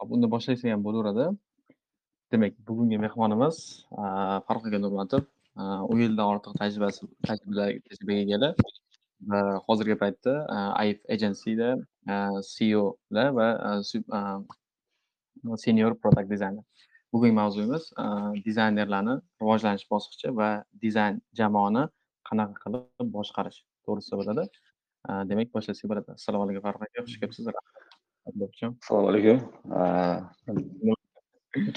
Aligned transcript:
Hop, 0.00 0.12
unda 0.16 0.28
boshlasak 0.32 0.70
ham 0.72 0.80
bo'laveradi. 0.84 1.24
Demak, 2.32 2.54
bugungi 2.68 2.96
mehmonimiz, 3.02 3.56
aaa, 3.92 4.38
Farruxxaka 4.46 4.78
Nurmatov, 4.80 5.26
o'n 5.90 6.00
yildan 6.00 6.30
ortiq 6.32 6.54
tajribasi 6.60 7.08
tajribaga 7.26 8.14
egalik 8.22 8.62
va 9.32 9.40
hozirgi 9.66 9.96
paytda, 10.02 10.34
IF 10.46 10.78
Aif 10.82 10.98
Agency'da, 11.16 11.68
CEOlar 12.52 13.28
va, 13.38 13.48
senior 15.64 15.92
product 16.02 16.28
dizayner. 16.32 16.64
Bugungi 17.12 17.36
mavzuyimiz, 17.40 17.90
dizaynerlarni 18.46 19.18
rivojlanish 19.42 19.84
bosqichi 19.92 20.32
va 20.40 20.48
dizayn 20.86 21.20
jamoani 21.42 21.84
qanaqa 22.30 22.56
qilib 22.64 23.12
boshqarish 23.18 23.60
to'g'risida 23.84 24.16
bo'ladi. 24.22 24.48
Demak, 25.30 25.52
boshlasak 25.58 25.92
bo'ladi. 25.92 26.16
Assalomu 26.18 26.48
alaykum 26.48 26.64
Farruh 26.68 26.88
aka, 26.88 27.04
xush 27.04 27.20
kelibsiz. 27.20 27.52
Adibjon. 28.28 28.76
Assalomu 28.82 29.08
alaykum. 29.10 29.38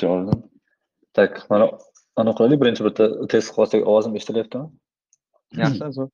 Javodim. 0.02 0.40
Tak, 1.18 1.32
mana 1.50 1.66
anaqa 2.20 2.38
qilaylik, 2.38 2.60
birinchi 2.62 2.84
bitta 2.88 3.06
test 3.32 3.50
qilsak 3.56 3.82
ovozim 3.90 4.14
eshitilyaptimi? 4.20 4.66
Yaxshi, 5.62 5.90
zo'r. 5.98 6.10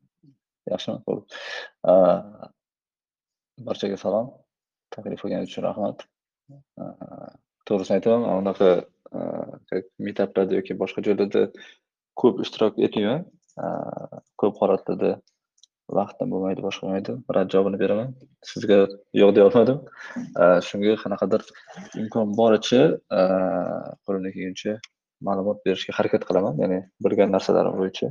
Yaxshimi? 0.73 0.97
Xo'p. 1.05 1.21
Barchaga 3.67 3.97
salom. 4.03 4.27
Taklif 4.93 5.19
qilganingiz 5.23 5.49
uchun 5.51 5.63
rahmat. 5.69 5.97
To'g'risini 7.67 7.95
aytaman, 7.97 8.21
man 8.27 8.35
unaqa 8.43 8.69
как 9.69 9.83
meetuplarda 10.05 10.53
yoki 10.59 10.73
boshqa 10.81 10.99
joylarda 11.07 11.41
ko'p 12.21 12.35
ishtirok 12.45 12.73
etmayman. 12.85 13.21
Ko'p 14.39 14.55
holatlarda 14.61 15.11
vaqtim 15.97 16.27
bo'lmaydi, 16.33 16.61
boshqa 16.67 16.83
bo'lmaydi. 16.85 17.11
Rad 17.35 17.47
javobini 17.53 17.77
beraman. 17.83 18.09
Sizga 18.51 18.77
yo'q 19.21 19.31
deya 19.35 19.45
olmadim. 19.49 19.77
Shunga 20.67 20.93
qanaqadir 21.03 21.41
imkon 22.01 22.27
boricha, 22.39 22.81
qo'limdan 24.05 24.31
kelguncha 24.35 24.73
ma'lumot 25.27 25.57
berishga 25.65 25.91
harakat 25.97 26.23
qilaman, 26.29 26.53
ya'ni 26.63 26.79
bilgan 27.03 27.29
narsalarim 27.35 27.75
bo'yicha. 27.81 28.07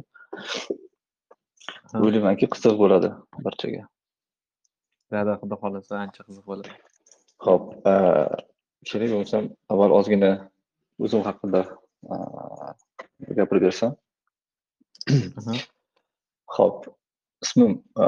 Ha. 1.91 1.97
O'ylaymanki, 2.05 2.47
qiziq 2.55 2.75
bo'ladi 2.83 3.09
barchaga. 3.47 3.83
Dada, 5.13 5.33
xudo 5.41 5.57
xohlasa 5.63 5.95
ancha 6.05 6.21
qiziq 6.29 6.45
bo'ladi. 6.51 6.71
Aaa, 7.49 8.27
kerak 8.89 9.11
bo'lsam 9.17 9.45
avval 9.73 9.93
ozgina 9.99 10.33
o'zim 11.05 11.23
haqida, 11.29 11.63
gapirib 13.39 13.63
bersam. 13.69 13.97
Aha. 15.41 15.55
Ismim, 17.45 17.75
e, 18.03 18.05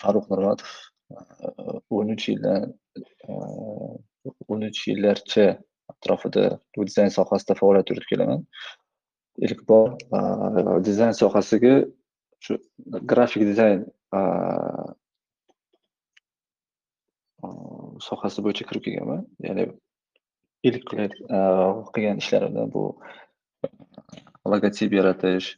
Farruh 0.00 0.26
Nurmatov. 0.30 0.70
E, 1.10 1.14
aaa, 1.14 1.80
13 1.90 2.28
yildan, 2.32 2.68
e, 2.98 3.02
aaa, 3.32 3.96
13 4.48 4.86
yillarcha 4.90 5.46
atrofida 5.92 6.44
dizayn 6.78 7.12
sohasida 7.18 7.56
faoliyat 7.60 7.90
yuritib 7.90 8.10
kelaman. 8.12 8.44
Ilk 9.46 9.60
bor, 9.70 9.94
dizayn 10.86 11.14
sohasiga 11.16 11.74
shu 12.44 12.58
grafik 13.12 13.44
dizayn, 13.50 13.84
sohasi 18.08 18.44
bo'yicha 18.44 18.66
kirib 18.68 18.84
kelganman. 18.86 19.22
Ya'ni 19.46 19.68
ilk 20.68 20.84
qilgan 20.92 22.22
ishlarimdan 22.22 22.72
bu 22.74 22.84
logotip 24.52 24.92
yaratish, 24.98 25.54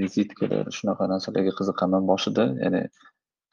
vizitkalar, 0.00 0.70
shunaqa 0.76 1.08
narsalarga 1.12 1.52
qiziqqanman 1.58 2.06
boshida. 2.10 2.44
Ya'ni 2.62 2.82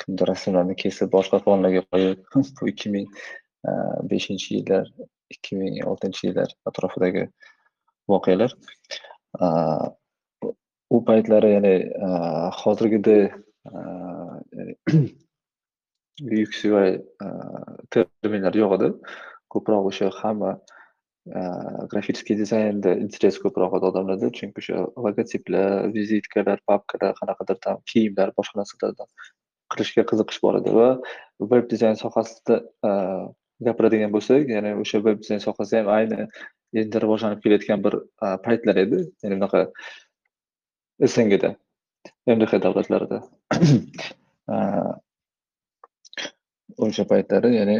kimdir 0.01 0.31
rasmlarni 0.31 0.75
kesib 0.83 1.11
boshqa 1.15 1.39
fonlarga 1.45 1.83
qo'yib, 1.93 2.19
bu 2.59 2.67
2005 2.73 4.29
e, 4.31 4.55
yillar, 4.55 4.85
2006 5.37 6.27
yillar 6.27 6.49
atrofidagi 6.71 7.23
voqealar. 8.13 8.55
E, 9.41 9.47
u 10.95 10.97
paytlari 11.09 11.53
ya'ni, 11.55 11.75
e, 11.79 12.11
aaa, 12.11 12.49
hozirgidek, 12.61 13.37
ya'ni 13.71 14.75
terminlar 17.95 18.53
yo'q 18.63 18.77
edi. 18.79 18.89
Ko'proq 19.51 19.87
o'sha 19.91 20.07
hamma, 20.21 20.51
grafический 21.91 22.35
dizaynda 22.39 22.95
interes 23.03 23.37
ko'proq 23.43 23.77
edi 23.77 23.85
odamlarda. 23.91 24.31
Chunki 24.37 24.61
o'sha 24.61 24.77
logotiplar, 25.05 25.89
vizitkalar, 25.95 26.57
papkalar, 26.69 27.13
qanaqadir 27.19 27.57
там 27.65 27.77
kiyimlar, 27.91 28.33
boshqa 28.37 28.61
narsalardan 28.61 29.09
qilishga 29.71 30.03
qiziqish 30.09 30.39
bor 30.43 30.57
edi 30.59 30.71
va 30.75 30.89
veb 31.53 31.65
dizayn 31.71 31.97
sohasida, 32.03 32.55
gapiradigan 33.67 34.11
bo'lsak, 34.15 34.49
ya'ni 34.55 34.71
o'sha 34.83 34.99
veb 35.05 35.21
dizayn 35.23 35.41
sohasi 35.47 35.79
ham 35.79 35.87
ayni 35.97 36.27
endi 36.81 37.01
rivojlanib 37.03 37.39
kelayotgan 37.43 37.83
bir, 37.85 37.93
paytlar 38.45 38.75
edi. 38.83 39.03
Ya'ni 39.23 39.37
bunaqa 39.37 39.61
SNGda, 41.13 41.49
MDH 42.35 42.53
davlatlarida. 42.65 43.21
O'sha 46.85 47.03
paytlari 47.11 47.49
ya'ni, 47.59 47.77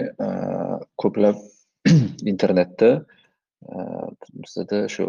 ko'plab 1.02 1.38
internetda, 2.32 2.90
aaa, 3.70 4.08
bizada 4.44 4.80
shu, 4.96 5.06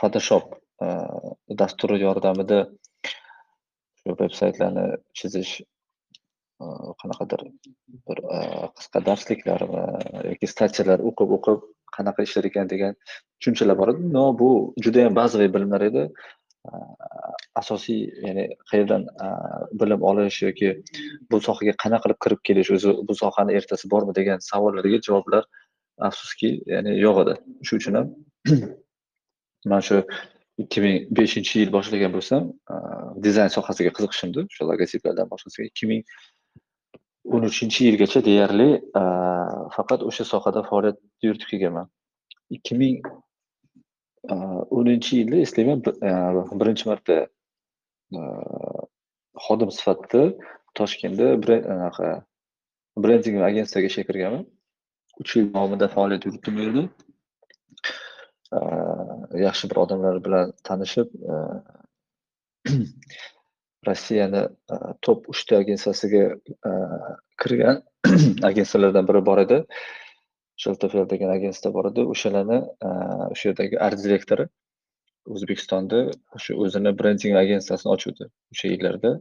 Photoshop, 0.00 0.44
dasturi 1.60 2.00
yordamida 2.02 2.58
shu 4.00 4.16
veb-saytlarni 4.20 4.86
chizish, 5.18 5.54
qanaqadir 7.02 7.42
bir, 8.08 8.18
qisqa 8.78 9.02
darsliklarmi 9.08 9.82
yoki 10.30 10.46
statiyalar 10.52 11.04
o'qib-o'qib 11.10 11.66
qanaqa 11.96 12.24
ishlar 12.28 12.48
ekan 12.50 12.70
degan 12.72 12.96
tushunchalar 13.10 13.76
bor 13.80 13.92
edi. 13.92 14.08
No, 14.16 14.24
bu 14.38 14.48
judayam 14.84 15.14
bazaviy 15.20 15.50
bilimlar 15.56 15.82
edi. 15.90 16.08
Asosiy 17.60 18.00
ya'ni 18.26 18.44
qayerdan, 18.70 19.04
bilim 19.80 20.02
olish 20.10 20.42
yoki 20.46 20.68
bu 21.30 21.40
sohaga 21.46 21.74
qanaqa 21.84 22.04
qilib 22.04 22.20
kirib 22.24 22.40
kelish, 22.48 22.70
o'zi 22.76 22.88
bu 23.08 23.14
sohani 23.22 23.52
ertasi 23.58 23.90
bormi 23.92 24.12
degan 24.18 24.38
savollarga 24.50 24.98
javoblar 25.08 25.44
afsuski, 25.98 26.62
ya'ni 26.72 26.92
yo'q 27.00 27.16
edi. 27.24 27.34
Shu 27.66 27.72
uchun 27.80 27.94
ham 27.98 28.06
man 29.72 29.80
shu 29.88 29.96
2005-yil 30.60 31.70
boshlagan 31.76 32.10
bo'lsam, 32.16 32.42
dizayn 33.24 33.50
sohasiga 33.56 33.90
qiziqishimdi. 33.96 34.40
O'sha 34.50 34.62
logotiplardan 34.70 35.26
boshlasa 35.32 35.58
2013-yilgacha 35.82 38.20
deyarli, 38.28 38.70
faqat 39.76 40.00
o'sha 40.08 40.24
sohada 40.32 40.60
faoliyat 40.70 40.98
yuritib 41.26 41.48
kelganman. 41.52 41.86
2010-yilda 42.56 45.36
eslayman, 45.46 45.78
birinchi 46.60 46.84
marta, 46.90 47.16
xodim 49.46 49.70
sifatida 49.78 50.22
Toshkentda 50.76 51.26
bren 51.42 51.62
anaqa 51.74 52.08
brending 53.04 53.36
agensiyaga 53.48 53.88
ishga 53.90 54.04
kirganman. 54.08 54.44
Uch 55.22 55.36
yil 55.36 55.46
davomida 55.54 55.88
faoliyat 55.96 56.26
yuritdim 56.28 56.56
u 56.56 56.66
yerda. 56.66 56.84
Yaxshi 59.46 59.70
bir 59.70 59.82
odamlar 59.84 60.18
bilan 60.24 60.52
tanishib, 60.68 61.08
Rossiyani, 63.86 64.42
top 65.02 65.28
3 65.30 65.44
ta 65.46 65.56
agensiyasiga, 65.64 66.24
kirgan 67.42 67.82
agensiyalardan 68.50 69.08
biri 69.08 69.26
bor 69.30 69.38
edi. 69.44 69.58
Shelterfield 70.62 71.10
degan 71.10 71.30
agentsiya 71.38 71.74
bor 71.74 71.90
edi. 71.90 72.06
O'shalarni, 72.14 72.62
o'sha 73.32 73.50
yerdagi 73.50 73.82
art 73.88 73.98
direktori 74.04 74.46
O'zbekistonda 75.26 76.02
shu 76.42 76.54
o'zini 76.64 76.92
brending 76.98 77.36
agensiyasini 77.40 77.92
ochuvdi 77.92 78.28
o'sha 78.54 78.70
yillarda. 78.72 79.12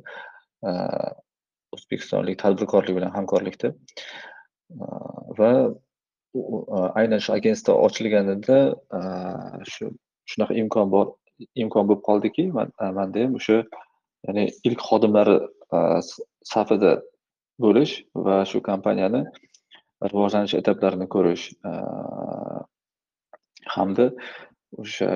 O'zbekistonlik 1.77 2.37
tadbirkorlik 2.43 2.97
bilan 2.97 3.13
hamkorlikda. 3.15 3.71
Va 5.39 5.51
u 6.35 6.61
aaa, 6.77 6.87
aynan 7.01 7.21
shu 7.25 7.33
ochilganida, 7.87 8.59
shu 9.73 9.89
shunaqa 10.31 10.57
imkon 10.61 10.91
bor 10.95 11.07
imkon 11.63 11.89
bo'lib 11.89 12.03
qoldiki, 12.09 12.45
manda 12.53 13.25
ham 13.25 13.35
o'sha 13.39 13.57
ya'ni 14.27 14.45
ilk 14.69 14.85
xodimlari, 14.89 15.37
safida 16.53 16.93
bo'lish 17.65 17.93
va 18.27 18.37
shu 18.51 18.61
kompaniyani 18.69 19.21
rivojlanish 20.11 20.55
etaplarini 20.61 21.07
ko'rish, 21.15 21.45
hamda 23.75 24.09
o'sha, 24.83 25.11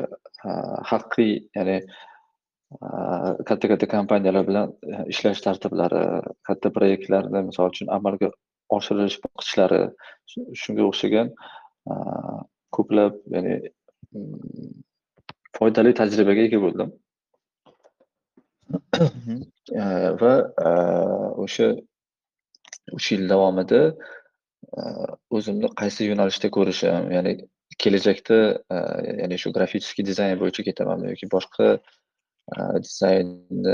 haqiqiy 0.91 1.33
ya'ni, 1.57 1.79
katta-katta 3.49 3.87
kompaniyalar 3.89 4.45
bilan, 4.47 4.73
e, 4.85 5.03
ishlash 5.13 5.41
tartiblari, 5.41 6.03
katta 6.47 6.69
proyektlarni 6.75 7.41
misol 7.47 7.71
uchun 7.73 7.89
amalga 7.97 8.29
oshirilish 8.77 9.17
bosqichlari, 9.25 9.81
shunga 10.61 10.87
o'xshagan, 10.89 11.33
ko'plab 12.77 13.19
ya'ni, 13.35 13.55
foydali 15.57 15.95
tajribaga 16.01 16.49
ega 16.49 16.63
bo'ldim. 16.65 16.97
E, 19.69 19.81
va, 20.17 20.31
e, 20.65 20.69
o'sha 21.43 21.65
3 22.97 23.09
yil 23.13 23.27
davomida, 23.29 23.81
e, 24.77 24.85
o'zimni 25.37 25.69
qaysi 25.81 26.07
yo'nalishda 26.07 26.49
ko'rishim, 26.55 27.11
ya'ni 27.13 27.33
kelajakda, 27.83 28.39
ya'ni 29.19 29.37
shu 29.43 29.51
grafический 29.57 30.07
dizayn 30.07 30.41
bo'yicha 30.41 30.65
ketamanmi 30.69 31.11
yoki 31.11 31.29
boshqa 31.35 31.67
Uh, 32.57 32.81
dizaynni 32.83 33.73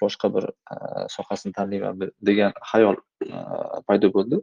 boshqa 0.00 0.28
bir 0.34 0.44
uh, 0.74 1.06
sohasini 1.08 1.52
tanlayman 1.52 2.02
degan 2.28 2.52
hayol 2.72 2.96
uh, 3.26 3.80
paydo 3.88 4.12
bo'ldi. 4.16 4.38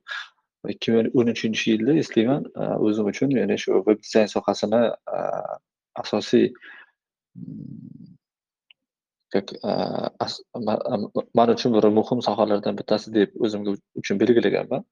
ikki 0.73 0.91
ming 0.91 1.07
o'n 1.19 1.29
uchinchi 1.31 1.71
yilda 1.71 1.93
eslayman, 2.01 2.47
o'zim 2.85 3.05
uchun 3.11 3.29
ya'ni 3.35 3.55
shu 3.63 3.77
veb 3.85 4.01
dizayn 4.03 4.27
sohasini 4.31 4.81
asosiy 6.01 6.49
mm, 6.49 8.09
как 9.31 9.53
man 11.39 11.53
uchun 11.55 11.77
bir 11.77 11.87
muhim 11.99 12.21
sohalardan 12.27 12.77
bittasi 12.81 13.13
deb 13.19 13.39
o'zimga 13.45 13.77
uchun 14.01 14.19
belgilaganman. 14.23 14.83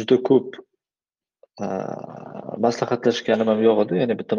Juda 0.00 0.16
ko'p 0.30 0.58
maslahatlashganim 2.66 3.50
ham 3.52 3.62
yo'q 3.64 3.82
edi. 3.84 3.98
Ya'ni 4.02 4.16
bitta 4.20 4.38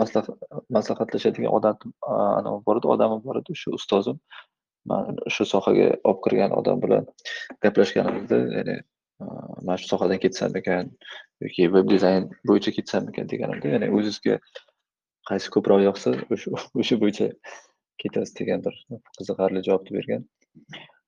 maslahatlashadigan 0.77 1.51
odam 1.57 1.77
anavi 2.13 2.63
bor 2.67 2.79
edi, 2.81 2.89
odamim 2.95 3.21
bor 3.25 3.41
edi, 3.41 3.57
shu 3.61 3.73
ustozim. 3.79 4.19
Man 4.91 5.19
shu 5.35 5.45
sohaga 5.45 5.87
olib 6.09 6.21
kirgan 6.25 6.55
odam 6.59 6.81
bilan 6.83 7.09
gaplashganimizda, 7.65 8.39
ya'ni 8.57 8.77
man 9.67 9.81
shu 9.81 9.91
sohadan 9.93 10.21
ketsam 10.23 10.55
ekan 10.61 10.93
yoki 11.45 11.67
veb 11.75 11.89
dizayn 11.93 12.29
bo'yicha 12.51 12.73
ketsamikan 12.77 13.29
deganimda, 13.33 13.73
ya'ni 13.75 13.91
o'zingizga 13.97 14.39
qaysi 15.29 15.53
ko'proq 15.55 15.83
yoqsa, 15.87 16.15
o'sha 16.81 17.01
bo'yicha 17.03 17.29
ketasiz 18.03 18.33
degan 18.39 18.65
bir 18.65 18.79
qiziqarli 19.19 19.61
javobni 19.67 19.97
bergan. 19.99 20.25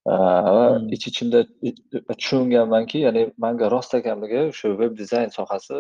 Va 0.06 0.66
ich 0.96 1.08
ichimda 1.08 1.40
tushunganmanki, 2.08 3.00
ya'ni 3.06 3.22
manga 3.38 3.70
rost 3.72 3.94
ekanligi 4.00 4.42
shu 4.60 4.68
veb 4.82 4.98
dizayn 5.02 5.30
sohasi 5.38 5.78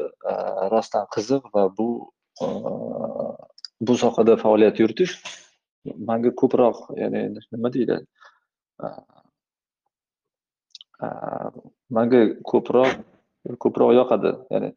rostdan 0.73 1.05
qiziq 1.15 1.43
va 1.55 1.63
bu 1.77 1.87
bu 3.87 3.93
sohada 4.03 4.33
faoliyat 4.43 4.79
yuritish 4.79 5.13
manga 6.09 6.31
ko'proq, 6.41 6.77
ya'ni 7.01 7.21
nima 7.51 7.69
deydi, 7.75 7.97
manga 11.97 12.21
ko'proq 12.51 12.91
ko'proq 13.63 13.91
yoqadi. 13.99 14.31
Ya'ni 14.53 14.69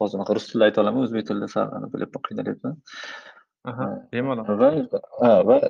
hozir 0.00 0.18
rus 0.36 0.46
tilida 0.48 0.64
ayta 0.70 0.80
olaman, 0.82 1.04
o'zbek 1.06 1.26
tilida 1.28 1.48
sal 1.54 1.66
bilyapman, 1.92 2.22
qiynalyapman. 2.28 2.74
Bemalol. 4.12 4.44
Va 4.60 4.68
ha, 5.20 5.60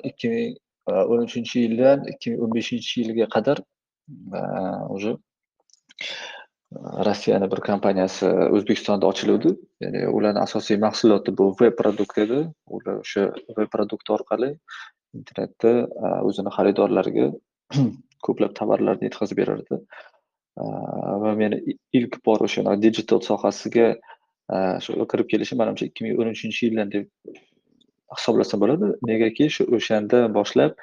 o'n 0.87 1.27
2013 1.27 1.57
yildan 1.63 2.05
2015 2.17 2.97
yilga 2.99 3.29
qadar 3.37 3.59
уже 4.91 5.11
э, 5.11 5.17
Rossiyani 7.07 7.51
bir 7.51 7.61
kompaniyasi 7.61 8.27
O'zbekistonda 8.27 9.07
ochiluvdi. 9.07 9.55
Ya'ni 9.81 10.09
ularni 10.09 10.41
asosiy 10.41 10.77
mahsuloti 10.77 11.31
bu 11.39 11.51
web 11.61 11.77
produkt 11.79 12.19
edi. 12.19 12.41
Ular 12.67 12.99
o'sha 13.05 13.29
web 13.59 13.69
produkt 13.75 14.11
orqali 14.11 14.51
internetda 15.15 15.71
e, 16.05 16.07
o'zini 16.29 16.51
xaridorlariga 16.57 17.29
ko'plab 18.27 18.57
tovarlarni 18.59 19.09
yetkazib 19.09 19.39
berardi. 19.43 19.79
E, 20.63 20.65
va 21.25 21.35
meni 21.43 21.77
ilk 22.01 22.19
bor 22.27 22.43
o'sha 22.49 22.77
digital 22.87 23.23
sohasiga 23.29 23.89
e, 24.55 24.57
shu 24.85 25.09
kirib 25.13 25.31
kelishim 25.33 25.63
manimcha 25.63 25.87
2013 25.87 26.63
yildan 26.67 26.93
deb 26.97 27.07
hisoblasa 28.17 28.61
bo'ladi. 28.63 28.93
Negaki 29.11 29.49
shu 29.57 29.67
o'shanda 29.77 30.27
boshlab 30.37 30.77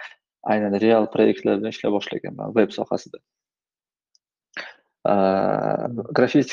aynan 0.53 0.79
real 0.81 1.06
proyektlar 1.13 1.59
bilan 1.59 1.75
ishlay 1.75 1.91
boshlaganman 1.97 2.56
veb 2.56 2.73
sohasida. 2.79 3.19
grafik 6.18 6.51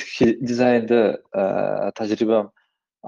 dizaynda 0.51 1.01
tajribam 1.99 2.47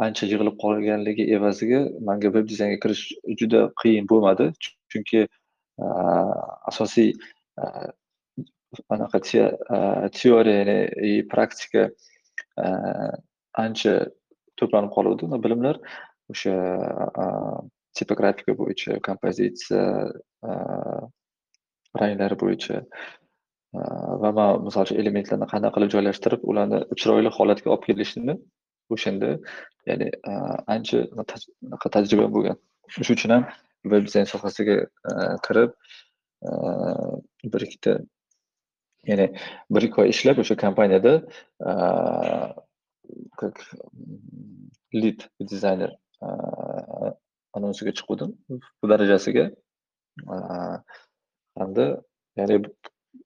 ancha 0.06 0.26
yig'ilib 0.26 0.56
qolganligi 0.64 1.24
evaziga 1.36 1.80
menga 2.08 2.32
veb 2.34 2.48
dizaynga 2.48 2.78
kirish 2.82 3.04
juda 3.40 3.60
qiyin 3.82 4.08
bo'lmadi. 4.10 4.50
Chunki 4.92 5.26
asosiy 6.70 7.14
anaqa 8.94 9.20
teoriya 10.18 10.56
ya'ni 10.60 10.78
e, 11.08 11.28
praktika 11.32 11.88
ancha 13.64 13.94
to'planib 14.60 14.92
qoluvdi 14.96 15.42
bilimlar 15.44 15.80
o'sha 16.32 16.54
tipografika 17.98 18.52
bo'yicha, 18.60 18.98
kompozitsiya 19.08 19.84
ranglar 22.00 22.32
bo'yicha 22.42 22.76
va 24.22 24.30
man 24.38 24.64
misol 24.66 24.82
uchun 24.86 25.00
elementlarni 25.02 25.46
qanday 25.52 25.70
qilib 25.74 25.90
joylashtirib, 25.94 26.40
ularni 26.50 26.78
chiroyli 27.00 27.30
holatga 27.38 27.68
olib 27.74 27.84
kelishni 27.88 28.34
o'shanda 28.94 29.30
ya'ni 29.88 30.08
ancha 30.74 30.98
tajribam 31.96 32.30
bo'lgan. 32.36 32.56
Shuning 32.92 33.16
uchun 33.16 33.34
ham 33.36 33.44
veb 33.92 34.02
dizayn 34.08 34.26
sohasiga 34.32 34.76
kirib 35.46 35.70
bir 37.52 37.60
ikkita 37.66 37.92
ya'ni 39.10 39.26
bir 39.74 39.82
ikki 39.88 40.02
oy 40.02 40.08
ishlab 40.14 40.36
o'sha 40.42 40.56
kompaniyada 40.64 41.12
как 43.40 43.56
lead 45.02 45.20
dizayner 45.52 45.90
anonsiga 47.56 47.92
chiquvdim 47.98 48.30
bu 48.50 48.88
darajasiga. 48.92 49.50
Hamda 51.58 51.86
ya'ni 52.38 52.56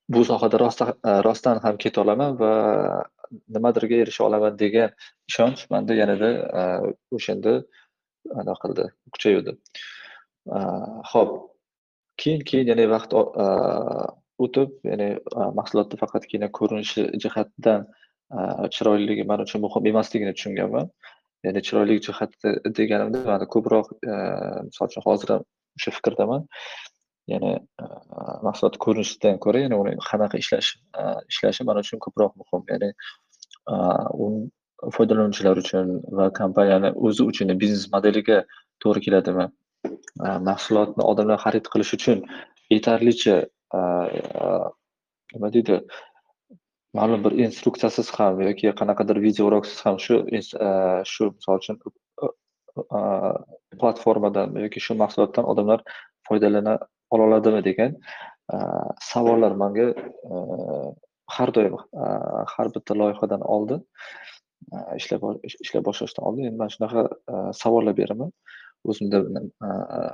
bu 0.09 0.21
sohada 0.29 0.57
rostdan 1.27 1.57
ham 1.65 1.77
keta 1.83 2.01
olaman 2.01 2.39
va 2.39 2.53
nimadirga 3.55 3.95
erisha 4.03 4.23
olaman 4.27 4.59
degan 4.63 4.89
ishonch 5.29 5.65
manda 5.73 5.93
yanada 6.01 6.29
o'shanda 7.17 7.53
anaqa 8.41 8.61
qildi 8.63 8.85
kuchayuvdi. 9.13 9.51
Ho'p 11.11 11.31
keyin 12.21 12.41
keyin 12.49 12.67
ya'ni 12.71 12.85
vaqt 12.95 13.11
o'tib 14.45 14.69
ya'ni 14.91 15.09
mahsulotni 15.59 15.99
faqatgina 16.03 16.47
ko'rinishi 16.57 17.03
jihatidan 17.23 17.81
chiroyliligi 18.75 19.23
man 19.31 19.39
uchun 19.45 19.59
muhim 19.65 19.83
emasligini 19.91 20.33
tushunganman. 20.37 20.89
Ya'ni 21.45 21.61
chiroyli 21.67 21.95
jihati 22.07 22.49
deganimda 22.77 23.21
mana 23.31 23.45
ko'proq 23.55 23.87
e, 24.11 24.15
misol 24.67 24.89
uchun 24.91 25.05
hozir 25.07 25.33
ham 25.35 25.43
o'sha 25.77 25.91
fikrdaman. 25.97 26.45
Ya'ni 27.33 27.53
e, 27.83 27.85
mahsulot 28.47 28.77
ko'rinishidan 28.85 29.39
ko'ra 29.45 29.65
ya'ni 29.65 29.79
uni 29.81 29.95
qanaqa 30.09 30.41
ishlash 30.43 30.69
e, 30.99 31.03
ishlashi 31.33 31.67
man 31.69 31.81
uchun 31.83 32.01
ko'proq 32.05 32.31
muhim. 32.41 32.63
Ya'ni 32.73 32.89
u 34.23 34.25
foydalanuvchilar 34.95 35.61
uchun 35.63 35.93
va 36.17 36.25
kompaniyani 36.39 36.89
o'zi 37.09 37.27
uchun 37.31 37.53
biznes 37.61 37.85
modeliga 37.95 38.41
to'g'ri 38.83 39.05
keladimi? 39.07 39.47
Mahsulotni 40.49 41.03
odamlar 41.11 41.39
xarid 41.45 41.69
qilish 41.73 41.93
uchun 41.97 42.25
yetarlicha 42.73 43.37
nima 45.35 45.49
deydi? 45.55 45.79
Ma'lum 46.97 47.23
bir 47.25 47.33
instruksiyasiz 47.45 48.11
ham 48.17 48.41
yoki 48.47 48.73
qanaqadir 48.81 49.21
video 49.27 49.47
uroksiz 49.49 49.79
ham 49.85 49.97
shu 50.05 50.15
shu 51.13 51.23
misol 51.37 51.55
uchun 51.61 51.77
platformadan 53.81 54.49
yoki 54.65 54.79
shu 54.85 54.97
mahsulotdan 55.03 55.45
odamlar 55.53 55.79
foydalana 56.27 56.75
ola 57.13 57.23
oladimi 57.27 57.61
degan 57.69 57.91
savollar 59.11 59.53
manga 59.63 59.87
har 61.37 61.49
doim 61.57 61.75
har 62.53 62.67
bitta 62.75 62.99
loyihadan 63.01 63.41
oldin 63.55 63.81
ishlab 64.99 65.21
ishlab 65.65 65.83
boshlashdan 65.89 66.23
oldin 66.27 66.43
endi 66.49 66.59
man 66.63 66.69
shunaqa 66.75 67.01
savollar 67.63 67.97
beraman. 68.01 68.31
O'zimda 68.89 69.19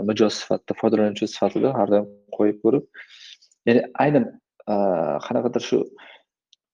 mijoz 0.09 0.33
sifatida 0.41 0.73
foydalanuvchi 0.81 1.27
sifatida 1.33 1.69
har 1.79 1.88
doim 1.93 2.05
qo'yib 2.38 2.57
ko'rib 2.63 2.83
ya'ni 3.69 3.81
aynan 4.03 4.25
qanaqadir 5.25 5.63
shu 5.69 5.79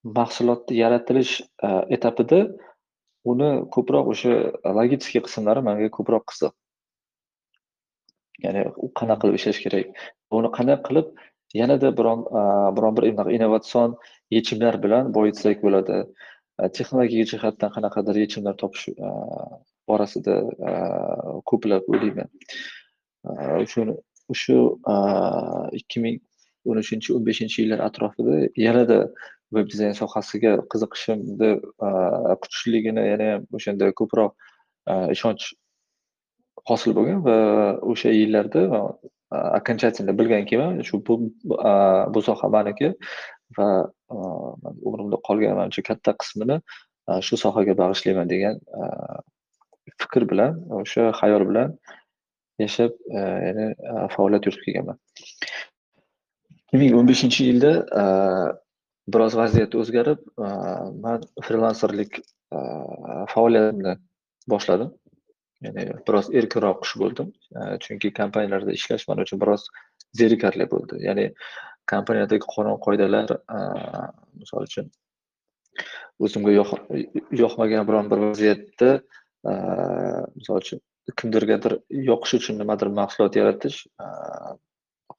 mahsulotni 0.03 0.77
yaratilish 0.77 1.41
e, 1.63 1.67
etapida 1.95 2.39
uni 3.31 3.49
ko'proq 3.75 4.11
o'sha 4.13 4.33
logistika 4.79 5.23
qismlari 5.27 5.63
menga 5.67 5.89
ko'proq 5.97 6.23
qiziq. 6.31 6.53
Ya'ni 8.45 8.63
u 8.85 8.91
qanaqa 8.99 9.21
qilib 9.23 9.39
ishlash 9.39 9.59
kerak, 9.65 9.87
uni 10.39 10.51
qanday 10.57 10.77
qilib 10.87 11.07
yanada 11.61 11.91
biron 11.99 12.25
e, 12.39 12.41
biron 12.77 12.97
bir 12.97 13.31
innovatsion 13.37 13.97
yechimlar 14.37 14.81
bilan 14.83 15.13
boyitsak 15.17 15.63
bo'ladi. 15.65 16.03
E, 16.61 16.69
Texnologik 16.77 17.31
jihatdan 17.33 17.73
qanaqadir 17.75 18.21
yechimlar 18.23 18.57
topish 18.61 18.89
borasida 19.89 20.35
ko'plab 21.49 21.83
o'ylayman. 21.91 22.29
Uchun 23.63 23.95
shu 24.41 24.57
ikki 25.79 26.03
ming 26.03 26.17
o'n 26.67 26.81
uchinchi 26.83 27.13
o'n 27.15 27.25
beshinchi 27.27 27.63
yillar 27.63 27.83
atrofida 27.87 28.37
yanada 28.65 28.97
veb 29.55 29.69
dizayn 29.71 29.95
sohasiga 30.01 30.53
qiziqishimni 30.73 31.51
e, 31.87 31.89
kuchliligini 32.43 33.03
yanayam 33.11 33.47
o'shanda 33.59 33.91
ko'proq 34.01 34.31
e, 34.91 34.93
ishonch 35.15 35.47
hosil 36.69 36.95
bo'lgan 36.97 37.23
va 37.27 37.37
o'sha 37.93 38.13
yillarda 38.19 38.65
e, 38.77 38.81
окончательно 39.59 40.17
bilgankiman 40.19 40.83
shu 40.89 41.01
bu 41.07 41.15
bu 42.13 42.21
soha 42.27 42.47
maniki 42.57 42.93
va 43.57 43.69
umrimda 44.87 45.17
qolgan 45.27 45.57
manimcha 45.59 45.87
katta 45.89 46.11
qismini 46.21 46.61
shu 47.27 47.35
sohaga 47.43 47.73
bag'ishlayman 47.81 48.27
degan 48.33 48.55
fikr 50.01 50.27
bilan, 50.31 50.59
o'sha 50.81 51.11
xayol 51.19 51.47
bilan 51.49 51.75
yashab, 52.59 52.93
ya'ni 53.15 53.67
faoliyat 54.15 54.47
yuritib 54.47 54.63
kelganman. 54.67 54.97
ikki 56.67 56.79
ming 56.81 56.95
o'n 56.99 57.07
beshinchi 57.07 57.45
yilda 57.49 57.71
biroz 59.13 59.35
vaziyat 59.39 59.75
o'zgarib, 59.81 60.23
e, 60.47 60.49
man 61.03 61.25
frilanserlik 61.47 62.19
e, 62.19 62.59
faoliyatimni 63.33 63.95
boshladim. 64.53 64.91
Ya'ni 65.65 65.87
biroz 66.07 66.29
erkinroq 66.39 66.81
qush 66.83 66.95
bo'ldim. 67.01 67.31
E, 67.55 67.77
chunki 67.83 68.13
kompaniyalarda 68.19 68.75
ishlash 68.79 69.07
man 69.09 69.23
uchun 69.25 69.41
biroz 69.43 69.67
zerikarli 70.21 70.69
bo'ldi. 70.73 71.01
Ya'ni 71.07 71.27
kompaniyadagi 71.91 72.43
qonun-qoidalar, 72.55 73.31
misol 74.41 74.65
uchun 74.67 74.89
o'zimga 76.19 76.51
yoqmagan 77.41 77.87
biron 77.87 78.09
bir 78.11 78.23
vaziyatda, 78.25 78.89
misol 80.35 80.59
uchun 80.63 80.81
kimdirgadir 81.21 81.77
yoqish 82.09 82.33
uchun 82.39 82.59
nimadir 82.59 82.91
mahsulot 82.99 83.37
yaratish, 83.39 83.77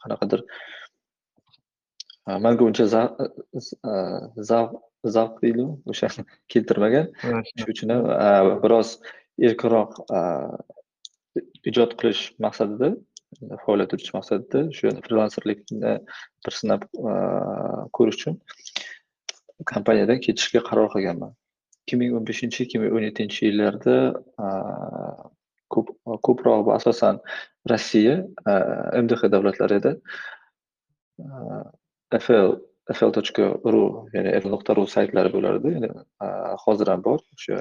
qanaqadir 0.02 0.44
manga 2.44 2.64
uncha 2.68 2.86
zavq 2.92 4.74
zavq 5.16 5.34
deydimi, 5.42 5.72
o'shani 5.92 6.24
keltirmagan. 6.52 7.12
Shuning 7.22 7.70
uchun 7.74 7.94
ham 7.94 8.50
biroz 8.64 8.96
erkinroq 9.48 9.98
ijod 11.70 11.94
qilish 12.00 12.22
maqsadida, 12.44 12.92
faoliyat 13.64 13.92
yuritish 13.94 14.14
maqsadida 14.18 14.64
shu 14.76 14.94
frilanserlikni 15.06 15.92
bir 16.46 16.56
sinab 16.60 16.86
ko'rish 17.96 18.18
uchun 18.20 18.40
kompaniyadan 19.72 20.24
ketishga 20.26 20.64
qaror 20.70 20.88
qilganman. 20.94 21.32
ikki 21.88 21.96
ming 21.96 22.14
o'n 22.16 22.24
beshinchi 22.28 22.64
ikki 22.66 22.78
ming 22.80 22.92
o'n 22.96 23.04
yettinchi 23.06 23.46
yillarda 23.48 23.96
ko'p 25.72 25.88
ko'proq 26.26 26.64
bu 26.66 26.74
asosan 26.74 27.20
Rossiya, 27.70 28.16
MDH 29.02 29.22
davlatlari 29.32 29.78
fl 32.16 32.56
FL 32.96 33.10
ru 33.72 33.82
ya'ni 34.14 34.30
fl.ru 34.40 34.86
saytlari 34.94 35.32
bo'lardi. 35.34 35.74
Ya'ni 35.76 35.88
hozir 36.64 36.88
ham 36.92 37.02
bor. 37.04 37.20
O'sha 37.36 37.58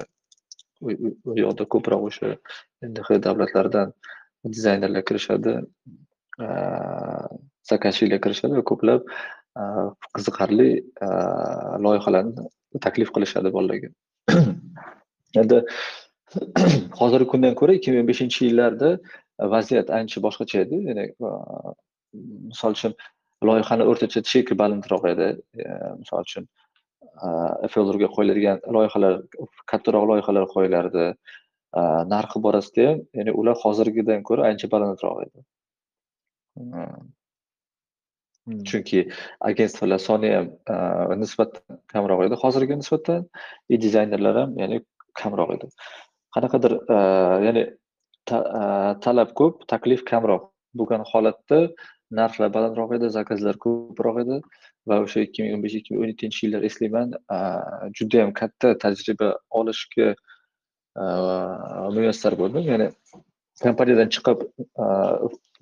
u 0.82 1.36
yoqda 1.44 1.66
ko'proq 1.74 2.06
o'sha 2.10 2.30
ndx 2.89 3.20
davlatlaridan 3.25 3.92
dizaynerlar 4.56 5.04
kirishadi, 5.10 5.54
zaказчиlar 7.72 8.22
kirishadi 8.25 8.60
va 8.60 8.63
ko'plab 8.72 9.01
qiziqarli 10.16 10.70
loyihalarni 11.86 12.48
taklif 12.86 13.12
qilishadi 13.16 13.54
bolalarga. 13.58 13.89
Endi 15.42 15.62
hozirgi 17.01 17.27
kundan 17.34 17.60
ko'ra 17.60 17.75
ikki 17.80 17.96
ming 17.96 18.08
beshinchi 18.12 18.48
yillarda 18.48 18.96
vaziyat 19.56 19.92
ancha 20.00 20.24
boshqacha 20.27 20.63
edi. 20.66 20.82
Ya'ni 20.89 21.06
misol 22.51 22.77
uchun 22.77 22.94
loyihani 23.50 23.84
o'rtacha 23.89 24.22
cheki 24.32 24.53
balandroq 24.62 25.03
edi. 25.13 25.27
Misol 26.01 26.24
uchun 26.27 26.46
FLRga 27.74 28.08
qo'yiladigan 28.15 28.58
loyihalar 28.75 29.13
kattaroq 29.72 30.06
loyihalar 30.12 30.46
qo'yilardi. 30.56 31.06
Narxi 32.13 32.39
borasida 32.46 32.89
ham, 32.89 32.98
ya'ni 33.17 33.32
ular 33.39 33.56
hozirgidan 33.63 34.24
ko'ra 34.29 34.50
ancha 34.50 34.67
balandroq 34.74 35.17
edi. 35.25 35.39
Chunki 38.70 39.00
agentstvalar 39.50 40.00
soni 40.08 40.29
ham 40.36 40.48
nisbatan 41.24 41.82
kamroq 41.94 42.20
edi 42.27 42.36
hozirgiga 42.44 42.77
nisbatan, 42.82 43.25
и 43.74 43.75
dizaynerlar 43.86 44.36
ham 44.41 44.51
ya'ni 44.62 44.77
kamroq 45.22 45.50
edi. 45.58 45.67
Qanaqadir 46.36 46.74
ya'ni 47.48 47.63
talab 49.06 49.29
ko'p, 49.39 49.56
taklif 49.74 50.01
kamroq 50.12 50.44
bo'lgan 50.79 51.03
holatda 51.12 51.60
narxlar 52.11 52.51
balandroq 52.53 52.95
edi, 52.97 53.09
zakazlar 53.11 53.57
ko'proq 53.63 54.21
edi 54.23 54.39
va 54.87 54.99
o'sha 55.03 55.23
ikki 55.27 55.43
ming 55.43 55.57
o'n 55.57 55.63
besh 55.65 55.77
ikki 55.79 55.93
ming 55.93 56.03
o'n 56.03 56.11
yettinchi 56.13 56.45
yillar 56.45 56.63
eslayman, 56.69 57.13
judayam 57.99 58.33
katta 58.39 58.73
tajriba 58.83 59.33
olishga 59.61 60.13
muyassar 61.95 62.37
bo'ldim. 62.41 62.63
Ya'ni 62.71 62.87
kompaniyadan 63.63 64.11
chiqib 64.15 64.45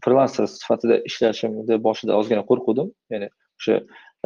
frilanser 0.05 0.45
sifatida 0.51 0.99
ishlashimni 1.09 1.79
boshida 1.87 2.17
ozgina 2.19 2.43
qo'rquvdim. 2.49 2.91
Ya'ni 3.13 3.31
o'sha 3.59 3.79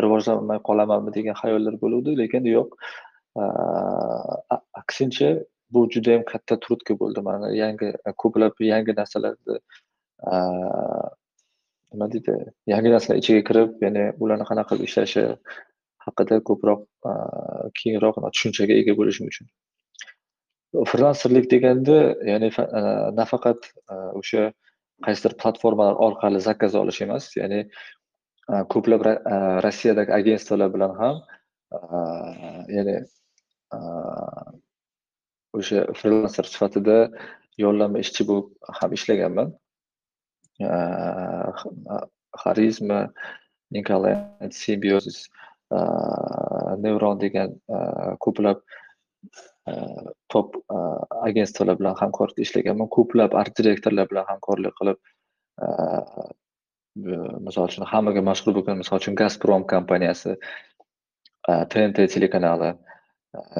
rivojlanmay 0.03 0.59
qolamanmi 0.67 1.13
degan 1.15 1.39
xayollar 1.43 1.79
bo'luvdi, 1.83 2.17
lekin 2.21 2.43
yo'q. 2.55 2.75
Aksincha 4.81 5.29
bu 5.73 5.85
judayam 5.93 6.23
katta 6.31 6.59
turtki 6.65 6.93
bo'ldi. 7.01 7.21
Mana 7.29 7.51
yangi 7.55 7.93
ko'plab 8.23 8.53
yangi 8.73 8.95
narsalarni 8.99 9.57
nima 11.93 12.07
deydi, 12.13 12.35
yangi 12.73 12.93
narsalar 12.93 13.21
ichiga 13.21 13.41
kirib, 13.49 13.71
ya'ni 13.85 14.05
ularni 14.23 14.45
qanaqa 14.49 14.75
qilib 14.75 14.89
ishlashi 14.89 15.23
haqida 16.05 16.39
ko'proq 16.49 16.85
keyinroq 17.79 18.21
tushunchaga 18.35 18.77
ega 18.81 18.95
bo'lishim 18.99 19.31
uchun. 19.31 19.49
Frilanserlik 20.91 21.49
deganda, 21.49 21.97
ya'ni 22.31 22.51
e, 22.53 22.81
nafaqat 23.19 23.69
e, 23.89 23.95
o'sha 24.19 24.43
qaysidir 25.05 25.33
platformalar 25.41 25.95
orqali 26.07 26.41
zakaz 26.45 26.75
olish 26.81 27.01
emas, 27.05 27.29
ya'ni 27.39 27.61
e, 27.63 28.59
ko'plab 28.73 29.05
Rossiyadagi 29.65 30.13
agentstvolar 30.19 30.69
bilan 30.75 30.93
ham 31.01 31.23
ya'ni 32.75 32.95
o'sha 35.57 35.81
frilanser 36.01 36.45
sifatida 36.53 36.97
yollanma 37.65 38.05
ishchi 38.05 38.27
bo'lib 38.29 38.77
ham 38.81 38.93
ishlaganman. 38.99 39.51
Xarizma, 42.43 42.99
Nikolay, 43.71 44.15
simbiozis 44.51 45.27
Neuron 46.81 47.19
degan 47.21 47.53
ko'plab 48.23 48.63
top 50.33 50.57
agentstvalar 51.21 51.77
bilan 51.77 51.95
hamkorlikda 51.99 52.41
ishlaganman. 52.41 52.89
Ko'plab 52.89 53.35
art 53.37 53.53
direktorlar 53.59 54.09
bilan 54.09 54.25
hamkorlik 54.31 54.73
qilib, 54.81 54.97
misol 57.45 57.69
uchun 57.69 57.85
hammaga 57.85 58.23
mashhur 58.25 58.55
bo'lgan, 58.57 58.81
misol 58.81 58.97
uchun 58.97 59.17
Gazprom 59.19 59.63
kompaniyasi, 59.69 60.35
TNT 61.45 62.07
telekanali, 62.15 62.73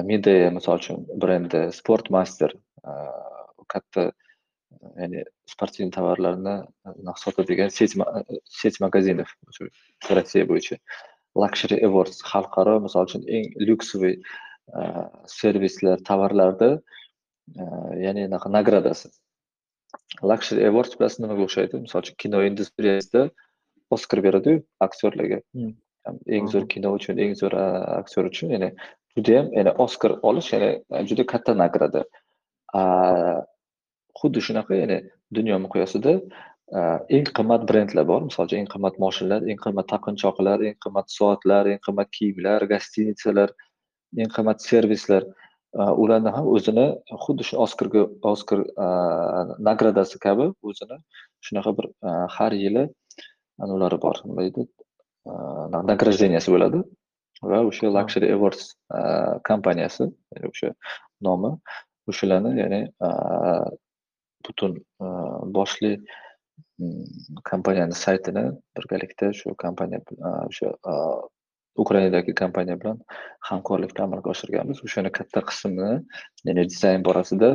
Midea 0.02 0.50
misol 0.50 0.82
uchun 0.82 1.06
brendi, 1.22 1.68
Sportmaster 1.76 2.50
katta 3.70 4.10
ya'ni 4.98 5.22
sportивный 5.52 5.92
tovarlarni 5.96 6.54
sotadigan 7.22 7.70
sech 7.78 7.96
sech 8.60 8.76
magazinov 8.84 9.30
Rossiya 10.10 10.44
bo'yicha. 10.50 10.78
Luxury 11.42 11.78
Awards 11.86 12.22
xalqaro 12.30 12.78
misol 12.84 13.06
uchun 13.06 13.22
eng 13.36 13.52
lyuksoviy 13.66 14.14
servislar, 15.26 15.98
tovarlarda 16.08 16.70
ya'ni 18.04 18.26
anaqa 18.28 18.48
nagradasi. 18.56 19.10
Luxury 20.30 20.66
Awards 20.70 20.96
bilasizmi 20.98 21.26
nimaga 21.26 21.46
o'xshaydi? 21.46 21.82
Misol 21.84 22.02
uchun 22.04 22.16
kino 22.22 22.42
industriyasida 22.46 23.28
Oskar 23.90 24.22
beradi-yu 24.22 24.62
aktyorlarga. 24.86 25.40
Eng 26.36 26.46
zo'r 26.52 26.66
kino 26.72 26.94
uchun, 26.98 27.18
eng 27.18 27.34
zo'r 27.38 27.54
aktyor 28.00 28.30
uchun, 28.30 28.52
ya'ni 28.54 28.70
judayam 29.16 29.50
ya'ni 29.56 29.72
Oskar 29.84 30.12
olish 30.22 30.52
ya'ni 30.54 30.70
juda 31.10 31.26
katta 31.32 31.54
nagrada. 31.62 32.04
Xuddi 34.20 34.40
shunaqa 34.46 34.78
ya'ni 34.82 34.98
dunyo 35.36 35.56
miqyosida 35.64 36.14
eng 37.16 37.26
qimmat 37.36 37.66
brendlar 37.68 38.06
bor. 38.06 38.22
Misol 38.28 38.46
uchun 38.46 38.62
eng 38.62 38.70
qimmat 38.74 38.98
moshinalar, 39.02 39.42
eng 39.50 39.58
qimmat 39.64 39.86
taqinchoqlar, 39.92 40.58
eng 40.68 40.76
qimmat 40.84 41.06
soatlar, 41.16 41.70
eng 41.72 41.80
qimmat 41.86 42.08
kiyimlar, 42.16 42.66
gostinitsalar, 42.72 43.50
eng 44.22 44.30
qimmat 44.36 44.62
servislar. 44.68 45.26
Ularni 46.02 46.30
ham 46.34 46.46
o'zini 46.50 46.86
xuddi 47.24 47.44
shu 47.46 47.58
Oskarga 47.64 48.02
Oskar 48.26 48.64
nagradasi 49.68 50.18
kabi 50.26 50.48
o'zini 50.66 50.96
shunaqa 51.46 51.70
bir 51.78 51.86
har 52.36 52.52
yili 52.62 52.88
anavlari 53.62 53.98
bor. 54.02 54.16
Nima 54.26 54.46
deydi? 54.46 54.66
Nagражденияsi 55.90 56.50
bo'ladi. 56.54 56.80
Va 57.50 57.60
o'sha 57.68 57.88
Luxury 57.96 58.32
Awards 58.34 58.74
kompaniyasi, 59.48 60.10
o'sha 60.50 60.74
nomi 61.26 61.54
o'shalarni 62.10 62.50
ya'ni 62.62 62.80
butun 64.46 64.76
e, 64.76 65.06
boshli 65.56 65.92
mm, 66.78 67.04
kompaniyani 67.50 67.96
saytini 68.04 68.44
birgalikda 68.76 69.32
shu 69.40 69.54
kompaniya 69.64 70.00
e, 70.00 70.32
o'sha 70.48 70.72
e, 70.92 70.94
Ukrainadagi 71.84 72.34
kompaniya 72.34 72.76
bilan 72.80 72.98
hamkorlikda 73.48 74.02
amalga 74.04 74.32
oshirganmiz. 74.34 74.80
O'shani 74.86 75.12
katta 75.18 75.40
qismini, 75.50 75.92
ya'ni 76.48 76.64
dizayn 76.72 77.04
borasida 77.06 77.50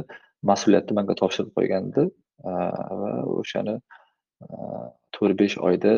mas'uliyatni 0.50 0.96
menga 0.98 1.16
topshirib 1.22 1.52
qo'ygandi 1.58 2.06
va 3.02 3.12
o'shani 3.42 3.76
to'rt 5.18 5.36
besh 5.42 5.58
oyda 5.70 5.94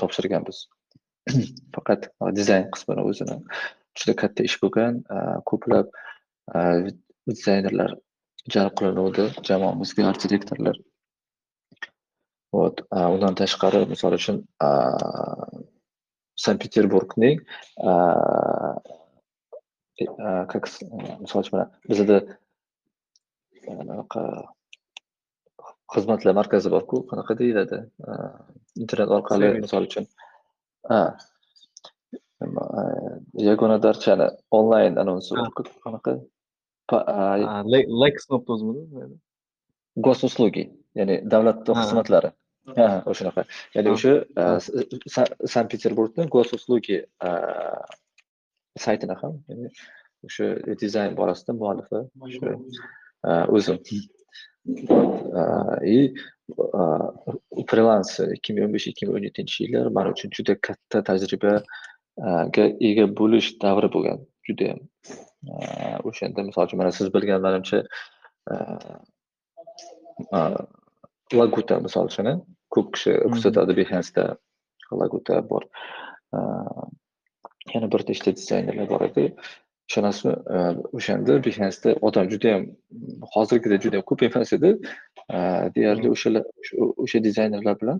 topshirganmiz. 0.00 0.62
faqat 1.76 2.08
dizayn 2.38 2.66
qismini 2.74 3.04
o'zini 3.10 3.36
juda 4.00 4.16
katta 4.22 4.48
ish 4.48 4.56
bo'lgan. 4.64 5.02
Ko'plab 5.52 5.92
dizaynerlar 7.30 7.94
jalb 8.50 8.74
qilinuvdi 8.78 9.24
jamoamizga, 9.46 10.08
art 10.10 10.24
direktorlar. 10.24 10.76
Вот, 12.52 12.82
undan 12.90 13.34
tashqari 13.38 13.86
misol 13.88 14.12
uchun 14.18 14.42
Sankt-Peterburgning 16.42 17.38
как 20.52 20.62
misol 21.22 21.40
uchun 21.44 21.54
mana 21.56 21.66
bizada 21.88 22.18
anaqa 23.68 24.22
xizmatlar 25.94 26.34
markazi 26.34 26.68
borku, 26.72 26.96
qanaqa 27.10 27.32
deyiladi? 27.38 27.78
Internet 28.82 29.10
orqali 29.16 29.48
misol 29.62 29.82
uchun 29.88 30.04
yagona 33.48 33.76
darchani 33.86 34.26
onlayn 34.58 34.94
anonsi 35.02 35.30
qanaqa? 35.86 36.12
Lex 38.02 38.16
o'zimida? 38.30 39.08
Gosuslugi, 40.06 40.64
ya'ni 40.98 41.14
davlat 41.32 41.58
xizmatlari. 41.80 42.30
Ha, 42.78 42.88
o'shanaqa. 43.10 43.42
Ya'ni 43.74 43.88
o'sha 43.94 44.12
Sankt-Peterburgni 45.54 46.24
Gosuslugi 46.36 46.98
saytini 48.84 49.14
ham, 49.22 49.34
ya'ni 49.48 49.68
o'sha 50.26 50.46
dizayn 50.80 51.12
borasida 51.20 51.52
muallifi 51.60 51.98
o'sha 52.24 52.50
o'zim. 53.56 53.78
И 55.82 56.14
frilans 57.70 58.10
2015-2017 58.20 59.62
yillar 59.62 59.86
men 59.96 60.06
uchun 60.12 60.30
juda 60.36 60.54
katta 60.66 60.98
tajribaga 61.08 62.64
ega 62.88 63.06
bo'lish 63.20 63.48
davri 63.64 63.88
bo'lgan. 63.94 64.18
Judayam. 64.48 64.78
O'shanda 66.08 66.42
misol 66.48 66.66
uchun 66.66 66.78
mana 66.78 66.92
siz 66.92 67.14
bilganlarimcha 67.14 67.78
Laguta 71.40 71.80
misol 71.86 72.06
uchun 72.10 72.28
ko'p 72.74 72.92
kishi 72.94 73.12
ko'rsatadi 73.32 73.76
Behance'da 73.80 74.24
Laguta 75.00 75.36
bor. 75.50 75.62
Yana 77.74 77.88
bir 77.92 78.02
nechta 78.08 78.36
dizaynerlar 78.36 78.88
bor 78.90 79.02
edi. 79.08 79.24
Ishonasizmi, 79.90 80.34
o'shanda 80.98 81.32
Behance'da 81.46 81.90
odam 82.08 82.30
judayam 82.32 82.62
hozirgidek 83.34 83.82
judayam 83.84 84.04
ko'p 84.10 84.22
emas 84.28 84.52
edi. 84.58 84.70
Deyarli 85.76 86.08
o'shalar 86.14 86.44
o'sha 87.04 87.24
dizaynerlar 87.24 87.80
bilan 87.82 87.98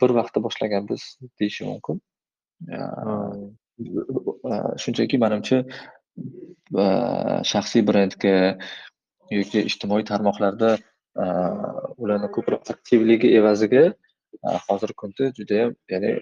bir 0.00 0.10
vaqtda 0.20 0.38
boshlaganmiz 0.46 1.02
deyishim 1.40 1.68
mumkin. 1.72 2.00
Shunchaki 4.82 5.18
menimcha 5.24 5.58
shaxsiy 7.52 7.82
brendga 7.88 8.34
yoki 9.38 9.64
ijtimoiy 9.70 10.04
tarmoqlarda 10.10 10.70
ularni 12.02 12.28
ko'proq 12.36 12.70
aktivligi 12.74 13.28
evaziga 13.40 13.84
hozirgi 14.68 14.96
kunda 15.02 15.30
judayam 15.38 15.70
ya'ni 15.92 16.12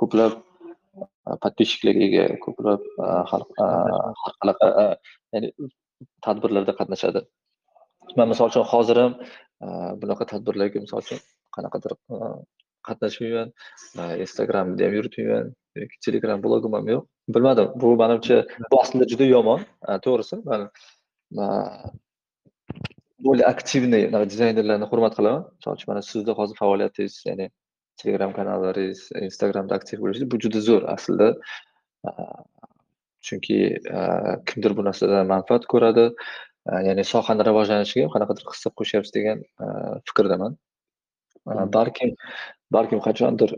ko'plab 0.00 0.32
подписчикlarga 1.42 2.02
ega, 2.08 2.24
ko'plab 2.44 2.80
har 3.30 3.42
qanaqa 4.40 4.68
ya'ni 5.34 5.48
tadbirlarda 6.26 6.72
qatnashadi. 6.80 7.20
Men 8.16 8.26
misol 8.32 8.52
uchun 8.52 8.66
hozir 8.72 8.96
ham 9.02 9.12
bunaqa 10.02 10.24
tadbirlarga 10.32 10.78
misol 10.86 11.02
uchun 11.04 11.20
qanaqadir 11.56 11.92
qatnashmayman. 12.88 13.48
Instagramda 14.24 14.82
ham 14.86 14.94
yuritmayman 14.98 15.46
yoki 15.82 15.96
Telegram 16.06 16.38
blogim 16.44 16.72
ham 16.78 16.86
yo'q. 16.94 17.02
Bilmadim, 17.34 17.68
bu 17.82 17.88
menimcha 18.02 18.36
bu 18.70 18.80
aslida 18.82 19.04
juda 19.12 19.26
yomon, 19.34 19.60
to'g'risi. 20.06 20.36
Men 20.48 20.60
более 23.26 23.46
aktivniy 23.54 24.04
dizaynerlarni 24.32 24.86
hurmat 24.92 25.14
qilaman. 25.18 25.42
Misol 25.58 25.72
uchun 25.78 25.88
mana 25.92 26.02
sizni 26.10 26.32
hozir 26.40 26.56
faoliyatingiz, 26.62 27.14
ya'ni 27.28 27.46
Telegram 28.02 28.32
kanallaringiz, 28.38 29.00
Instagramda 29.28 29.74
aktiv 29.78 29.96
bo'lishingiz 30.02 30.30
bu 30.32 30.36
juda 30.44 30.60
zo'r 30.68 30.82
aslida. 30.94 31.28
Chunki 33.26 33.58
kimdir 34.48 34.72
bu 34.78 34.82
narsadan 34.88 35.26
manfaat 35.34 35.64
ko'radi. 35.72 36.04
Ya'ni 36.88 37.04
sohani 37.12 37.42
rivojlanishiga 37.48 38.06
qanaqadir 38.14 38.44
hissa 38.52 38.68
qo'shyapsiz 38.78 39.12
degan 39.16 39.38
fikrdaman. 40.08 40.52
Balkim 41.76 42.10
balkim 42.76 43.00
qachondir 43.06 43.54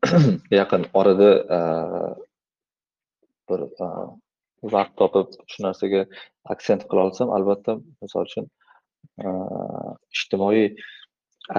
yaqin 0.60 0.86
orada 1.00 1.30
bir 3.50 3.60
vaqt 4.74 4.96
topib 5.00 5.36
shu 5.50 5.64
narsaga 5.66 6.04
aksent 6.54 6.86
qila 6.90 7.06
olsam, 7.08 7.32
albatta 7.36 7.76
misol 8.02 8.26
uchun 8.28 8.46
ijtimoiy 10.16 10.66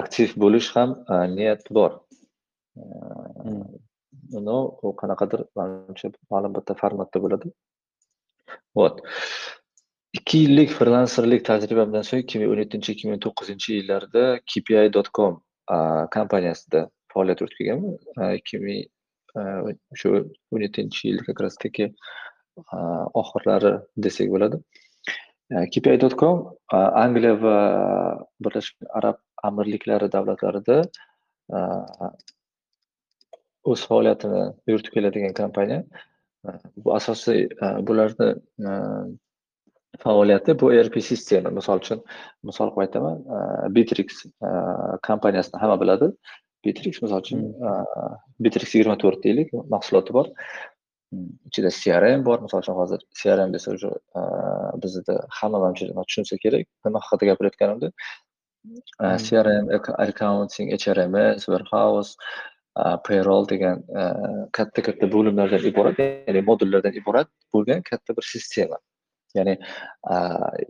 aktiv 0.02 0.34
bo'lish 0.44 0.70
ham 0.76 0.96
niyat 1.36 1.68
bor. 1.78 1.98
Uni 4.38 4.56
u 4.86 4.94
qanaqadir 5.02 5.44
manimcha 5.58 6.12
ma'lum 6.32 6.54
bitta 6.58 6.78
formatda 6.82 7.22
bo'ladi. 7.24 7.52
Вот. 8.78 9.02
2 10.20 10.38
yillik 10.44 10.70
frilanserlik 10.78 11.44
tajribamdan 11.48 12.04
so'ng 12.08 12.24
2017-2019 12.32 13.72
yillarda 13.76 14.24
KPI.com 14.50 15.40
kompaniyasida 16.16 16.88
faoliyat 17.12 17.40
yuritganman. 17.40 17.98
2000 18.16 18.88
o'sha 19.92 20.24
17 20.50 21.04
yil 21.04 21.24
как 21.24 21.40
раз 21.40 21.56
таки 21.56 21.94
oxirlari 23.14 23.80
desak 23.96 24.28
bo'ladi. 24.28 24.62
kpi 25.72 25.98
com 26.16 26.54
Angliya 26.70 27.34
va 27.42 27.58
Birlashgan 28.40 28.88
Arab 28.94 29.16
Amirliklari 29.42 30.08
davlatlarida 30.12 30.76
o'z 33.64 33.80
faoliyatini 33.88 34.42
yuritib 34.66 34.92
keladigan 34.94 35.34
kompaniya. 35.40 35.84
Bu 36.76 36.94
asosiy 36.94 37.48
bularni 37.88 38.28
faoliyati 39.98 40.60
bu 40.60 40.72
ERP 40.74 41.02
sistema. 41.02 41.50
Misol 41.50 41.82
uchun, 41.82 42.02
misol 42.44 42.72
qilib 42.72 42.84
aytaman, 42.86 43.16
Bitrix 43.74 44.24
kompaniyasini 45.08 45.60
hamma 45.60 45.80
biladi. 45.80 46.10
Bitrix 46.64 47.02
misol 47.02 47.20
uchun 47.20 47.40
Bitrix 48.40 48.74
24 48.74 49.24
deylik, 49.24 49.52
mahsuloti 49.52 50.12
bor. 50.12 50.26
Ichida 51.48 51.70
CRM 51.70 52.24
bor. 52.24 52.38
Misol 52.40 52.64
uchun 52.64 52.74
hozir 52.80 53.00
CRM 53.14 53.52
desa 53.52 53.72
уже 53.74 53.90
bizda 54.82 55.26
hamma 55.28 55.58
manimcha 55.58 55.92
tushunsa 56.08 56.36
kerak, 56.44 56.66
nima 56.84 57.00
haqida 57.00 57.32
gapirayotganimni. 57.32 57.92
CRM, 59.26 59.68
accounting, 59.98 60.70
HRMS, 60.70 61.48
warehouse, 61.48 62.16
payroll 63.04 63.44
degan 63.50 63.82
katta-katta 64.56 65.06
bo'limlardan 65.14 65.66
iborat, 65.70 65.98
ya'ni 65.98 66.40
modullardan 66.46 66.94
iborat 67.00 67.28
bo'lgan 67.52 67.82
katta 67.90 68.16
bir 68.16 68.22
sistema. 68.22 68.78
Ya'ni 69.34 69.56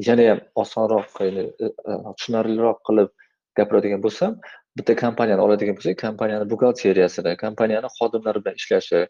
yana 0.08 0.26
ham 0.30 0.40
osonroq, 0.62 1.20
e, 1.20 1.28
e, 1.66 1.70
tushunarliroq 2.18 2.82
qilib 2.88 3.10
gapiradigan 3.58 4.02
bo'lsam, 4.04 4.36
bitta 4.78 4.96
kompaniyani 5.00 5.42
oladigan 5.46 5.78
bo'lsak, 5.78 5.98
kompaniyani 6.02 6.48
buxgalteriyasini, 6.52 7.34
kompaniyani 7.44 7.90
xodimlari 7.96 8.44
bilan 8.44 8.60
ishlashi, 8.62 9.00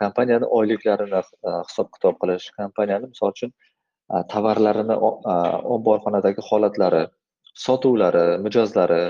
kompaniyani 0.00 0.50
oyliklarini 0.60 1.22
e, 1.22 1.56
hisob-kitob 1.70 2.20
qilish, 2.22 2.50
kompaniyani 2.60 3.10
misol 3.12 3.34
uchun 3.36 3.54
tovarlarini 4.32 4.96
omborxonadagi 5.74 6.42
holatlari, 6.50 7.04
sotuvlari, 7.66 8.24
mijozlari, 8.46 9.02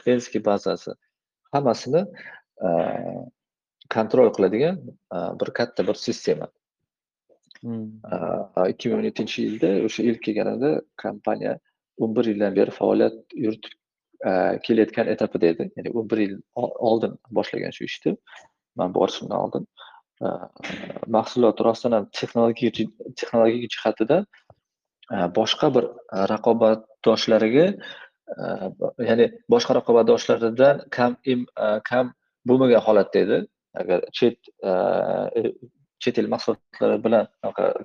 klientskiy 0.00 0.42
bazasi 0.44 0.94
hammasini 1.54 2.04
kontrol 3.94 4.30
qiladigan 4.36 4.78
bir 5.40 5.50
katta 5.58 5.86
bir 5.88 5.98
sistema. 6.06 6.48
Hmm. 7.62 7.90
2017 8.56 9.38
yilda 9.42 9.70
o'sha 9.86 10.02
ilk 10.02 10.22
kelganimda 10.22 10.70
kompaniya 11.02 11.58
11 11.96 12.24
yildan 12.30 12.56
beri 12.56 12.70
faoliyat 12.70 13.16
yuritib 13.34 13.72
kelayotgan 14.66 15.06
etapida 15.14 15.46
edi. 15.46 15.70
Ya'ni 15.76 15.90
11 15.90 16.18
yil 16.18 16.36
oldin 16.56 17.18
boshlagan 17.30 17.70
shu 17.70 17.84
ishni. 17.84 18.16
Men 18.76 18.94
borishimdan 18.94 19.38
oldin. 19.38 19.66
Mahsulot 21.06 21.60
rostdan 21.60 21.92
ham 21.92 22.08
texnologik 22.12 22.90
texnologik 23.16 23.70
jihatida 23.74 24.24
boshqa 25.38 25.74
bir 25.74 25.84
raqobatdoshlariga 26.32 27.66
ya'ni 29.10 29.26
boshqa 29.54 29.78
raqobatdoshlaridan 29.80 30.82
kam 30.96 31.16
kam 31.90 32.12
bo'lmagan 32.48 32.82
holatda 32.86 33.18
edi. 33.26 33.38
Agar 33.80 34.00
chet 34.18 34.38
chet 36.02 36.18
el 36.18 36.28
mahsulotlari 36.32 36.98
bilan 37.04 37.24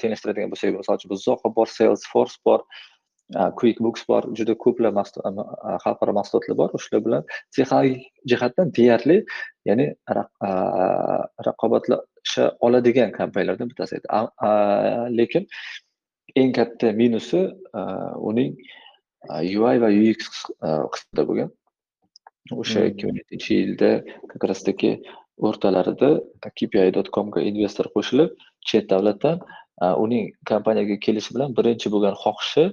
tenglashtiradigan 0.02 0.50
bo'lsak, 0.54 0.76
misol 0.80 0.98
uchun 1.00 1.18
Zoho 1.26 1.50
bor, 1.56 1.68
Salesforce 1.68 2.38
bor, 2.46 2.62
QuickBooks 3.60 4.04
bor, 4.10 4.24
juda 4.38 4.54
ko'plab 4.64 4.94
xalqaro 5.86 6.14
mahsulotlar 6.20 6.56
bor. 6.60 6.70
Shular 6.84 7.02
bilan 7.08 7.24
texnologik 7.56 8.04
jihatdan 8.30 8.68
deyarli, 8.78 9.18
ya'ni 9.70 9.86
raqobatlasha 11.48 12.44
oladigan 12.66 13.10
kompaniyalardan 13.18 13.68
bittasi 13.72 13.94
edi. 14.00 14.08
Lekin 15.18 15.44
eng 16.36 16.52
katta 16.60 16.88
minusi 17.02 17.42
uning 18.30 18.52
UI 19.42 19.76
va 19.84 19.90
UX 19.90 20.22
qismida 20.94 21.24
bo'lgan. 21.30 21.50
O'sha 22.52 22.82
2007-yilda 22.92 24.04
как 24.28 24.44
раз 24.44 24.64
таки 24.64 25.02
o'rtalarida 25.38 26.10
KPI.comga 26.60 27.42
investor 27.42 27.90
qo'shilib, 27.96 28.34
chet 28.70 28.90
davlatdan 28.90 29.42
uning 30.06 30.32
kompaniyaga 30.50 31.00
kelishi 31.06 31.36
bilan 31.36 31.56
birinchi 31.58 31.92
bo'lgan 31.94 32.16
xohishi 32.24 32.66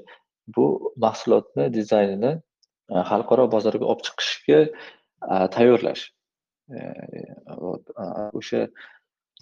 bu 0.56 0.66
mahsulotni 1.04 1.68
dizaynini 1.74 2.32
xalqaro 3.10 3.46
bozorga 3.54 3.84
olib 3.92 4.02
chiqishga 4.06 4.60
tayyorlash. 5.56 6.02
E, 6.76 6.78
o'sha 8.38 8.66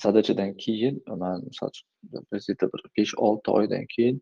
zadachadan 0.03 0.55
keyin 0.65 1.03
man 1.23 1.45
misol 1.47 1.73
uchun 1.75 2.27
bizda 2.33 2.67
bir 2.73 2.83
5-6 2.99 3.51
oydan 3.59 3.87
keyin 3.95 4.21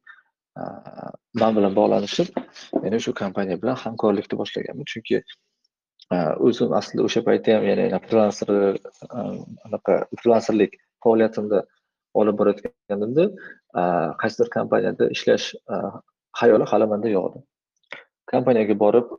man 1.41 1.57
bilan 1.57 1.75
bog'lanishib, 1.77 2.29
men 2.83 2.99
shu 3.07 3.13
kompaniya 3.23 3.61
bilan 3.63 3.77
hamkorlikni 3.85 4.39
boshlaganman. 4.43 4.89
Chunki 4.93 5.23
o'zim 6.47 6.73
aslida 6.79 7.03
o'sha 7.09 7.23
paytda 7.29 7.57
ham 7.57 7.65
ya'ni 7.71 7.87
frilanser 8.09 8.49
anaqa 9.67 9.95
frilanserlik 10.21 10.79
faoliyatimda 11.05 11.65
olib 12.21 12.39
borayotganimda 12.41 13.25
qaysidir 14.23 14.49
kompaniyada 14.57 15.11
ishlash 15.17 15.47
hayoli 16.41 16.67
hali 16.73 16.87
menda 16.93 17.09
yo'q 17.17 17.27
edi. 17.31 17.43
Kompaniyaga 18.33 18.77
borib 18.85 19.11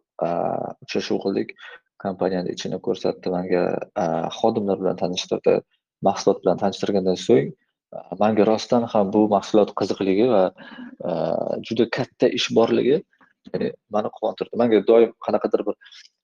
uchrashuv 0.85 1.19
qildik. 1.25 1.53
Kompaniyani 2.03 2.53
ichini 2.55 2.77
ko'rsatdi 2.87 3.31
menga, 3.35 3.63
xodimlar 4.39 4.77
bilan 4.81 4.97
tanishtirdi. 5.03 5.53
Mahsulot 6.07 6.43
bilan 6.43 6.59
tanishtirgandan 6.63 7.17
so'ng 7.27 7.47
menga 8.21 8.43
rostdan 8.51 8.83
ham 8.93 9.13
bu 9.15 9.21
mahsulot 9.35 9.71
qiziqligi 9.79 10.27
va 10.33 10.43
juda 11.67 11.85
katta 11.97 12.27
ish 12.39 12.47
borligi 12.57 12.97
mani 13.53 13.71
meni 13.95 14.09
quvontirdi. 14.17 14.53
Menga 14.61 14.83
doim 14.91 15.11
qanaqadir 15.25 15.65
bir 15.67 15.75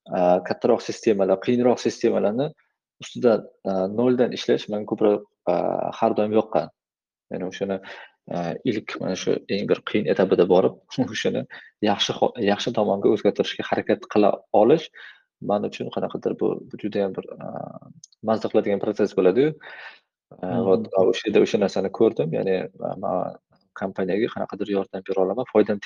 kattaroq 0.09 0.81
sistemalar, 0.83 1.39
qiyinroq 1.45 1.79
sistemalarni 1.79 2.49
ustida 3.03 3.37
noldan 3.99 4.33
ishlash 4.37 4.67
menga 4.71 4.89
ko'proq 4.91 5.51
har 5.99 6.15
doim 6.17 6.33
yoqqan. 6.39 6.71
Ya'ni 7.31 7.47
o'shani 7.49 7.79
ilk 8.71 8.95
mana 9.01 9.15
shu 9.23 9.37
eng 9.55 9.67
bir 9.71 9.81
qiyin 9.89 10.07
etapida 10.13 10.47
borib, 10.53 10.77
o'shani 11.15 11.45
yaxshi 11.89 12.13
yaxshi 12.51 12.75
tomonga 12.79 13.11
o'zgartirishga 13.15 13.67
harakat 13.71 14.07
qila 14.13 14.33
olish 14.61 14.89
men 15.49 15.67
uchun 15.69 15.89
qanaqadir 15.95 16.37
bu 16.39 16.53
judayam 16.83 17.15
bir 17.17 17.25
mazza 18.29 18.51
qiladigan 18.51 18.83
prosess 18.83 19.15
bo'ladi-yu. 19.17 19.55
Вот 20.67 20.87
o'sha 20.99 21.27
yerda 21.27 21.41
o'sha 21.45 21.57
narsani 21.63 21.89
ko'rdim. 21.99 22.29
Ya'ni 22.37 22.55
man 23.03 23.35
kompaniyaga 23.79 24.29
qanaqadir 24.35 24.71
yordam 24.77 25.03
bera 25.07 25.25
olaman, 25.25 25.45
foydam 25.53 25.79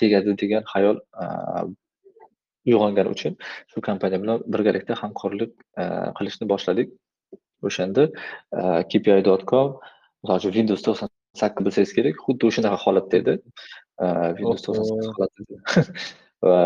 tegadi 0.00 0.36
degan 0.42 0.68
xayol 0.72 0.98
uyg'ongani 2.66 3.14
uchun 3.14 3.38
shu 3.72 3.84
kompaniya 3.88 4.22
bilan 4.22 4.44
birgalikda 4.54 4.98
hamkorlik 5.02 5.52
qilishni 6.18 6.48
boshladik. 6.52 6.92
O'shanda 7.68 8.08
KPI.com 8.90 9.68
misol 10.22 10.36
uchun 10.40 10.52
Windows 10.58 10.82
98 10.86 11.64
bilsangiz 11.66 11.92
kerak, 11.98 12.18
xuddi 12.26 12.50
o'shanaqa 12.50 12.78
holatda 12.84 13.22
edi. 13.22 13.34
Windows 14.38 14.62
98 14.68 15.12
holatida. 15.16 15.56
Va 16.46 16.60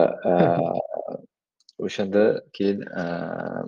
o'shanda 1.86 2.24
keyin 2.56 2.84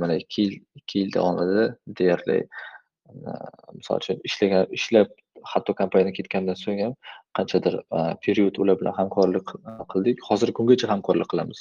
mana 0.03 0.17
2 0.17 0.43
yil 0.43 0.55
2 0.87 0.99
yil 1.01 1.13
davomida 1.17 1.65
deyarli 2.01 2.39
misol 3.79 4.01
uchun 4.03 4.21
ishlagan 4.29 4.67
ishlab 4.79 5.13
hatto 5.53 5.75
kompaniyadan 5.81 6.17
ketgandan 6.19 6.59
so'ng 6.63 6.81
ham 6.85 6.95
qanchadir 7.39 7.75
period 8.25 8.61
ular 8.63 8.81
bilan 8.81 8.97
hamkorlik 9.01 9.53
qildik. 9.93 10.25
Hozirgi 10.29 10.57
kungacha 10.59 10.91
hamkorlik 10.93 11.29
qilamiz. 11.33 11.61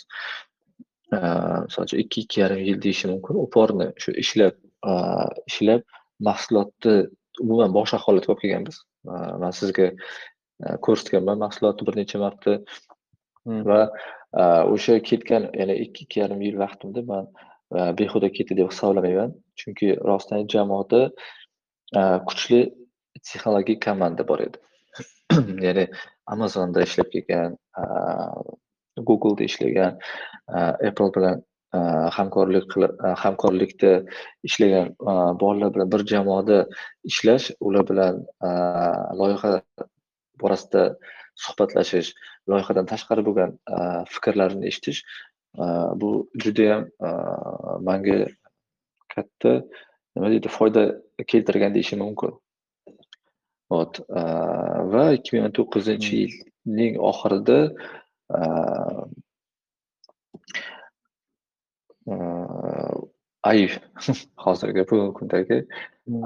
Misol 1.12 1.88
uchun 1.88 2.00
2-2,5 2.04 2.63
yil 2.67 2.82
deyishim 2.84 3.12
mumkin. 3.15 3.39
Uporni 3.46 3.88
shu 4.04 4.12
ishlab 4.24 4.56
ishlab 5.52 5.82
mahsulotni 6.28 6.96
umuman 7.43 7.74
boshqa 7.78 8.00
holatga 8.06 8.34
olib 8.34 8.41
kelganmiz. 8.43 8.82
Man 9.41 9.54
sizga 9.60 9.91
ko'rsatganman 10.86 11.38
mahsulotni 11.46 11.88
bir 11.88 12.00
necha 12.02 12.20
marta 12.24 12.58
va 13.70 13.82
o'sha 14.74 15.00
ketgan 15.10 15.50
yana 15.62 15.76
2-2,5 15.84 16.43
yil 16.48 16.58
vaqtimda 16.63 17.06
man 17.12 17.32
behuda 18.00 18.32
ketdi 18.38 18.58
deb 18.60 18.72
hisoblamayman. 18.74 19.32
Chunki 19.60 19.93
rostdan 20.10 20.48
jamoada 20.54 21.02
kuchli 22.30 22.62
texnologik 23.24 23.80
komanda 23.88 24.28
bor 24.28 24.39
edi. 24.48 24.58
Ya'ni 25.65 25.88
Amazonda 26.34 26.84
ishlab 26.88 27.08
kelgan, 27.13 27.58
Google'da 28.97 29.43
ishlagan, 29.49 29.99
Apple 30.89 31.12
bilan 31.15 31.43
hamkorlik 32.17 32.65
qilib 32.71 32.93
hamkorlikda 33.23 33.91
ishlagan 34.49 34.95
bolalar 35.41 35.73
bilan 35.75 35.91
bir 35.93 36.05
jamoada 36.13 36.57
ishlash, 37.12 37.51
ular 37.60 37.83
bilan 37.91 38.23
loyiha 39.19 39.62
borasida 40.41 40.83
suhbatlashish, 41.36 42.10
loyihadan 42.49 42.86
tashqari 42.91 43.23
bo'lgan 43.27 43.51
fikrlarini 44.13 44.65
eshitish 44.71 45.03
bu 46.01 46.10
judayam 46.43 46.88
menga 47.89 48.17
katta 49.13 49.51
nima 50.15 50.27
deydi 50.33 50.49
foyda 50.57 50.83
keltirgan 51.27 51.73
deyishim 51.75 51.99
mumkin. 52.05 52.33
Вот 53.69 53.99
va 54.93 55.05
2019-yilning 55.12 56.93
oxirida 57.10 57.57
AIF 63.43 63.79
hozirgi 64.45 64.83
bugungi 64.89 65.13
kundagi 65.19 65.57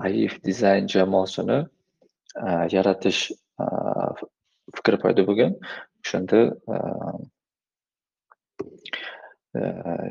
AIF 0.05 0.33
dizayn 0.45 0.87
jamoasini 0.93 1.59
yaratish 2.75 3.21
fikri 4.75 4.97
paydo 5.03 5.25
bo'lgan. 5.29 5.53
O'shanda 6.01 6.39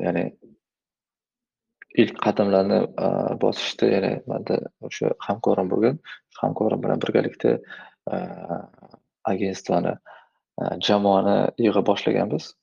ya'ni 0.05 0.23
ilk 2.03 2.15
qadamlarni 2.25 2.79
bosishda 3.43 3.91
ya'ni 3.95 4.13
menda 4.31 4.59
o'sha 4.87 5.13
hamkorim 5.27 5.71
bo'lgan. 5.73 5.99
Hamkorim 6.41 6.83
bilan 6.83 7.03
birgalikda 7.03 7.51
agentstvani 9.33 9.93
Э, 10.61 10.79
jamoani 10.87 11.37
yig'a 11.65 11.81
boshlaganmiz. 11.89 12.53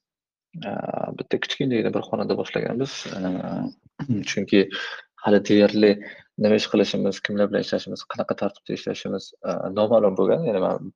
Э, 0.68 0.72
bitta 1.18 1.40
kichkinagina 1.42 1.90
bir 1.94 2.02
xonada 2.08 2.34
boshlaganmiz. 2.40 2.92
Э, 3.16 4.22
chunki 4.30 4.68
hali 5.24 5.40
deyarli 5.48 5.90
nima 6.44 6.58
ish 6.60 6.68
qilishimiz, 6.72 7.20
kimlar 7.26 7.50
bilan 7.50 7.64
ishlashimiz, 7.66 8.04
qanaqa 8.12 8.36
tartibda 8.42 8.76
ishlashimiz 8.78 9.30
e, 9.48 9.54
noma'lum 9.78 10.16
bo'lgan. 10.20 10.46
Ya'ni 10.48 10.62
man 10.64 10.92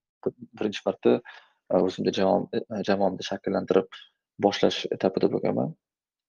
birinchi 0.58 0.82
marta 0.86 1.14
e, 1.18 1.80
o'zimda 1.86 2.12
e, 2.14 2.82
jamoamni 2.88 3.26
shakllantirib 3.30 4.00
boshlash 4.46 4.82
etapida 4.96 5.30
bo'lganman. 5.34 5.74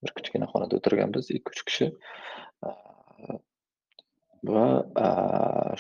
Bir 0.04 0.16
kichkina 0.20 0.50
xonada 0.54 0.80
o'tirganmiz 0.80 1.30
2-3 1.38 1.66
kishi. 1.70 1.92
Va 4.54 4.66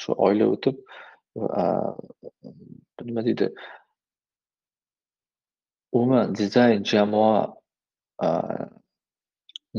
shu 0.01 0.15
oila 0.27 0.45
o'tib 0.53 0.77
nima 3.07 3.23
deydi 3.25 3.49
umuman 5.95 6.35
dizayn 6.39 6.83
jamoa 6.91 7.39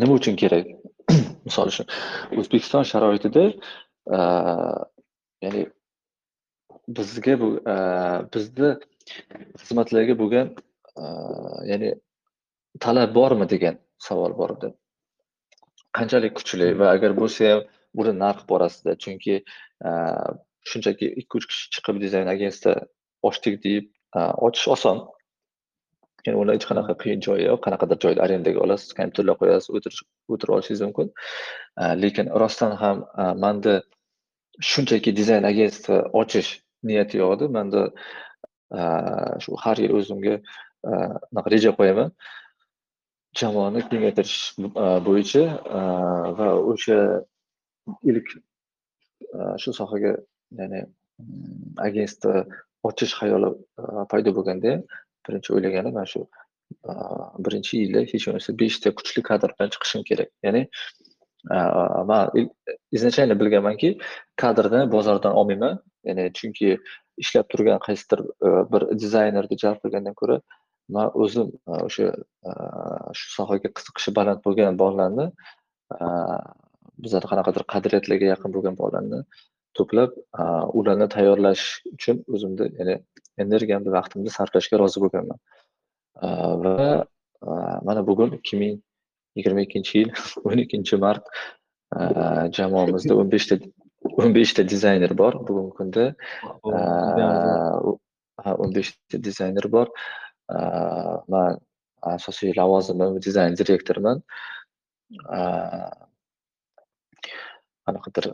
nima 0.00 0.12
uchun 0.20 0.36
kerak? 0.42 0.66
Misol 1.46 1.68
uchun 1.72 1.86
O'zbekiston 2.40 2.84
sharoitida 2.90 3.44
ya'ni 5.44 5.62
bizga 6.96 7.34
bu 7.42 7.48
bizni 8.34 8.70
xizmatlarga 9.60 10.14
bo'lgan 10.22 10.46
ya'ni 11.70 11.90
talab 12.84 13.10
bormi 13.18 13.46
degan 13.54 13.76
savol 14.06 14.32
bor 14.40 14.50
edi. 14.56 14.68
Qanchalik 15.96 16.32
kuchli 16.38 16.68
va 16.80 16.86
agar 16.96 17.12
bo'lsa 17.20 17.50
ham 17.52 17.60
uni 18.00 18.12
narx 18.24 18.40
borasida 18.50 18.92
chunki 19.04 19.34
shunchaki 20.70 21.06
2-3 21.22 21.50
kishi 21.50 21.66
chiqib 21.74 21.96
dizayn 22.04 22.28
agentsiyasi 22.34 22.72
ochdik 23.28 23.54
deb 23.66 23.84
ochish 24.46 24.68
oson. 24.76 24.98
Ya'ni 26.26 26.38
uni 26.42 26.54
hech 26.56 26.66
qanaqa 26.70 26.94
qiyin 27.02 27.20
joyi 27.26 27.44
yo'q. 27.48 27.60
Qanaqadir 27.66 27.98
joyda 28.04 28.22
arendaga 28.26 28.60
olasiz, 28.66 28.92
kompyuterlar 28.98 29.36
qo'yasiz, 29.40 29.68
o'tirib 30.32 30.54
olishingiz 30.56 30.82
mumkin. 30.86 31.10
Lekin 32.04 32.30
rostdan 32.42 32.76
ham 32.82 33.02
menda 33.44 33.74
shunchaki 34.70 35.10
dizayn 35.18 35.44
agentstva 35.52 35.98
ochish 36.22 36.50
niyati 36.88 37.20
yo'q 37.22 37.34
edi. 37.36 37.50
Menda 37.58 37.82
shu 39.44 39.60
har 39.64 39.76
yil 39.84 39.92
o'zimga 40.00 40.38
anaqa 41.32 41.54
reja 41.56 41.76
qo'yaman. 41.78 42.16
Jamoani 43.40 43.80
kengaytirish 43.90 44.38
bo'yicha 45.06 45.44
va 46.38 46.48
o'sha 46.72 46.98
ilk 48.10 48.28
shu 49.62 49.72
sohaga 49.78 50.12
ya'ni 50.58 50.80
mm, 50.84 51.80
agentstva 51.86 52.44
ochish 52.88 53.14
xayoli 53.20 53.50
paydo 54.12 54.30
bo'lganda 54.36 54.72
birinchi 55.26 55.54
o'ylaganim 55.56 55.94
mana 55.98 56.08
shu 56.12 56.26
birinchi 57.46 57.72
yili 57.82 58.04
hech 58.12 58.26
bo'lmasa 58.28 58.58
beshta 58.62 58.94
kuchli 58.98 59.20
kadr 59.30 59.48
bilan 59.56 59.74
chiqishim 59.74 60.02
kerak. 60.10 60.30
Ya'ni 60.46 60.62
man 62.10 62.30
изначально 62.92 63.34
bilganmanki, 63.40 63.98
kadrni 64.36 64.90
bozordan 64.92 65.32
olmayman. 65.32 65.80
Ya'ni 66.04 66.32
chunki 66.32 66.78
ishlab 67.18 67.48
turgan 67.48 67.78
qaysidir 67.86 68.20
e, 68.46 68.48
bir 68.72 68.82
dizaynerni 69.02 69.56
jalb 69.64 69.78
qilgandan 69.84 70.14
ko'ra, 70.20 70.40
man 70.88 71.10
o'zim 71.24 71.48
e, 71.68 71.72
o'sha 71.88 72.08
e, 72.48 72.50
shu 73.18 73.26
sohaga 73.36 73.68
qiziqishi 73.76 74.14
baland 74.18 74.40
bo'lgan 74.46 74.78
bolalarni 74.82 75.26
bizada 77.04 77.26
qanaqadir 77.32 77.64
qadriyatlarga 77.74 78.26
yaqin 78.32 78.54
bo'lgan 78.56 78.74
bolalarni 78.80 79.20
to'plab, 79.78 80.10
ularni 80.78 81.08
tayyorlash 81.14 81.64
uchun 81.94 82.22
o'zimni 82.34 82.70
ya'ni 82.78 82.96
energiyamni, 83.44 83.90
vaqtimni 83.98 84.30
sarflashga 84.36 84.78
rozi 84.82 85.02
bo'lganman. 85.04 85.38
Va 86.64 87.06
mana 87.88 88.06
bugun 88.06 88.30
2022 88.38 89.98
yil 89.98 90.10
12 90.44 90.98
mart 91.06 91.24
jamoamizda 92.58 93.14
15 93.14 93.46
ta 93.50 93.56
15 94.18 94.54
ta 94.54 94.68
dizayner 94.68 95.18
bor 95.18 95.32
bugungi 95.48 95.74
kunda. 95.76 96.14
15 98.44 98.92
ta 99.10 99.18
dizayner 99.28 99.72
bor. 99.72 99.88
Man 101.28 101.58
asosiy 102.02 102.52
lavozimim 102.56 103.20
dizayn 103.26 103.56
direktoriman. 103.56 104.22
Qanaqadir 107.86 108.26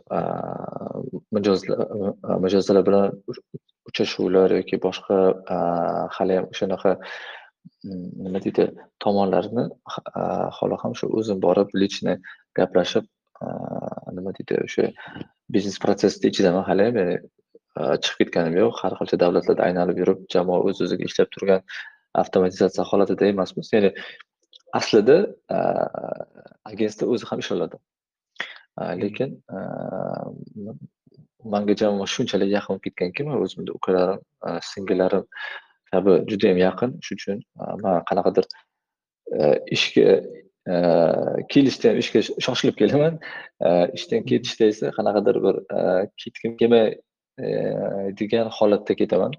mijozlar 2.45 2.81
bilan 2.87 3.05
uchrashuvlar 3.89 4.55
yoki 4.59 4.79
boshqa 4.85 5.17
haliyam 6.17 6.45
o'shanaqa 6.53 6.91
mm, 7.85 8.07
nima 8.25 8.39
deydi 8.45 8.67
tomonlarni 9.05 9.65
hali 10.59 10.79
ham 10.83 10.93
shu 11.01 11.11
o'zim 11.19 11.43
borib 11.47 11.75
лично 11.83 12.17
gaplashib 12.59 13.05
nima 14.17 14.31
deydi 14.37 14.63
o'sha 14.65 14.89
biznes 15.55 15.77
protsessni 15.83 16.31
ichidaman 16.31 16.67
haliyam 16.69 16.99
ya'ni 17.01 17.17
chiqib 18.03 18.19
ketganim 18.27 18.57
yo'q. 18.61 18.73
Har 18.81 18.97
xil 18.99 19.19
davlatlarda 19.23 19.63
aylanib 19.67 20.01
yurib 20.01 20.19
jamoa 20.33 20.59
o'z 20.67 20.83
o'ziga 20.85 21.07
ishlab 21.09 21.31
turgan 21.35 21.61
avtomatizatsiya 22.21 22.85
holatida 22.91 23.29
emasmiz. 23.33 23.71
Ya'ni 23.75 23.91
aslida 24.79 25.17
agentство 26.71 27.07
o'zi 27.15 27.25
ham 27.31 27.43
ishlay 27.43 27.59
lekin 28.77 29.29
manga 31.43 31.73
jamoa 31.81 32.07
shunchalik 32.15 32.49
yaqin 32.57 32.73
bo'lib 32.75 32.83
ketganki 32.87 33.21
man 33.27 33.35
o'zimni 33.43 33.71
ukalarim 33.77 34.21
singillarim 34.71 35.25
kabi 35.91 36.11
judayam 36.31 36.59
yaqin 36.67 36.89
shuning 37.07 37.19
uchun 37.21 37.37
man 37.83 38.03
qanaqadir 38.09 38.45
ishga 39.75 40.07
kelishda 41.51 41.89
ham 41.89 41.97
ishga 42.03 42.19
shoshilib 42.45 42.75
kelaman 42.81 43.13
ishdan 43.97 44.21
ketishda 44.29 44.65
esa 44.73 44.85
qanaqadir 44.97 45.35
bir 45.45 45.55
ketgim 46.21 46.51
kelmaydigan 46.61 48.47
holatda 48.57 48.93
ketaman 49.01 49.31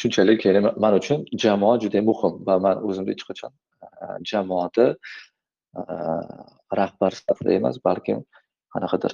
shunchalik 0.00 0.40
ya'ni 0.46 0.60
man 0.84 0.92
uchun 1.00 1.18
jamoa 1.44 1.74
juda 1.84 2.00
muhim 2.10 2.32
va 2.46 2.54
man 2.66 2.76
o'zimni 2.88 3.10
hech 3.14 3.24
qachon 3.30 3.52
jamoada 4.30 4.86
rahbar 6.80 7.12
sifatida 7.18 7.56
emas 7.60 7.76
balkim 7.88 8.24
qanaqadir 8.74 9.12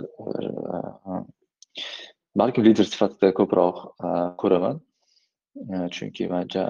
balkim 2.39 2.67
lider 2.67 2.87
sifatida 2.89 3.33
ko'proq 3.39 3.77
э, 4.07 4.11
ko'raman. 4.41 4.81
Э, 5.71 5.87
chunki 5.95 6.29
man 6.31 6.51
э, 6.51 6.65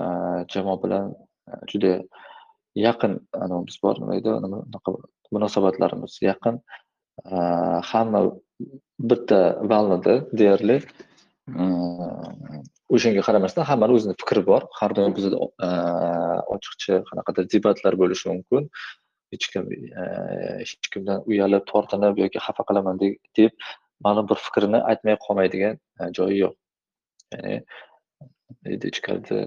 jamoa 0.53 0.77
bilan 0.83 1.13
juda 1.71 1.93
yaqin 2.87 3.19
anavimiz 3.45 3.79
bor. 3.83 4.01
Nima 4.01 4.19
deydi 4.19 4.31
unaqa 4.49 4.97
munosabatlarimiz 5.35 6.21
yaqin. 6.29 6.61
Hamma 7.91 8.21
bitta 9.11 9.39
valnada 9.71 10.15
deyarli 10.39 10.77
mm, 11.47 12.63
o'shanga 12.95 13.23
qaramasdan 13.29 13.69
hammani 13.71 13.97
o'zini 13.99 14.17
fikri 14.23 14.43
bor. 14.51 14.67
Har 14.79 14.97
doim 14.97 15.15
bizda 15.17 15.39
e, 15.67 15.69
ochiqcha 16.57 17.01
qanaqadir 17.11 17.49
debatlar 17.55 17.95
bo'lishi 18.03 18.27
mumkin. 18.33 18.69
Hech 19.35 19.47
kim 19.55 19.71
hech 20.61 20.75
kimdan 20.95 21.27
uyalib 21.31 21.67
tortinib 21.73 22.21
yoki 22.25 22.43
xafa 22.47 22.67
qilaman 22.69 23.03
deb 23.39 23.53
ma'lum 24.07 24.31
bir 24.31 24.39
fikrni 24.47 24.81
aytmay 24.93 25.19
qolmaydigan 25.27 25.77
joyi 26.19 26.39
yo'q. 26.45 26.55
Ya'ni 27.35 27.57
deydi 28.67 28.91
ichkarida 28.93 29.39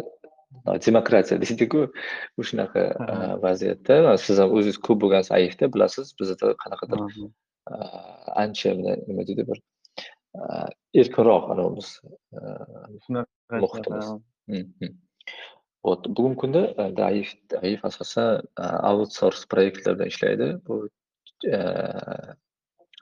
demokratiya 0.87 1.41
deydiku 1.43 1.81
shunaqa 2.49 2.83
vaziyatda. 3.45 4.17
Siz 4.25 4.39
ham 4.41 4.55
o'zingiz 4.57 4.79
ko'p 4.87 5.03
bo'lgansiz 5.03 5.31
aifda 5.39 5.73
bilasiz 5.73 6.13
bizada 6.19 6.53
qanaqadir 6.63 6.99
ancha 8.43 8.73
nima 8.79 9.23
deydi 9.27 9.43
bir 9.49 9.59
erkinroq 11.01 11.51
anavimiz 11.53 11.89
muhitimiz 13.63 14.07
вот 15.85 16.07
bugungi 16.07 16.37
kunda 16.41 16.61
daif 16.97 17.33
daif 17.53 17.85
asosan 17.85 18.41
outsource 18.91 19.47
proyektlar 19.51 19.97
bilan 19.97 20.11
ishlaydi 20.13 20.47
bu 20.67 20.75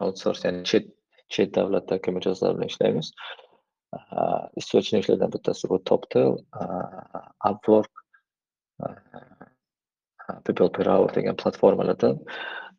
outsource 0.05 0.47
ya'ni 0.47 0.63
chet 0.71 0.85
chet 1.33 1.55
davlatdagi 1.55 2.11
mijozlar 2.17 2.55
bilan 2.55 2.71
ishlaymiz 2.73 3.11
источникlardan 4.61 5.31
bittasi 5.35 5.69
bu 5.71 5.79
toptel 5.91 6.35
upwork 7.51 7.93
people 10.45 10.69
per 10.77 10.87
hour 10.93 11.09
degan 11.15 11.35
platformalardan 11.41 12.19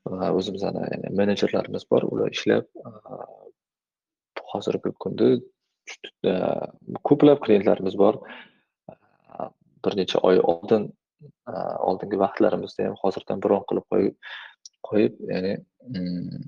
va 0.06 0.30
o'zimizni 0.38 0.72
ya'ni 0.92 1.14
menejerlarimiz 1.20 1.84
bor 1.90 2.02
ular 2.12 2.30
ishlab 2.36 2.66
hozirgi 4.52 4.92
kunda 5.04 5.30
ko'plab 7.08 7.40
klientlarimiz 7.46 7.98
bor 8.02 8.20
bir 9.86 9.96
necha 10.00 10.20
oy 10.28 10.40
oldin 10.52 10.88
e, 11.50 11.54
oldingi 11.88 12.18
vaqtlarimizda 12.24 12.88
ham 12.88 12.96
hozirdan 13.02 13.42
bron 13.44 13.64
qilib 13.70 13.86
qo'yib 13.92 14.16
qo'yib 14.88 15.20
ya'ni 15.32 15.52
mm, 15.92 16.42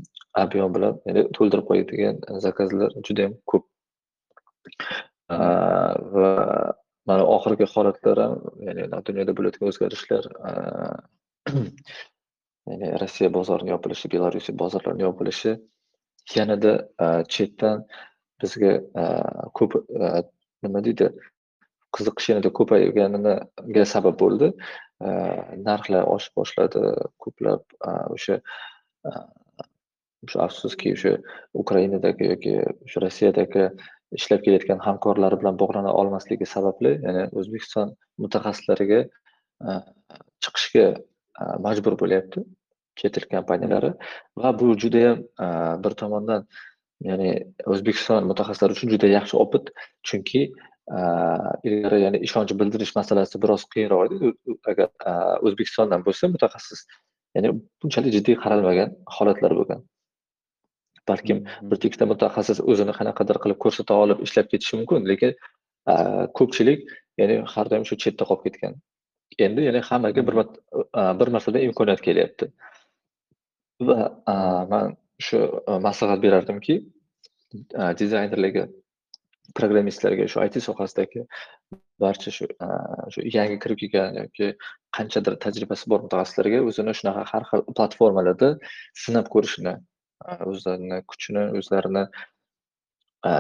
объем 0.45 0.75
bilan 0.77 0.99
ya'ni 1.09 1.25
to'ldirib 1.39 1.67
qo'yadigan 1.71 2.21
zakazlar 2.47 2.99
juda 3.07 3.29
yam 3.29 3.39
ko'p. 3.53 3.65
E, 5.35 5.37
va 6.17 6.33
mana 7.09 7.25
oxirgi 7.37 7.71
holatlar 7.75 8.23
ham 8.25 8.37
ya'ni 8.67 8.91
dunyoda 9.11 9.37
bo'layotgan 9.39 9.73
o'zgarishlar 9.73 10.31
e, 10.49 10.53
ya'ni 12.71 12.93
rossiya 13.03 13.33
bozorining 13.39 13.75
yopilishi 13.77 14.13
belorussiya 14.15 14.59
bozorlarining 14.65 15.09
yopilishi 15.09 15.57
yanada 16.37 16.73
chetdan 17.35 17.87
bizga 18.43 18.73
ko'p 19.59 19.73
nima 20.63 20.83
deydi 20.87 21.09
qiziqish 21.97 22.31
yanada 22.33 22.51
ko'payganiga 22.59 23.85
sabab 23.95 24.19
bo'ldi. 24.23 24.51
Narxlar 25.69 26.09
oshib 26.15 26.35
boshladi 26.41 26.83
ko'plab 27.25 27.63
e, 27.89 27.93
o'sha 28.15 28.39
e, 29.09 29.11
o'sha 30.27 30.41
afsuski 30.47 30.95
o'sha 30.97 31.13
ukrainadagi 31.63 32.31
yoki 32.33 32.55
o'sha 32.87 33.05
rossiyadagi 33.05 33.69
ishlab 34.19 34.43
kelayotgan 34.47 34.83
hamkorlari 34.87 35.39
bilan 35.41 35.61
bog'lana 35.63 35.93
olmasligi 36.01 36.49
sababli 36.55 36.97
ya'ni 37.07 37.25
o'zbekiston 37.43 37.95
mutaxassislariga 38.25 39.01
e, 39.69 39.77
chiqishga 40.45 40.87
majbur 41.67 41.95
bo'lyapti 42.03 42.43
chet 42.99 43.21
el 43.21 43.29
kompaniyalari 43.35 43.93
va 44.43 44.51
bu 44.61 44.73
judayam 44.85 45.23
bir 45.85 45.95
tomondan 46.03 46.49
ya'ni 47.11 47.31
o'zbekiston 47.73 48.27
mutaxassislari 48.31 48.75
uchun 48.77 48.91
juda 48.95 49.11
yaxshi 49.15 49.39
opit. 49.45 49.71
Chunki 50.09 50.43
ilgari 51.69 52.01
ya'ni 52.05 52.19
ishonch 52.27 52.53
bildirish 52.61 52.95
masalasi 52.97 53.41
biroz 53.43 53.63
qiyinroq 53.75 54.03
edi 54.09 54.33
agar 54.73 54.89
o'zbekistondan 55.47 56.05
bo'lsa 56.07 56.31
mutaxassis 56.35 56.81
ya'ni 57.37 57.53
bunchalik 57.83 58.13
jiddiy 58.17 58.37
qaralmagan 58.45 58.95
holatlar 59.17 59.53
bo'lgan 59.59 59.83
balkim 61.11 61.39
bir 61.71 61.79
ikkita 61.89 62.09
mutaxassis 62.13 62.61
o'zini 62.71 62.95
qanaqadir 62.99 63.41
qilib 63.43 63.59
ko'rsata 63.65 64.01
olib 64.05 64.25
ishlab 64.27 64.49
ketishi 64.53 64.81
mumkin 64.81 65.09
lekin 65.11 65.33
ko'pchilik 66.39 66.81
ya'ni 67.21 67.37
har 67.53 67.67
doim 67.73 67.85
shu 67.91 68.01
chetda 68.05 68.25
qolib 68.31 68.43
ketgan 68.47 68.81
endi 69.47 69.69
ya'ni 69.69 69.81
hammaga 69.91 70.27
bir 70.29 70.35
bir 71.21 71.29
martadan 71.37 71.63
imkoniyat 71.69 72.01
kelyapti 72.09 72.51
va 73.89 73.99
man 74.73 74.97
shu 75.27 75.39
maslahat 75.87 76.21
berardimki 76.27 76.75
dizaynerlarga 78.01 78.65
programmistlarga, 79.55 80.29
shu 80.29 80.41
IT 80.45 80.61
sohasidagi 80.65 81.25
barcha 82.01 82.31
shu 82.31 82.47
shu 83.13 83.21
yangi 83.37 83.57
kirib 83.63 83.79
kelgan 83.83 84.19
yoki 84.23 84.47
qanchadir 84.97 85.39
tajribasi 85.45 85.89
bor 85.93 86.01
mutaxassislarga 86.07 86.59
o'zini 86.69 86.93
shunaqa 86.99 87.23
har 87.33 87.45
xil 87.51 87.65
platformalarda 87.79 88.49
sinab 89.05 89.27
ko'rishni, 89.35 89.75
o'zlarini 90.51 90.99
kuchini, 91.11 91.45
o'zlarini 91.59 92.05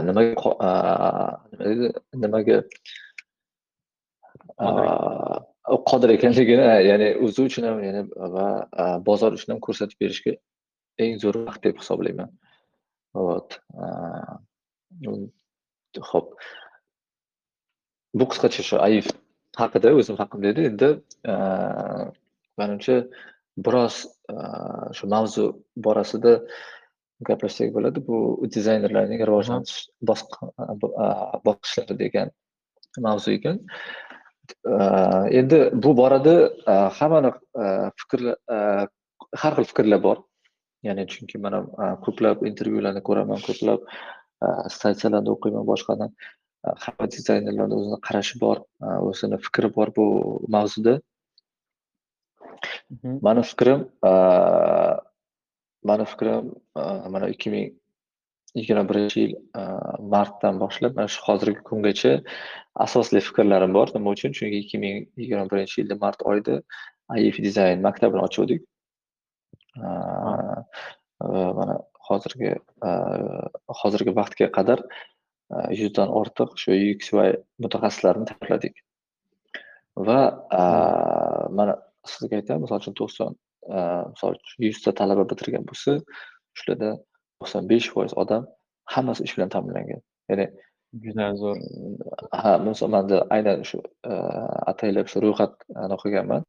nimaga 0.08 0.34
nimaga 2.24 2.58
qodir 5.90 6.10
ekanligini, 6.16 6.66
ya'ni 6.90 7.08
o'zi 7.24 7.40
uchun 7.48 7.64
ham, 7.68 7.78
ya'ni 7.86 8.02
va 8.34 8.46
bozor 9.08 9.36
uchun 9.36 9.54
ham 9.54 9.60
ko'rsatib 9.66 9.98
berishga 10.02 10.32
eng 11.04 11.18
zo'r 11.22 11.36
vaqt 11.48 11.62
deb 11.68 11.76
hisoblayman. 11.82 12.30
Вот. 13.14 13.60
Xo'p. 15.96 16.26
Bu 18.18 18.24
qisqacha 18.30 18.62
shu 18.68 18.76
AIF 18.86 19.06
haqida, 19.60 19.92
o'zim 19.98 20.16
haqimda 20.20 20.48
edi. 20.52 20.62
Endi 20.70 20.88
manimcha 22.60 22.96
biroz 23.66 23.94
shu 24.96 25.04
mavzu 25.14 25.44
borasida 25.86 26.32
gaplashsak 27.28 27.72
bo'ladi. 27.76 27.98
Bu 28.08 28.16
dizaynerlarning 28.54 29.20
rivojlanish 29.30 29.76
bosqichlari 31.46 31.94
degan 32.04 32.28
mavzu 33.06 33.30
ekan. 33.38 33.56
Endi 35.40 35.58
bu 35.84 35.90
borada 36.02 36.34
hammani 36.98 37.30
fikrlar 38.00 38.36
har 39.40 39.52
xil 39.56 39.66
fikrlar 39.70 40.00
bor. 40.08 40.18
Ya'ni 40.86 41.04
chunki 41.12 41.36
mana 41.44 41.58
ko'plab 42.04 42.46
intervyularni 42.50 43.02
ko'raman, 43.08 43.40
ko'plab 43.48 43.80
statsiyalarni 44.76 45.30
o'qiyman, 45.34 45.64
boshqani. 45.70 46.06
Hamma 46.84 47.06
dizaynerlarni 47.14 47.74
o'zini 47.78 47.98
qarashi 48.06 48.40
bor, 48.40 48.56
o'zini 49.08 49.38
fikri 49.46 49.68
bor 49.76 49.88
bu 49.96 50.06
mavzuda. 50.54 50.94
Mani 53.26 53.42
fikrim 53.50 53.80
mani 55.88 56.04
fikrim 56.12 56.54
mana 57.14 57.28
2021 57.28 59.16
yil 59.20 59.34
martdan 60.14 60.60
boshlab 60.62 60.96
mana 60.96 61.08
shu 61.14 61.20
hozirgi 61.28 61.62
kungacha 61.70 62.12
asosli 62.86 63.20
fikrlarim 63.28 63.74
bor. 63.78 63.88
Nima 63.94 64.10
uchun? 64.16 64.32
Chunki 64.38 64.58
2021 64.66 65.78
yilda 65.78 65.94
mart 66.04 66.22
oyida 66.32 66.62
AIF 67.14 67.36
dizayn 67.46 67.82
maktabini 67.86 68.22
ochgandik. 68.28 68.62
mana 71.58 71.74
hozirgi 72.08 72.50
hozirgi 73.80 74.12
vaqtga 74.20 74.46
qadar 74.58 74.82
100 75.50 75.94
dan 75.96 76.08
ortiq 76.20 76.50
shu 76.62 76.76
UX 76.76 77.12
va 77.16 77.24
mutaxassislarini 77.64 78.26
tayyorladik. 78.30 78.74
Va 80.08 80.20
mana 81.58 81.74
sizga 82.12 82.40
aytaman, 82.40 82.64
misol 82.64 82.80
uchun 82.82 82.94
90 83.00 83.36
misol 84.12 84.36
uchun 84.36 84.58
100 84.68 84.82
ta 84.84 84.92
talaba 85.00 85.24
bitirgan 85.30 85.64
bo'lsa, 85.70 85.98
shularda 86.58 86.90
95% 87.44 88.14
odam 88.22 88.46
hammasi 88.94 89.24
ish 89.26 89.34
bilan 89.36 89.50
ta'minlangan. 89.54 90.02
Ya'ni 90.30 90.46
juda 91.04 91.26
zo'r. 91.40 91.58
Ha, 92.40 92.52
menda 92.94 93.18
aynan 93.36 93.64
shu 93.70 93.78
ataylab 94.72 95.06
shu 95.12 95.24
ro'yxatni 95.24 95.98
qilganman. 96.04 96.46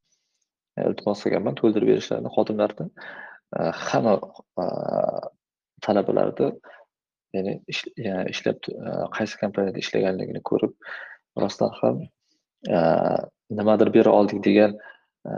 Iltimos 0.90 1.20
qilganman 1.26 1.56
to'ldirib 1.60 1.88
berishlarini 1.92 2.32
xodimlardan. 2.36 2.90
hamma 3.90 4.14
talabalarni 5.86 6.50
ya'ni 7.36 7.54
ishlab 8.34 8.70
e, 8.74 8.92
qaysi 9.18 9.40
kompaniyada 9.42 9.82
ishlaganligini 9.84 10.42
ko'rib, 10.50 10.74
rostdan 11.42 11.74
ham 11.80 12.02
e, 12.76 12.80
nimadir 13.60 13.94
bera 13.98 14.14
oldik 14.20 14.44
degan 14.48 14.78
e, 15.30 15.32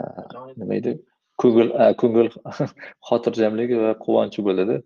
nima 0.57 0.77
deydi 0.77 0.97
ko'ngil 1.41 1.71
ko'ngil 2.01 2.29
xotirjamligi 3.09 3.79
va 3.85 3.93
quvonchi 4.05 4.45
bo'ladi. 4.47 4.81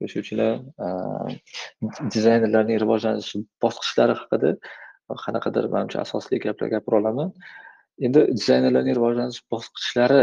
Shuning 0.00 0.22
uchun 0.24 0.38
ham 0.80 2.08
dizaynerlarning 2.14 2.78
rivojlanish 2.82 3.34
bosqichlari 3.64 4.14
haqida 4.20 4.54
qanaqadir 5.24 5.68
manimcha 5.74 6.00
asosli 6.06 6.38
gaplar 6.44 6.70
gapira 6.74 7.00
olaman. 7.02 7.34
Endi 8.06 8.20
dizaynerlarning 8.38 8.96
rivojlanish 8.98 9.40
bosqichlari 9.52 10.22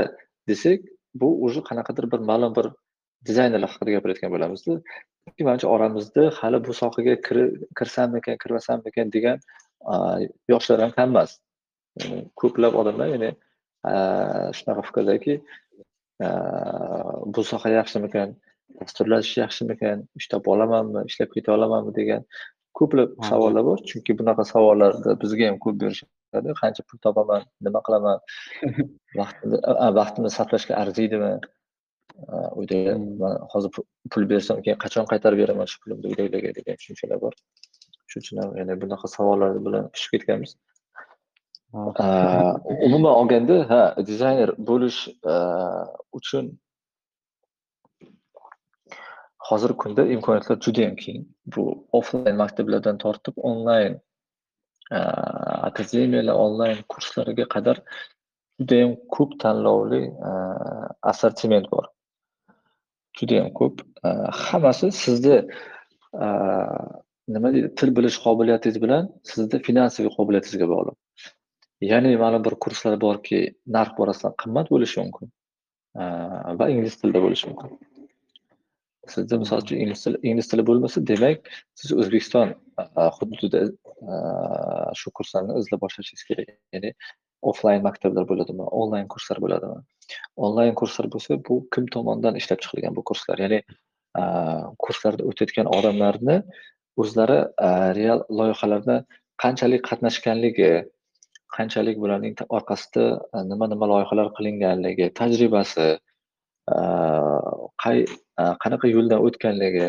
desak, 0.49 0.79
bu 1.21 1.29
уже 1.45 1.61
qanaqadir 1.69 2.11
bir 2.11 2.19
ma'lum 2.29 2.55
bir 2.57 2.67
dizaynerlar 3.25 3.71
haqida 3.73 3.97
gapirayotgan 3.97 4.33
bo'lamizda. 4.35 4.79
Manimcha 5.47 5.67
oramizda 5.75 6.29
hali 6.39 6.59
bu 6.67 6.73
sohaga 6.81 7.15
kirsammikan, 7.77 8.37
kirmasammikan 8.43 9.11
degan 9.15 9.37
yoshlar 10.53 10.83
ham 10.85 10.91
kam 10.97 11.09
emas. 11.13 11.37
Ko'plab 12.41 12.77
odamlar 12.81 13.07
ya'ni 13.13 13.31
shunaqa 14.57 14.83
fikrdaki, 14.89 15.39
bu 17.35 17.43
soha 17.51 17.69
yaxshimikan, 17.79 18.35
dasturlash 18.79 19.33
yaxshimikan, 19.43 20.05
ish 20.19 20.27
topa 20.33 20.53
olamanmi, 20.55 21.05
ishlab 21.11 21.33
keta 21.35 21.53
olamanmi 21.57 21.95
degan 21.99 22.25
ko'plab 22.79 23.17
savollar 23.29 23.65
bor. 23.69 23.83
Chunki 23.89 24.15
bunaqa 24.19 24.45
savollarni 24.53 25.17
bizga 25.23 25.49
ham 25.49 25.59
ko'p 25.65 25.77
berishadi. 25.83 26.55
Qancha 26.61 26.85
pul 26.89 27.01
topaman, 27.05 27.45
nima 27.67 27.81
qilaman, 27.87 28.17
vaqtimni 29.21 29.61
vaqtimni 29.99 30.33
sarflashga 30.37 30.77
arziydimi? 30.83 31.33
Uyda 32.59 32.77
hozir 33.53 33.69
pul 34.11 34.29
bersam 34.29 34.61
keyin 34.65 34.79
qachon 34.83 35.05
qaytarib 35.11 35.39
beraman 35.43 35.67
shu 35.71 35.77
pulimni 35.83 36.05
uydagilarga 36.11 36.51
degan 36.59 36.75
tushunchalar 36.79 37.19
bor. 37.25 37.33
Shuning 38.09 38.23
uchun 38.25 38.37
ham 38.41 38.51
ya'ni 38.59 38.73
bunaqa 38.83 39.07
savollar 39.15 39.49
bilan 39.65 39.83
pishib 39.93 40.11
ketganmiz. 40.15 40.51
Umuman 42.87 43.13
olganda, 43.19 43.55
ha, 43.69 43.81
dizayner 44.09 44.49
bo'lish 44.69 44.99
uchun 46.19 46.45
hozirgi 49.49 49.77
kunda 49.83 50.05
imkoniyatlar 50.15 50.57
juda 50.65 50.81
ham 50.87 50.95
keng. 51.03 51.21
Bu 51.53 51.63
offlayn 51.99 52.37
maktablardan 52.43 52.97
tortib 53.03 53.35
onlayn 53.49 53.99
akademiyalar, 55.69 56.35
onlayn 56.45 56.79
kurslariga 56.93 57.45
qadar 57.55 57.77
juda 58.59 58.81
ham 58.81 58.95
ko'p 59.15 59.37
tanlovli 59.43 60.01
assortiment 61.11 61.67
bor. 61.75 61.85
Judayam 63.19 63.49
ko'p. 63.59 63.81
Э, 64.05 64.09
hammasi 64.31 64.91
sizni 64.91 65.37
э, 65.37 66.27
nima 67.35 67.51
deydi, 67.53 67.73
til 67.79 67.91
bilish 67.97 68.19
qobiliyatingiz 68.25 68.79
bilan 68.83 69.09
sizni 69.31 69.61
finansiy 69.67 70.09
qobiliyatingizga 70.17 70.69
bog'liq. 70.73 70.97
Ya'ni 71.91 72.15
ma'lum 72.23 72.45
bir 72.47 72.55
kurslar 72.63 72.95
borki, 73.01 73.41
narx 73.75 73.97
borasida 73.99 74.33
qimmat 74.41 74.71
bo'lishi 74.73 75.03
mumkin 75.03 75.31
э, 76.01 76.05
va 76.59 76.69
ingliz 76.73 76.97
tilida 77.01 77.23
bo'lishi 77.25 77.51
mumkin. 77.51 77.77
Sizda 79.13 79.39
misol 79.43 79.61
uchun 79.63 79.83
ingliz 79.83 80.01
tili 80.03 80.17
ingliz 80.29 80.47
tili 80.51 80.63
bo'lmasa, 80.69 81.01
demak, 81.11 81.45
siz 81.79 81.93
O'zbekiston 82.01 82.49
hududida 83.17 83.61
shu 84.99 85.13
kurslarni 85.19 85.55
izlab 85.61 85.79
boshlashingiz 85.85 86.25
kerak. 86.29 86.49
Ya'ni 86.75 86.91
offlayn 87.51 87.81
maktablar 87.87 88.25
bo'ladimi, 88.31 88.65
onlayn 88.81 89.07
kurslar 89.13 89.37
bo'ladimi? 89.43 89.79
Onlayn 90.45 90.75
kurslar 90.79 91.07
bo'lsa, 91.13 91.37
bu 91.47 91.55
kim 91.73 91.85
tomonidan 91.95 92.39
ishlab 92.41 92.59
chiqilgan 92.63 92.95
bu 92.97 93.03
kurslar? 93.09 93.37
Ya'ni 93.45 93.59
kurslarda 94.83 95.23
o'tayotgan 95.29 95.67
odamlarni 95.77 96.37
o'zlari 97.01 97.39
real 97.99 98.23
loyihalarda 98.39 98.95
qanchalik 99.43 99.81
qatnashganligi, 99.89 100.71
qanchalik 101.57 101.97
bularning 102.03 102.35
orqasida 102.57 103.05
nima-nima 103.51 103.85
loyihalar 103.93 104.31
qilinganligi, 104.37 105.05
tajribasi, 105.19 105.89
qay 107.83 107.97
qanaqa 108.63 108.87
yo'ldan 108.95 109.19
o'tganligi, 109.27 109.87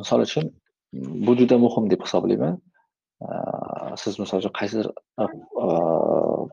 misol 0.00 0.20
uchun 0.28 0.44
bu 1.26 1.32
juda 1.40 1.56
muhim 1.64 1.90
deb 1.92 2.00
hisoblayman. 2.06 2.54
Siz 4.02 4.18
misol 4.20 4.42
uchun 4.42 4.52
qaysidir 4.58 4.88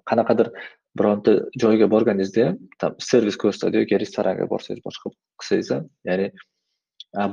qanaqadir 0.09 0.49
bironta 0.99 1.33
joyga 1.63 1.89
borganingizda 1.91 2.45
ham, 2.47 2.95
servis 3.09 3.37
ko'rsatadi 3.41 3.81
yoki 3.81 3.99
restoranga 4.03 4.45
borsangiz, 4.53 4.83
boshqa 4.87 5.11
qilsangiz 5.41 5.71
ham, 5.75 5.89
ya'ni 6.09 6.29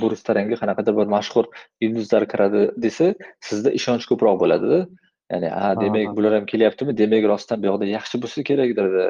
bu 0.01 0.11
restoranga 0.13 0.57
qanaqadir 0.63 0.97
bir 0.99 1.13
mashhur 1.17 1.47
yulduzlar 1.85 2.27
kiradi 2.33 2.63
desa, 2.87 3.13
sizda 3.49 3.71
ishonch 3.79 4.09
ko'proq 4.11 4.41
bo'ladida. 4.43 4.81
Ya'ni, 5.33 5.49
ha, 5.55 5.69
demak 5.79 6.17
bular 6.17 6.33
ham 6.39 6.47
kelyaptimi, 6.53 6.97
demak 7.03 7.25
rostdan 7.33 7.63
bu 7.63 7.71
yoqda 7.71 7.87
yaxshi 7.97 8.19
bo'lsa 8.23 8.43
kerakdir-da, 8.51 9.05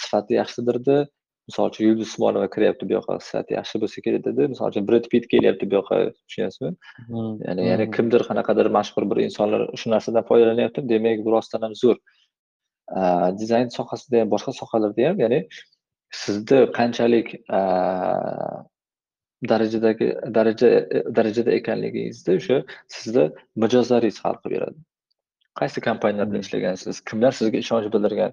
sifati 0.00 0.36
yaxshidir-da. 0.40 0.96
Misol 1.48 1.68
uchun 1.70 1.84
Yulduz 1.86 2.08
Usmonova 2.08 2.48
kiryapti 2.54 2.88
bu 2.88 2.96
yoqqa, 2.96 3.16
sifati 3.26 3.54
yaxshi 3.58 3.80
bo'lsa 3.82 4.02
kerak-da. 4.06 4.48
Misol 4.52 4.72
uchun 4.72 4.88
Brad 4.88 5.06
Pitt 5.12 5.28
kelyapti 5.32 5.68
bu 5.70 5.78
yoqqa, 5.78 5.98
tushunyapsizmi? 6.26 6.72
Ya'ni 7.46 7.68
ya'ni 7.70 7.86
kimdir 7.96 8.22
qanaqadir 8.28 8.66
mashhur 8.78 9.04
bir 9.10 9.22
insonlar 9.26 9.60
shu 9.80 9.90
narsadan 9.94 10.26
foydalanyapti, 10.30 10.88
demak 10.92 11.22
bu 11.26 11.30
rostdan 11.36 11.62
ham 11.66 11.74
zo'r. 11.82 11.98
Dizayn 13.40 13.70
sohasida 13.78 14.20
ham, 14.22 14.28
boshqa 14.34 14.52
sohalarda 14.60 15.08
ham, 15.08 15.22
ya'ni 15.24 15.40
sizda 16.22 16.58
qanchalik 16.78 17.28
darajadagi 19.50 20.06
daraja 20.36 20.68
darajada 21.16 21.50
ekanligingizda 21.60 22.36
o'sha 22.40 22.56
sizda 22.96 23.24
mijozlaringiz 23.62 24.18
hal 24.24 24.36
qilib 24.42 24.54
beradi. 24.56 24.78
Qaysi 25.60 25.80
kompaniyalar 25.88 26.26
bilan 26.30 26.40
Mmm. 26.40 26.46
ishlagansiz? 26.46 27.00
Kimlar 27.08 27.32
sizga 27.38 27.58
ishonch 27.64 27.88
bildirgan? 27.94 28.32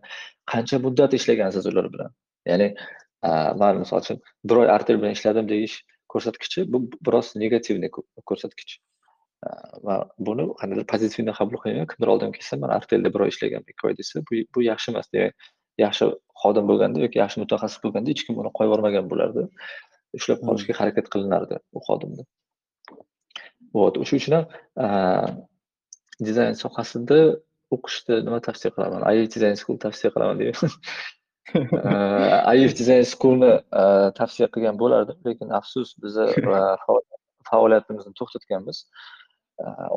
Qancha 0.51 0.78
muddat 0.86 1.11
ishlagansiz 1.20 1.66
ular 1.72 1.88
bilan? 1.93 2.11
Ya'ni, 2.51 2.68
man 3.62 3.82
misol 3.84 4.02
uchun 4.04 4.22
bir 4.50 4.64
oy 4.64 4.72
Artel 4.76 5.00
bilan 5.02 5.18
ishladim 5.18 5.50
deyish 5.50 5.76
ko'rsatkichi 6.14 6.66
bu 6.74 6.84
biroz 7.06 7.34
negativniy 7.44 7.92
ko'rsatkich. 8.30 8.78
Va 9.88 9.96
buni 10.28 10.46
qandaydir 10.60 10.86
pozitivniy 10.94 11.36
qabul 11.40 11.60
qilmayman. 11.64 11.90
Kimdir 11.92 12.12
oldimga 12.14 12.38
kelsa, 12.38 12.60
man 12.64 12.72
Artelda 12.78 13.14
bir 13.16 13.26
oy 13.26 13.34
ishlaganman, 13.34 13.74
2 13.76 13.88
oy 13.88 13.98
desa, 14.00 14.22
bu 14.30 14.44
bu 14.56 14.64
yaxshi 14.70 14.94
emas. 14.94 15.10
Demak, 15.16 15.50
yaxshi 15.86 16.10
xodim 16.44 16.70
bo'lganda 16.70 17.02
yoki 17.06 17.20
yaxshi 17.24 17.42
mutaxassis 17.44 17.82
bo'lganda 17.86 18.14
hech 18.14 18.24
kim 18.28 18.40
uni 18.42 18.52
qo'yib 18.58 18.72
yubormagan 18.72 19.10
bo'lardi. 19.12 19.48
Ushlab 20.18 20.44
qolishga 20.48 20.78
harakat 20.80 21.10
qilinardi 21.14 21.60
u 21.78 21.84
xodimni. 21.88 22.24
Вот, 23.78 23.98
o'sha 24.04 24.20
uchun 24.20 24.34
ham 24.38 24.46
dizayn 26.28 26.56
sohasida 26.64 27.20
o'qishda 27.76 28.22
nima 28.28 28.40
tavsiya 28.48 28.72
qilaman? 28.76 29.02
IF 29.18 29.34
Design 29.36 29.58
School 29.62 29.80
tavsiya 29.86 30.14
qilaman 30.14 30.42
deyman. 30.42 30.78
IF 31.52 32.72
Design 32.80 33.04
Schoolni 33.04 33.52
tavsiya 34.20 34.48
qilgan 34.54 34.78
bo'lardim, 34.80 35.18
lekin 35.28 35.50
afsus 35.60 35.89
biza 36.04 36.24
faoliyatimizni 37.50 38.14
to'xtatganmiz. 38.20 38.78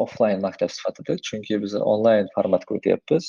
Offline 0.03 0.40
maktab 0.42 0.70
sifatida, 0.74 1.16
chunki 1.26 1.55
biz 1.62 1.72
onlayn 1.92 2.26
formatga 2.34 2.76
o'tyapmiz. 2.76 3.24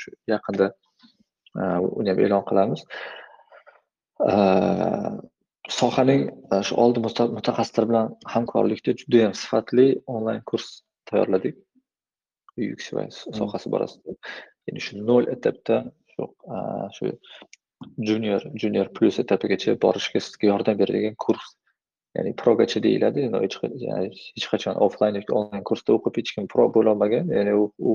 Shu 0.00 0.12
yaqinda 0.32 0.66
uni 1.98 2.08
ham 2.12 2.20
e'lon 2.26 2.44
qilamiz. 2.50 2.80
Sohaning 5.78 6.22
shu 6.66 6.74
oldi 6.82 6.98
mutaxassislar 7.06 7.84
bilan 7.90 8.12
hamkorlikda 8.34 8.96
judayam 9.00 9.32
sifatli 9.42 9.86
onlayn 10.16 10.42
kurs 10.50 10.68
tayyorladik. 11.10 11.56
Va 12.58 13.04
sohasi 13.38 13.70
borasida. 13.72 14.10
Ya'ni 14.66 14.80
shu 14.84 14.92
0 14.98 15.32
etapdan 15.36 15.82
shu 16.18 16.26
shu 16.96 17.12
junior, 18.08 18.42
junior 18.54 18.88
plus 18.96 19.18
etapigacha 19.22 19.76
borishga 19.84 20.20
sizga 20.26 20.46
yordam 20.52 20.78
beradigan 20.80 21.16
kurs. 21.24 21.54
Ya'ni 22.16 22.32
progacha 22.42 22.82
deyiladi. 22.82 23.28
Hech 24.36 24.46
qachon 24.52 24.78
offlayn 24.86 25.18
yoki 25.20 25.32
onlayn 25.40 25.64
kursda 25.70 25.94
o'qib 25.96 26.14
hech 26.20 26.34
kim 26.34 26.48
pro 26.52 26.66
bo'lolmagan. 26.76 27.28
Ya'ni 27.36 27.52
u 27.58 27.90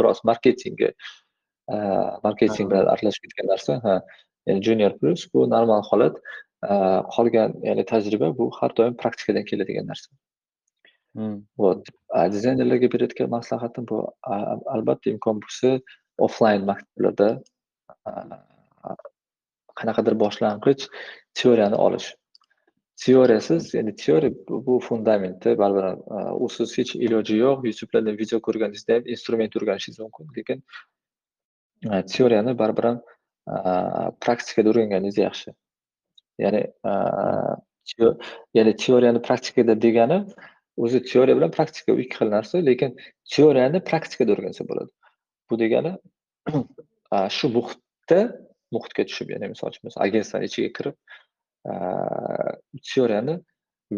biroz 0.00 0.22
marketingga 0.30 0.92
marketing 2.26 2.70
bilan 2.70 2.86
aralashib 2.94 3.26
ketgan 3.26 3.50
narsa. 3.52 3.80
Ha, 3.84 3.94
ya'ni 4.46 4.62
junior 4.68 4.92
plus 5.00 5.26
bu 5.34 5.48
normal 5.50 5.82
holat. 5.90 6.16
Qolgan 7.16 7.58
ya'ni 7.68 7.84
tajriba 7.92 8.32
bu 8.38 8.50
har 8.60 8.72
doim 8.78 8.96
praktikadan 9.02 9.44
keladigan 9.50 9.86
narsa. 9.90 10.10
Mmm. 11.14 11.42
Вот. 11.58 11.86
Dizaynerlarga 12.32 12.88
beradigan 12.92 13.30
maslahatim 13.30 13.84
bu 13.88 13.98
albatta 14.74 15.10
imkon 15.10 15.40
bo'lsa 15.44 15.80
offlayn 16.18 16.62
maktablarda 16.70 17.28
qanaqadir 19.80 20.14
boshlang'ich 20.24 20.88
teoriyani 21.40 21.78
olish. 21.86 22.08
Teoriyasiz, 23.04 23.74
ya'ni 23.74 23.94
teoriya 23.94 24.32
bu 24.66 24.80
fundamentda 24.88 25.58
baribir 25.58 25.84
e, 26.16 26.18
usiz 26.46 26.78
hech 26.78 26.96
iloji 26.96 27.36
yo'q. 27.44 27.58
YouTube'lardan 27.68 28.18
video 28.18 28.40
ko'rganingizda 28.46 28.96
ham 28.96 29.06
instrument 29.14 29.56
o'rganishingiz 29.58 30.00
mumkin, 30.04 30.26
lekin 30.38 30.64
e, 31.90 32.02
teoriyani 32.12 32.58
baribir 32.58 32.88
ham 32.90 32.98
e, 33.54 33.56
praktikada 34.24 34.72
o'rganganingiz 34.72 35.18
yaxshi. 35.26 35.54
Ya'ni 36.44 36.62
ya'ni 38.58 38.72
teoriyani 38.84 39.22
praktikada 39.28 39.74
degani 39.86 40.18
o'zi 40.76 41.02
teoriya 41.10 41.36
bilan 41.38 41.54
praktika 41.58 41.94
ikki 42.04 42.16
xil 42.18 42.34
narsa, 42.34 42.64
lekin 42.70 42.96
teoriyani 43.34 43.84
praktikada 43.90 44.34
o'rgansa 44.34 44.66
bo'ladi. 44.70 44.90
Bu 45.50 45.58
degani 45.62 45.92
shu 47.38 47.54
muhitda 48.08 48.38
muhitga 48.72 49.04
tushib, 49.08 49.30
ya'ni 49.32 49.48
misol 49.52 49.70
uchun 49.72 49.90
agentstani 50.04 50.44
ichiga 50.48 50.70
kirib 50.76 50.96
teoriyani 52.90 53.34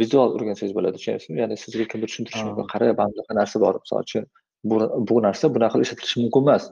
vizual 0.00 0.34
o'rgansangiz 0.36 0.74
bo'ladi, 0.74 0.96
tushunyapsizmi? 0.98 1.40
Ya'ni 1.42 1.56
sizga 1.56 1.84
kimdir 1.90 2.08
tushuntirishi 2.10 2.44
mumkin. 2.46 2.66
Qara, 2.72 2.92
mana 2.94 3.10
bunaqa 3.14 3.34
narsa 3.40 3.60
bor. 3.60 3.74
Misol 3.84 4.02
uchun 4.06 4.26
bu 4.64 4.76
bu 5.08 5.22
narsa 5.26 5.50
bunaqa 5.54 5.74
qilib 5.74 5.86
ishlatilishi 5.86 6.20
mumkin 6.22 6.42
emas. 6.46 6.70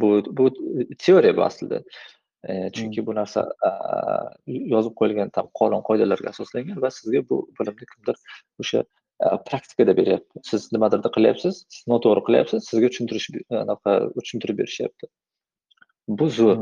Bu 0.00 0.08
bu 0.38 0.44
teoriya 1.04 1.36
bu 1.36 1.42
aslida. 1.48 1.82
Chunki 2.76 3.00
bu 3.06 3.12
narsa 3.20 3.40
yozib 4.46 4.94
qo'yilgan 5.00 5.28
tam 5.36 5.46
qonun 5.60 5.82
qoidalarga 5.88 6.28
asoslangan 6.34 6.78
va 6.84 6.90
sizga 6.98 7.20
bu 7.30 7.36
bilimni 7.58 7.86
kimdir 7.92 8.16
o'sha 8.62 8.84
praktikada 9.48 9.92
beryapti. 10.00 10.40
Siz 10.50 10.68
nimadirni 10.74 11.10
qilyapsiz, 11.16 11.54
siz 11.74 11.84
noto'g'ri 11.92 12.22
qilyapsiz, 12.28 12.60
sizga 12.70 12.88
tushuntirish 12.92 13.26
anaqa 13.64 13.92
tushuntirib 14.16 14.56
berishyapti. 14.62 15.10
Bu 16.08 16.26
zo'r. 16.38 16.58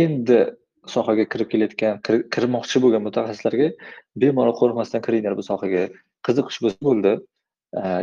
Endi 0.00 0.38
sohaga 0.86 1.24
kirib 1.32 1.48
kelayotgan, 1.52 1.98
kirmoqchi 2.34 2.82
bo'lgan 2.84 3.02
mutaxassislarga 3.06 3.68
bemalol 4.22 4.54
qo'rqmasdan 4.60 5.02
kiringlar 5.06 5.34
bu 5.40 5.44
sohaga. 5.50 5.82
Qiziqish 6.26 6.58
bo'lsa 6.64 6.80
bo'ldi. 6.88 7.12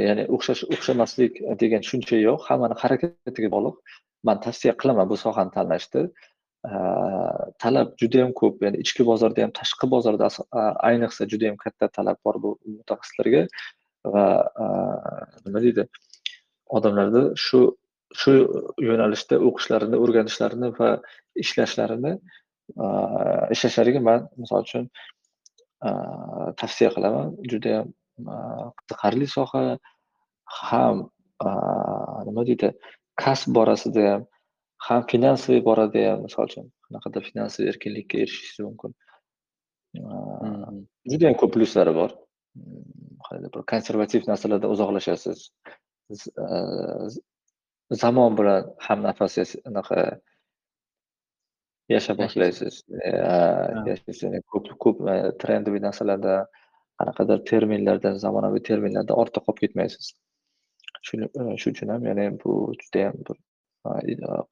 Ya'ni 0.06 0.24
o'xshash 0.36 0.64
o'xshamaslik 0.74 1.40
degan 1.62 1.82
tushuncha 1.86 2.20
yo'q, 2.28 2.40
hammani 2.50 2.76
harakatiga 2.84 3.50
bog'liq. 3.56 3.76
Man 4.28 4.38
tavsiya 4.46 4.74
qilaman 4.82 5.08
bu 5.12 5.18
sohani 5.24 5.52
tanlashni. 5.58 6.04
Talab 7.64 7.88
juda 8.02 8.24
ham 8.24 8.32
ko'p. 8.42 8.56
Ya'ni 8.66 8.78
ichki 8.84 9.04
bozorda 9.12 9.40
ham, 9.46 9.52
tashqi 9.60 9.86
bozorda 9.96 10.28
ayniqsa 10.90 11.24
juda 11.32 11.46
ham 11.50 11.58
katta 11.66 11.86
talab 11.98 12.18
bor 12.26 12.36
bu 12.44 12.50
mutaxassislarga 12.78 13.42
va 14.14 14.26
nima 15.46 15.60
deydi? 15.66 15.84
Odamlarda 16.78 17.22
shu 17.48 17.60
shu 18.16 18.32
yo'nalishda 18.88 19.36
o'qishlarini, 19.48 19.98
o'rganishlarini 20.04 20.70
va 20.80 20.90
ishlashlarini 21.44 22.14
ishlashlariga 23.56 24.02
man 24.10 24.28
misol 24.42 24.64
uchun 24.68 24.86
tavsiya 26.62 26.90
qilaman. 26.96 27.36
Juda 27.52 27.72
ham 27.78 27.88
qiziqarli 28.78 29.28
soha 29.36 29.64
ham 30.70 30.98
nima 32.28 32.42
deydi? 32.50 32.72
Kasb 33.24 33.50
borasida 33.58 34.04
ham, 34.12 34.24
ham 34.88 35.02
finansiy 35.12 35.60
borada 35.70 36.02
ham 36.10 36.24
misol 36.28 36.46
uchun 36.50 36.66
qanaqadir 36.88 37.24
finansiy 37.30 37.70
erkinlikka 37.72 38.16
erishishingiz 38.24 38.66
mumkin. 38.68 38.92
Juda 41.12 41.26
ham 41.30 41.38
ko'p 41.42 41.52
plyuslari 41.56 41.94
bor. 42.00 42.12
Bir 43.54 43.64
konservativ 43.72 44.22
narsalardan 44.32 44.72
uzoqlashasiz. 44.76 45.40
Zamon 47.92 48.36
bilan 48.38 48.68
hamnafas 48.88 49.56
anaqa 49.70 50.20
yasha 51.90 52.14
boshlaysiz. 52.20 52.84
Ko'p 54.52 54.68
ko'p 54.84 54.98
trendiy 55.42 55.80
narsalardan, 55.88 56.48
qanaqadir 57.00 57.44
terminlardan, 57.52 58.18
zamonaviy 58.24 58.64
terminlardan 58.70 59.16
ortda 59.24 59.40
qolib 59.46 59.60
ketmaysiz. 59.64 60.14
Shuning 61.08 61.32
shu 61.62 61.72
uchun 61.72 61.94
ham 61.94 62.04
ya'ni 62.10 62.26
bu 62.44 62.58
juda 62.82 63.06
ham 63.08 63.18
bir 63.28 63.38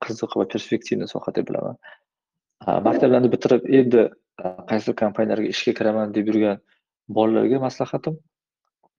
qiziq 0.05 0.37
va 0.39 0.45
perspektivniy 0.53 1.11
soha 1.11 1.35
deb 1.35 1.49
bilaman. 1.49 1.75
Maktablarni 2.87 3.29
bitirib 3.35 3.67
endi 3.79 4.05
qaysi 4.71 4.95
kompaniyalarga 5.01 5.51
ishga 5.55 5.73
kiraman 5.79 6.15
deb 6.15 6.31
yurgan 6.31 6.63
bolalarga 7.17 7.59
maslahatim 7.67 8.15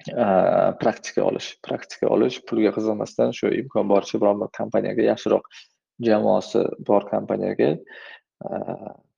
Э, 0.05 0.73
praktika 0.81 1.25
olish. 1.25 1.57
Praktika 1.65 2.09
olish, 2.13 2.37
pulga 2.49 2.71
qiziqmasdan 2.77 3.33
shu 3.39 3.49
imkon 3.61 3.89
boricha 3.91 4.21
biron 4.23 4.43
bir 4.43 4.51
kompaniyaga 4.59 5.07
yaxshiroq 5.07 5.49
jamoasi 6.09 6.63
bor 6.91 7.07
kompaniyaga 7.09 7.71
e, 7.75 8.59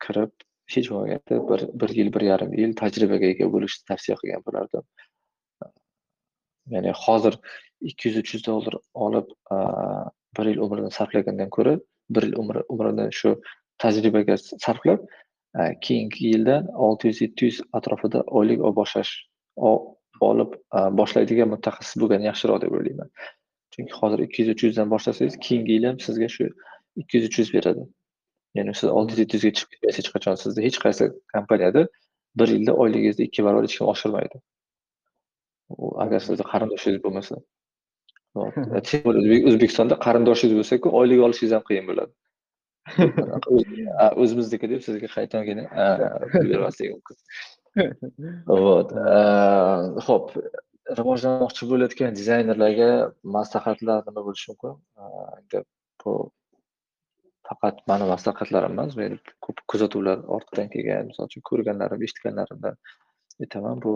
kirib, 0.04 0.32
hech 0.74 0.88
bo'lmaganda 0.92 1.40
bir 1.50 1.64
bir 1.82 1.94
yil, 1.98 2.12
bir 2.14 2.26
yarim 2.28 2.54
yil 2.60 2.76
tajribaga 2.80 3.32
ega 3.34 3.50
bo'lishni 3.54 3.88
tavsiya 3.90 4.16
qilgan 4.22 4.46
bo'lardim. 4.46 4.86
E, 5.66 5.70
ya'ni 6.76 6.94
hozir 7.04 7.38
200-300 7.92 8.46
dollar 8.46 8.80
olib 9.08 9.36
e, 9.56 9.58
bir 10.38 10.52
yil 10.52 10.64
umrini 10.68 10.94
sarflagandan 10.98 11.50
ko'ra, 11.58 11.76
bir 12.16 12.28
yil 12.30 12.38
umri 12.44 12.62
umrini 12.76 13.10
shu 13.20 13.34
tajribaga 13.82 14.38
sarflab, 14.46 15.02
keyingi 15.82 16.26
yildan 16.32 16.70
600-700 16.88 17.64
atrofida 17.80 18.22
oylik 18.40 18.60
olib 18.62 18.76
boshlash 18.84 19.12
olib 20.30 20.56
boshlaydigan 21.00 21.50
mutaxassis 21.54 22.00
bo'lgani 22.02 22.28
yaxshiroq 22.30 22.60
deb 22.64 22.74
o'ylayman. 22.78 23.10
Chunki 23.74 23.94
hozir 24.00 24.18
200-300 24.24 24.76
dan 24.80 24.90
boshlasangiz, 24.94 25.38
keyingi 25.46 25.72
yil 25.76 25.86
ham 25.88 26.00
sizga 26.06 26.28
shu 26.34 26.48
200-300 27.02 27.52
beradi. 27.56 27.86
Ya'ni 28.58 28.74
siz 28.80 28.90
600-700 28.90 29.46
ga 29.46 29.52
chiqib 29.56 29.70
ketmaysiz 29.74 29.98
hech 30.00 30.10
qachon. 30.14 30.40
Sizni 30.44 30.64
hech 30.66 30.78
qaysi 30.84 31.10
kompaniyada 31.34 31.88
bir 32.38 32.48
yilda 32.54 32.72
oyligingizni 32.82 33.24
2 33.24 33.44
barobar 33.44 33.68
hech 33.68 33.76
kim 33.78 33.86
oshirmaydi. 33.94 34.40
Agar 36.04 36.20
sizda 36.26 36.44
qarindoshingiz 36.52 37.02
bo'lmasa. 37.06 37.42
O'zbekistonda 39.50 39.98
qarindoshingiz 40.06 40.56
bo'lsa-ku, 40.60 40.88
oylik 41.00 41.20
olishingiz 41.26 41.54
ham 41.56 41.64
qiyin 41.70 41.86
bo'ladi. 41.90 42.12
o'zimizniki 44.22 44.70
deb 44.70 44.82
sizga 44.86 45.08
qaytongina 45.14 45.64
pul 46.32 46.46
bermaslik 46.52 46.92
mumkin. 46.94 47.16
Вот. 48.46 48.92
Ho'p, 50.06 50.26
rivojlanmoqchi 50.98 51.68
bo'layotgan 51.70 52.16
dizaynerlarga 52.18 52.90
maslahatlar 53.36 53.98
nima 54.08 54.22
bo'lishi 54.26 54.52
mumkin? 54.52 55.64
Bu 56.02 56.14
faqat 57.48 57.82
mani 57.90 58.06
maslahatlarim 58.12 58.72
emas, 58.76 58.96
meni 59.00 59.16
ko'p 59.44 59.58
kuzatuvlar 59.72 60.24
ortidan 60.36 60.68
kelgan, 60.74 61.10
misol 61.10 61.28
uchun 61.30 61.44
ko'rganlarim, 61.50 62.00
eshitganlarimdan 62.06 62.74
aytaman. 63.42 63.76
Bu 63.84 63.94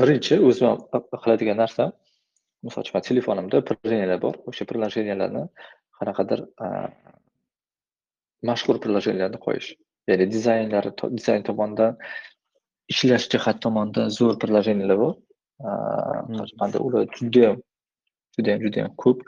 birinchi 0.00 0.40
o'zim 0.48 0.82
qiladigan 1.22 1.58
narsam, 1.62 1.94
misol 2.66 2.84
uchun 2.84 3.08
telefonimda 3.10 3.62
приложениялар 3.70 4.20
bor. 4.26 4.34
O'sha 4.50 4.68
приложениялarni 4.70 5.44
qanaqadir 6.00 6.40
mashhur 8.50 8.76
приложениялarni 8.84 9.40
qo'yish. 9.46 9.70
Ya'ni 10.08 10.26
dizaynlari 10.34 10.90
dizayn 11.16 11.42
tomonidan 11.48 11.96
ishlash 12.92 13.28
jihat 13.34 13.62
tomonidan 13.64 14.10
zo'r 14.18 14.38
приложениялар 14.42 14.98
bor. 15.04 15.14
Manda 16.60 16.78
ular 16.86 17.06
judayam 17.18 17.62
judayam 18.38 18.60
judayam 18.66 18.90
ko'p 19.04 19.22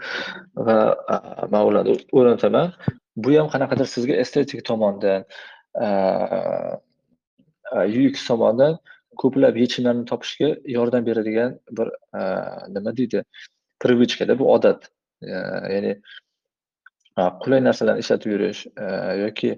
va 0.69 0.79
man 1.53 1.63
ularni 1.71 1.97
o'rnataman. 2.13 2.75
Bu 3.17 3.33
ham 3.39 3.49
qanaqadir 3.55 3.89
sizga 3.95 4.19
estetik 4.25 4.65
tomondan 4.71 5.25
UX 8.01 8.27
tomonidan 8.29 8.79
ko'plab 9.23 9.57
yechimlarni 9.63 10.05
topishga 10.11 10.49
yordam 10.77 11.07
beradigan 11.09 11.59
bir 11.79 11.89
nima 12.77 12.97
deydi 13.01 13.25
привычкада 13.85 14.39
bu 14.39 14.53
odat 14.53 14.89
ya'ni 15.73 15.93
qulay 17.43 17.61
narsalarni 17.69 18.05
ishlatib 18.05 18.31
yurish 18.35 18.61
yoki 19.25 19.51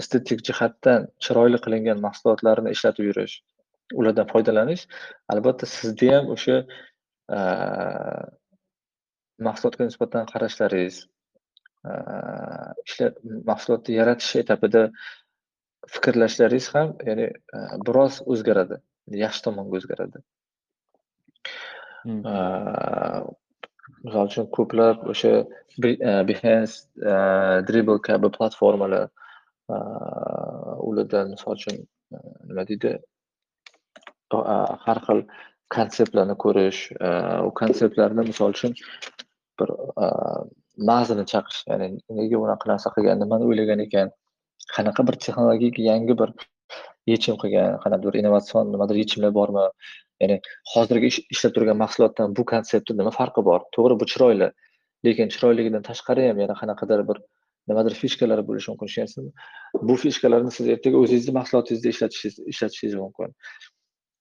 estetik 0.00 0.42
jihatdan 0.48 1.08
chiroyli 1.24 1.60
qilingan 1.64 2.02
mahsulotlarni 2.06 2.74
ishlatib 2.76 3.08
yurish 3.10 3.40
ulardan 4.00 4.28
foydalanish. 4.32 4.84
Albatta 5.32 5.66
sizda 5.66 6.10
ham 6.16 6.28
o'sha 6.34 6.56
mahsulotga 9.48 9.88
nisbatan 9.88 10.28
qarashlaringiz 10.32 11.00
ishla 12.86 13.10
mahsulotni 13.50 13.96
yaratish 14.00 14.36
etapida 14.42 14.82
fikrlashlaringiz 15.94 16.68
ham 16.74 16.88
ya'ni 17.08 17.28
biroz 17.88 18.20
o'zgaradi 18.34 18.80
yaxshi 19.24 19.46
tomonga 19.46 19.80
o'zgaradi 19.80 20.18
misol 24.04 24.28
uchun 24.30 24.48
ko'plab 24.56 25.04
o'sha 25.12 25.32
e, 25.40 26.12
behance 26.30 26.74
e, 27.12 27.14
dribble 27.68 28.00
kabi 28.08 28.30
platformalar 28.36 29.08
e, 29.74 29.76
ulardan 30.88 31.34
misol 31.34 31.58
uchun 31.58 31.80
nima 32.48 32.66
deydi? 32.70 32.96
Har 34.86 34.98
xil 35.06 35.24
konseptlarni 35.74 36.36
ko'rish 36.44 36.80
u 37.46 37.50
konseptlarni 37.60 38.26
misol 38.30 38.56
uchun 38.56 38.76
bir 39.60 39.72
mag'zini 40.90 41.24
chaqish 41.32 41.60
ya'ni 41.70 41.88
nega 42.20 42.38
unaqa 42.44 42.70
narsa 42.72 42.92
qilgan 42.96 43.20
nimani 43.22 43.48
o'ylagan 43.50 43.84
ekan. 43.86 44.12
Qanaqa 44.76 45.06
bir 45.08 45.18
texnologik 45.24 45.80
yangi 45.90 46.14
bir 46.20 46.30
yechim 47.12 47.36
qilgan 47.42 47.80
qanaqadir 47.84 48.20
innovatsion 48.20 48.72
nimadir 48.74 49.02
yechimlar 49.02 49.34
bormi? 49.40 49.66
Ya'ni 50.22 50.36
hozirgi 50.74 51.10
ishlab 51.34 51.54
turgan 51.56 51.78
mahsulotdan 51.84 52.36
bu 52.38 52.44
konseptni 52.52 52.96
nima 53.00 53.12
farqi 53.18 53.44
bor? 53.50 53.60
To'g'ri 53.76 53.96
bu 54.00 54.08
chiroyli. 54.12 54.48
Lekin 55.06 55.32
chiroyligidan 55.34 55.84
tashqari 55.90 56.28
ham 56.28 56.38
yana 56.44 56.56
qanaqadir 56.60 57.02
bir 57.10 57.18
nimadir 57.70 57.94
fishkalari 58.02 58.44
bo'lishi 58.48 58.70
mumkin 58.70 58.90
tushunyapsizmi? 58.90 59.32
Bu 59.88 59.96
fishkalarni 60.04 60.52
siz 60.56 60.68
ertaga 60.74 61.02
o'zingizni 61.04 61.36
mahsulotingizda 61.38 61.88
ishlatishingiz 61.94 62.38
ishlatishingiz 62.52 62.96
mumkin. 63.02 63.36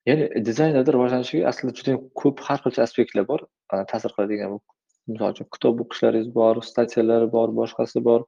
Ya'ni 0.10 0.45
dizaynerni 0.50 0.95
rivojlanishiga 0.95 1.47
aslida 1.52 1.76
juda 1.80 1.97
ko'p 2.22 2.45
har 2.47 2.60
xil 2.66 2.84
aspektlar 2.88 3.28
bor. 3.32 3.41
Ta'sir 3.91 4.16
qiladigan 4.16 4.56
misol 5.12 5.36
uchun 5.36 5.50
kitob 5.56 5.84
o'qishlaringiz 5.86 6.32
bor 6.39 6.64
statyalar 6.72 7.28
bor 7.36 7.54
boshqasi 7.60 8.04
bor. 8.10 8.26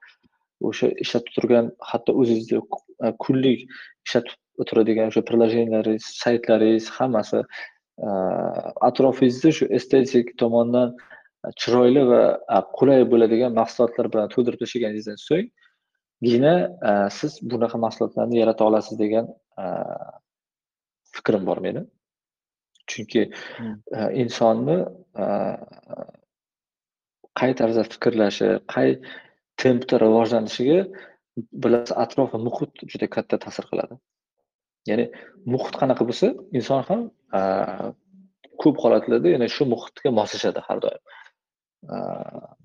O'sha 0.69 0.91
ishlatib 1.03 1.33
turgan 1.37 1.71
hatto 1.91 2.17
o'zingizni 2.21 2.59
kunlik 3.25 3.63
ishlatib 4.07 4.35
turadigan 4.69 5.11
o'sha 5.11 5.21
приложенияларingiz 5.29 6.05
saytlaringiz 6.23 6.89
hammasi 6.97 7.39
atrofingizda 8.89 9.51
shu 9.57 9.65
estetik 9.77 10.35
tomondan 10.41 10.95
chiroyli 11.61 12.03
va 12.11 12.21
qulay 12.77 13.01
bo'ladigan 13.13 13.51
mahsulotlar 13.61 14.11
bilan 14.13 14.27
to'ldirib 14.33 14.59
tashlaganingizdan 14.63 15.19
so'nggina 15.27 16.53
siz 17.19 17.39
bunaqa 17.53 17.77
mahsulotlarni 17.85 18.35
yarata 18.41 18.69
olasiz 18.69 18.99
degan 19.03 19.25
fikrim 21.15 21.45
bor 21.49 21.59
meni 21.67 21.81
chunki 22.91 23.23
insonni 24.23 24.77
qay 27.39 27.51
tarzda 27.59 27.83
fikrlashi 27.93 28.49
qay 28.73 28.89
tempda 29.61 29.95
rivojlanishiga 30.05 30.79
bilasiz 31.63 31.93
atrof 32.03 32.33
muhit 32.47 32.71
juda 32.93 33.07
katta 33.15 33.35
ta'sir 33.45 33.65
qiladi 33.71 33.95
ya'ni 34.89 35.05
muhit 35.53 35.75
qanaqa 35.81 36.03
bo'lsa 36.09 36.27
inson 36.59 36.81
ham 36.89 37.01
ko'p 38.61 38.77
holatlarda 38.83 39.27
yana 39.35 39.47
shu 39.55 39.63
muhitga 39.73 40.09
moslashadi 40.19 40.61
har 40.67 40.77
doim. 40.85 41.01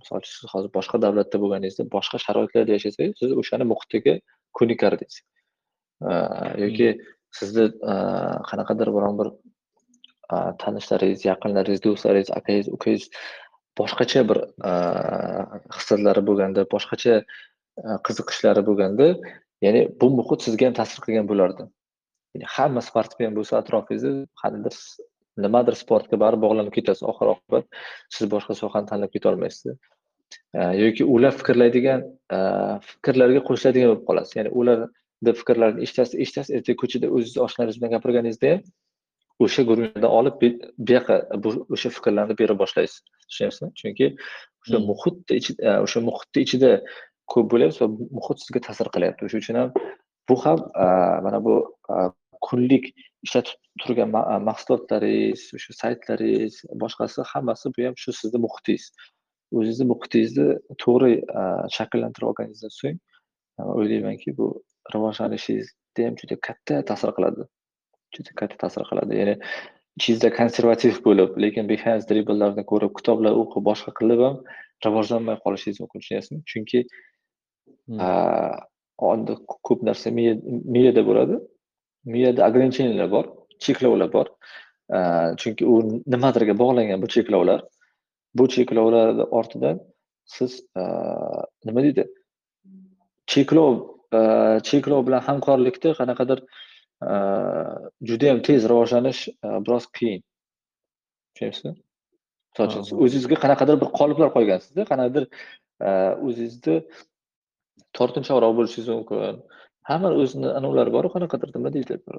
Misol 0.00 0.20
uchun 0.20 0.32
siz 0.38 0.50
hozir 0.52 0.70
boshqa 0.78 1.00
davlatda 1.04 1.40
bo'lganingizda 1.42 1.84
boshqa 1.96 2.20
sharoitlarda 2.26 2.72
yashasangiz 2.76 3.14
siz 3.22 3.30
o'shani 3.40 3.64
muhitiga 3.72 4.14
ko'nikardingiz 4.58 5.16
yoki 6.64 6.88
sizni 7.38 7.64
qanaqadir 8.50 8.88
biron 8.96 9.14
bir 9.20 9.28
tanishlaringiz 10.62 11.24
yaqinlaringiz 11.30 11.80
do'stlaringiz 11.86 12.30
akangiz 12.38 12.68
ukangiz 12.76 13.08
boshqacha 13.80 14.20
bir 14.30 14.38
hislatlari 15.78 16.22
bo'lganda 16.28 16.66
boshqacha 16.74 17.14
qiziqishlari 18.06 18.62
bo'lganda 18.68 19.08
ya'ni 19.66 19.82
bu 20.00 20.10
muhit 20.18 20.46
sizga 20.46 20.68
ham 20.68 20.78
ta'sir 20.80 20.98
qilgan 21.06 21.26
bo'lardi 21.32 21.68
ya'ni 22.36 22.46
hamma 22.54 22.84
sportsmen 22.88 23.32
bo'lsa 23.38 23.58
atrofingizda 23.62 24.12
qaniydir 24.42 24.74
nimadir 25.44 25.74
sportga 25.82 26.16
baribir 26.22 26.44
bog'lanib 26.46 26.72
ketasiz. 26.76 27.04
Oxir 27.10 27.32
oqibat 27.34 27.64
siz 28.14 28.30
boshqa 28.34 28.54
sohani 28.62 28.86
tanlab 28.90 29.10
ketolmaysiz 29.16 29.76
yoki 30.82 31.04
ular 31.14 31.32
fikrlaydigan 31.40 32.00
fikrlarga 32.90 33.40
qo'shiladigan 33.48 33.88
bo'lib 33.92 34.04
qolasiz. 34.08 34.32
Ya'ni 34.38 34.50
ularni 34.60 35.32
fikrlarini 35.40 35.84
eshitasiz 35.84 36.14
eshitasiz 36.24 36.52
ertaga 36.56 36.78
ko'chada 36.82 37.06
o'zingizni 37.14 37.42
oshnangiz 37.46 37.76
bilan 37.80 37.92
gapirganingizda 37.96 38.52
ham 38.52 38.62
o'sha 39.44 39.62
guruhdan 39.68 40.10
olib 40.18 40.34
bu 40.42 40.48
yoqqa 40.94 41.16
o'sha 41.74 41.88
fikrlarni 41.96 42.34
bera 42.40 42.54
boshlaysiz. 42.62 42.98
Tushunyapsizmi 43.28 43.70
chunki 43.80 44.06
o'sha 44.62 44.78
muhitni 44.90 45.34
ichida 45.40 45.76
o'sha 45.86 46.00
muhitni 46.08 46.46
ichida 46.46 46.70
ko'p 47.32 47.46
bo'lyapsiz 47.52 47.80
va 47.82 47.88
muhit 48.18 48.38
sizga 48.44 48.60
ta'sir 48.68 48.86
qilyapti. 48.94 49.20
O'sha 49.28 49.38
uchun 49.42 49.56
ham 49.60 49.70
bu 50.28 50.36
ham 50.44 50.58
mana 51.26 51.38
bu 51.46 51.54
kunlik 52.48 52.84
ishlatib 53.26 53.58
turgan 53.82 54.10
mahsulotlaringiz 54.48 55.42
o'sha 55.58 55.76
saytlaringiz 55.82 56.62
boshqasi 56.82 57.26
hammasi 57.32 57.72
bu 57.76 57.86
ham 57.86 57.96
shu 58.02 58.16
sizni 58.20 58.40
muhitingiz 58.46 58.86
o'zizni 59.58 59.86
muhitingizni 59.92 60.48
to'g'ri 60.84 61.12
shakllantirib 61.76 62.28
olganingizdan 62.30 62.74
so'ng 62.80 62.98
o'ylaymanki 63.80 64.36
bu 64.38 64.46
rivojlanishingizda 64.94 66.06
ham 66.06 66.14
juda 66.20 66.36
katta 66.48 66.82
ta'sir 66.90 67.10
qiladi. 67.16 67.48
Juda 68.16 68.32
katta 68.40 68.56
ta'sir 68.64 68.84
qiladi. 68.90 69.18
Ya'ni 69.20 69.34
ichingizda 69.98 70.30
konservativ 70.38 71.00
bo'lib 71.06 71.36
lekin 71.44 71.68
behance 71.72 72.08
dribblelarni 72.10 72.64
ko'rib 72.72 72.92
kitoblar 72.98 73.32
o'qib 73.42 73.68
boshqa 73.70 73.94
qilib 74.00 74.24
ham 74.26 74.40
rivojlanmay 74.86 75.36
qolishingiz 75.44 75.82
mumkin 75.82 76.04
tushunyapsizmi? 76.04 76.40
Chunki 76.52 76.80
onda 79.10 79.38
ko'p 79.68 79.80
narsa 79.88 80.12
miyada 80.18 81.02
bo'ladi 81.08 81.40
miyada 82.12 82.44
ограничениялар 82.48 83.10
bor 83.16 83.24
cheklovlar 83.64 84.12
bor. 84.12 84.26
Chunki 85.40 85.66
u 85.72 85.74
nimadirga 86.14 86.54
bog'langan 86.62 87.02
bu 87.02 87.08
cheklovlar. 87.14 87.64
Bu 88.38 88.48
cheklovlarni 88.54 89.24
ortidan 89.38 89.80
siz 90.36 90.60
nima 91.66 91.82
deydi? 91.86 92.06
Cheklov 93.32 93.72
cheklov 94.68 95.06
bilan 95.08 95.22
hamkorlikda 95.28 95.96
qanaqadir 96.00 96.38
judayam 98.08 98.38
tez 98.46 98.68
rivojlanish 98.70 99.22
biroz 99.64 99.84
qiyin. 99.98 100.22
Tushunyapsizmi 101.34 101.72
misol 102.56 102.66
uchun 102.82 103.02
o'zingizga 103.04 103.36
qanaqadir 103.44 103.76
bir 103.82 103.90
qoliplar 103.98 104.30
qo'ygansizda 104.36 104.82
qanaqadir 104.90 105.24
o'zingizni 106.26 106.76
tortinchoqroq 107.98 108.52
bo'lishingiz 108.58 108.88
mumkin 108.94 109.42
hammani 109.88 110.16
o'zini 110.22 110.48
anavilari 110.58 110.92
boru 110.96 111.08
qanaqadir 111.14 111.48
nima 111.56 111.70
deydi 111.76 111.98
bir 112.06 112.16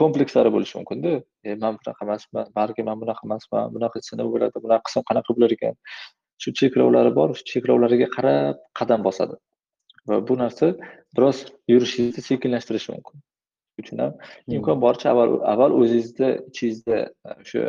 komplekslari 0.00 0.50
bo'lishi 0.54 0.74
mumkinda. 0.78 1.12
E 1.48 1.54
man 1.62 1.78
bunaqa 1.78 2.06
emasman 2.06 2.50
balki 2.58 2.82
man 2.88 2.96
bunaqa 3.02 3.22
emasman 3.28 3.72
bunaqa 3.76 3.96
qilsa 4.00 4.18
nima 4.20 4.30
bo'ladi 4.34 4.64
bunaqa 4.64 4.82
qilsam 4.86 5.06
qanaqa 5.10 5.36
bo'lar 5.36 5.50
ekan. 5.56 5.74
Shu 6.42 6.48
cheklovlari 6.60 7.12
bor 7.18 7.28
shu 7.38 7.44
cheklovlariga 7.52 8.08
qarab 8.16 8.60
qadam 8.80 9.00
bosadi. 9.08 9.36
Va 10.08 10.16
bu 10.28 10.34
narsa 10.42 10.66
biroz 11.16 11.38
yurishingizni 11.72 12.22
sekinlashtirishi 12.30 12.90
mumkin. 12.94 13.16
Shuning 13.74 13.84
uchun 13.84 13.98
ham 14.02 14.12
Hmm. 14.12 14.54
imkon 14.56 14.78
boricha 14.84 15.08
avval 15.12 15.30
avval 15.52 15.72
o'zingizni 15.80 16.30
ichingizda 16.50 16.98
e, 17.28 17.30
o'sha 17.42 17.64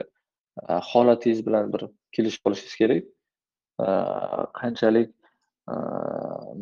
e, 0.70 0.74
holatingiz 0.92 1.40
bilan 1.48 1.74
bir 1.74 1.82
kelishib 2.16 2.44
olishingiz 2.48 2.76
kerak. 2.82 3.04
E, 3.86 3.88
qanchalik 4.60 5.10
e, 5.12 5.21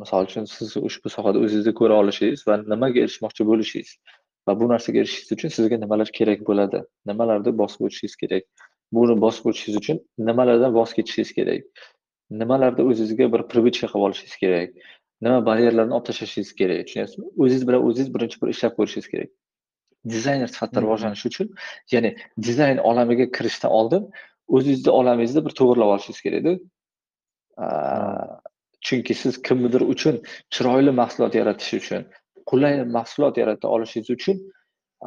misol 0.02 0.24
uchun 0.28 0.46
siz 0.56 0.70
ushbu 0.90 1.10
sohada 1.16 1.38
o'zingizni 1.44 1.74
ko'ra 1.80 1.96
olishingiz 2.02 2.42
va 2.48 2.58
nimaga 2.74 3.00
erishmoqchi 3.06 3.44
bo'lishingiz 3.52 3.90
va 4.48 4.52
bu 4.60 4.66
narsaga 4.72 4.98
erishishingiz 5.02 5.36
uchun 5.38 5.52
sizga 5.58 5.78
nimalar 5.84 6.10
kerak 6.20 6.40
bo'ladi? 6.50 6.80
Nimalarni 7.10 7.52
bosib 7.62 7.82
o'tishingiz 7.88 8.16
kerak? 8.22 8.44
Buni 8.98 9.16
bosib 9.26 9.44
o'tishingiz 9.50 9.78
uchun 9.82 9.98
nimalardan 10.30 10.72
voz 10.80 10.92
kechishingiz 10.98 11.32
kerak? 11.40 11.62
Nimalarda 12.42 12.82
o'zingizga 12.90 13.26
bir 13.34 13.42
привычка 13.52 13.88
qilib 13.92 14.06
olishingiz 14.08 14.36
kerak? 14.44 14.70
Nima 15.26 15.40
baryerlarni 15.50 15.94
olib 15.98 16.06
tashlashingiz 16.10 16.52
kerak? 16.60 16.80
Tushunyapsizmi? 16.88 17.26
O'zingiz 17.44 17.64
bilan 17.68 17.82
o'zingiz 17.88 18.10
birinchi 18.16 18.38
bir 18.42 18.50
ishlab 18.56 18.74
ko'rishingiz 18.80 19.08
kerak. 19.14 19.30
Dizayner 20.14 20.50
sifatida 20.56 20.80
Mhm. 20.80 20.86
rivojlanish 20.88 21.24
uchun 21.30 21.48
ya'ni 21.94 22.12
dizayn 22.48 22.78
olamiga 22.90 23.26
kirishdan 23.38 23.72
oldin 23.80 24.04
o'zingizni 24.56 24.92
olamingizni 25.00 25.42
bir 25.46 25.54
to'g'irlab 25.60 25.90
olishingiz 25.94 26.22
kerakda. 26.26 26.54
Aa, 27.64 28.40
chunki 28.88 29.14
siz 29.22 29.42
kimnidir 29.48 29.84
uchun 29.94 30.16
chiroyli 30.56 30.92
mahsulot 31.02 31.34
yaratish 31.40 31.74
uchun 31.82 32.08
qulay 32.52 32.84
mahsulot 32.98 33.38
yarata 33.42 33.68
olishingiz 33.76 34.10
uchun 34.18 34.38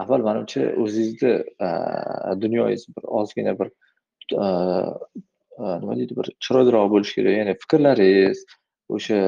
avval 0.03 0.23
manimcha 0.29 0.63
o'zingizni 0.83 1.33
dunyoyingiz 2.45 2.87
bir 2.97 3.05
ozgina 3.21 3.53
bir 3.61 3.69
nima 5.81 5.97
deydi 5.99 6.17
bir 6.19 6.29
chiroyliroq 6.45 6.89
bo'lishi 6.95 7.15
kerak. 7.19 7.35
Ya'ni 7.41 7.55
fikrlaringiz 7.63 8.39
o'sha 8.97 9.19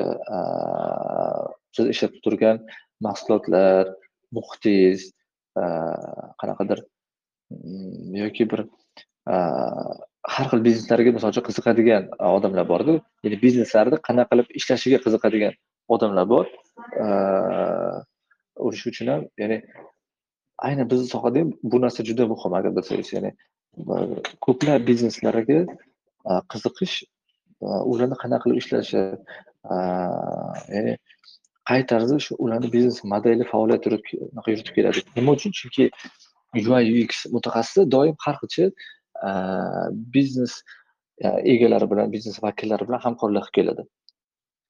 siz 1.77 1.91
ishlatib 1.95 2.21
turgan 2.27 2.63
mahsulotlar 3.07 3.93
muhitingiz 4.39 5.11
qanaqadir 6.41 6.85
mm, 6.85 8.15
yoki 8.23 8.51
bir 8.53 8.65
har 10.25 10.47
xil 10.51 10.61
bizneslarga 10.65 11.13
misol 11.17 11.33
uchun 11.35 11.45
qiziqadigan 11.49 12.05
e, 12.23 12.27
odamlar 12.37 12.67
borda 12.73 12.95
ya'ni 13.25 13.39
bizneslarni 13.45 13.99
qanaqa 14.09 14.31
qilib 14.33 14.53
ishlashiga 14.61 14.99
qiziqadigan 15.05 15.55
odamlar 15.95 16.29
bor. 16.35 16.47
E, 17.05 17.07
O'sha 18.67 18.85
uchun 18.93 19.11
ham 19.13 19.27
ya'ni 19.43 19.59
aynan 20.69 20.91
bizni 20.93 21.07
sohada 21.15 21.43
ham 21.43 21.51
bu 21.73 21.81
narsa 21.85 22.07
juda 22.09 22.29
muhim 22.33 22.53
agar 22.59 22.71
bilsangiz 22.77 23.11
ya'ni 23.17 23.31
e, 23.93 23.95
ko'plab 24.47 24.87
bizneslarga 24.91 25.61
qiziqish 26.53 26.97
ularni 27.93 28.17
qanaqa 28.23 28.43
qilib 28.45 28.59
ishlashi 28.63 29.03
ya'ni 30.77 30.93
qay 31.69 31.87
tarzda 31.91 32.17
shu 32.27 32.33
ularni 32.45 32.69
biznes 32.77 32.99
modeli 33.13 33.45
faoliyat 33.53 33.87
yuritib 33.87 34.51
yuritib 34.53 34.75
keladi? 34.77 35.01
Nima 35.17 35.37
uchun? 35.37 35.53
Chunki 35.61 35.85
UI 36.55 36.85
UX 37.05 37.13
mutaxassisi 37.37 37.91
doim 37.95 38.15
har 38.25 38.37
xilcha 38.43 38.67
biznes 40.17 40.63
a, 41.25 41.41
egalari 41.41 41.91
bilan 41.91 42.13
biznes 42.13 42.43
vakillari 42.43 42.89
bilan 42.89 43.01
hamkorlik 43.07 43.49
qilib 43.55 43.55
keladi. 43.55 43.89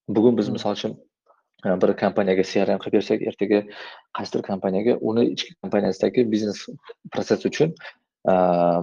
Bugun 0.09 0.37
biz 0.39 0.49
misol 0.49 0.77
uchun 0.79 0.97
a, 1.65 1.77
bir 1.83 1.95
kompaniyaga 2.03 2.45
CRM 2.53 2.81
qilib 2.83 2.99
bersak 2.99 3.27
ertaga 3.31 3.63
qaysidir 4.19 4.43
kompaniyaga 4.51 4.99
uni 5.01 5.27
ichki 5.35 5.55
kompaniyasidagi 5.63 6.27
biznes 6.33 6.67
protsess 7.13 7.47
uchun 7.51 7.75
a, 8.29 8.35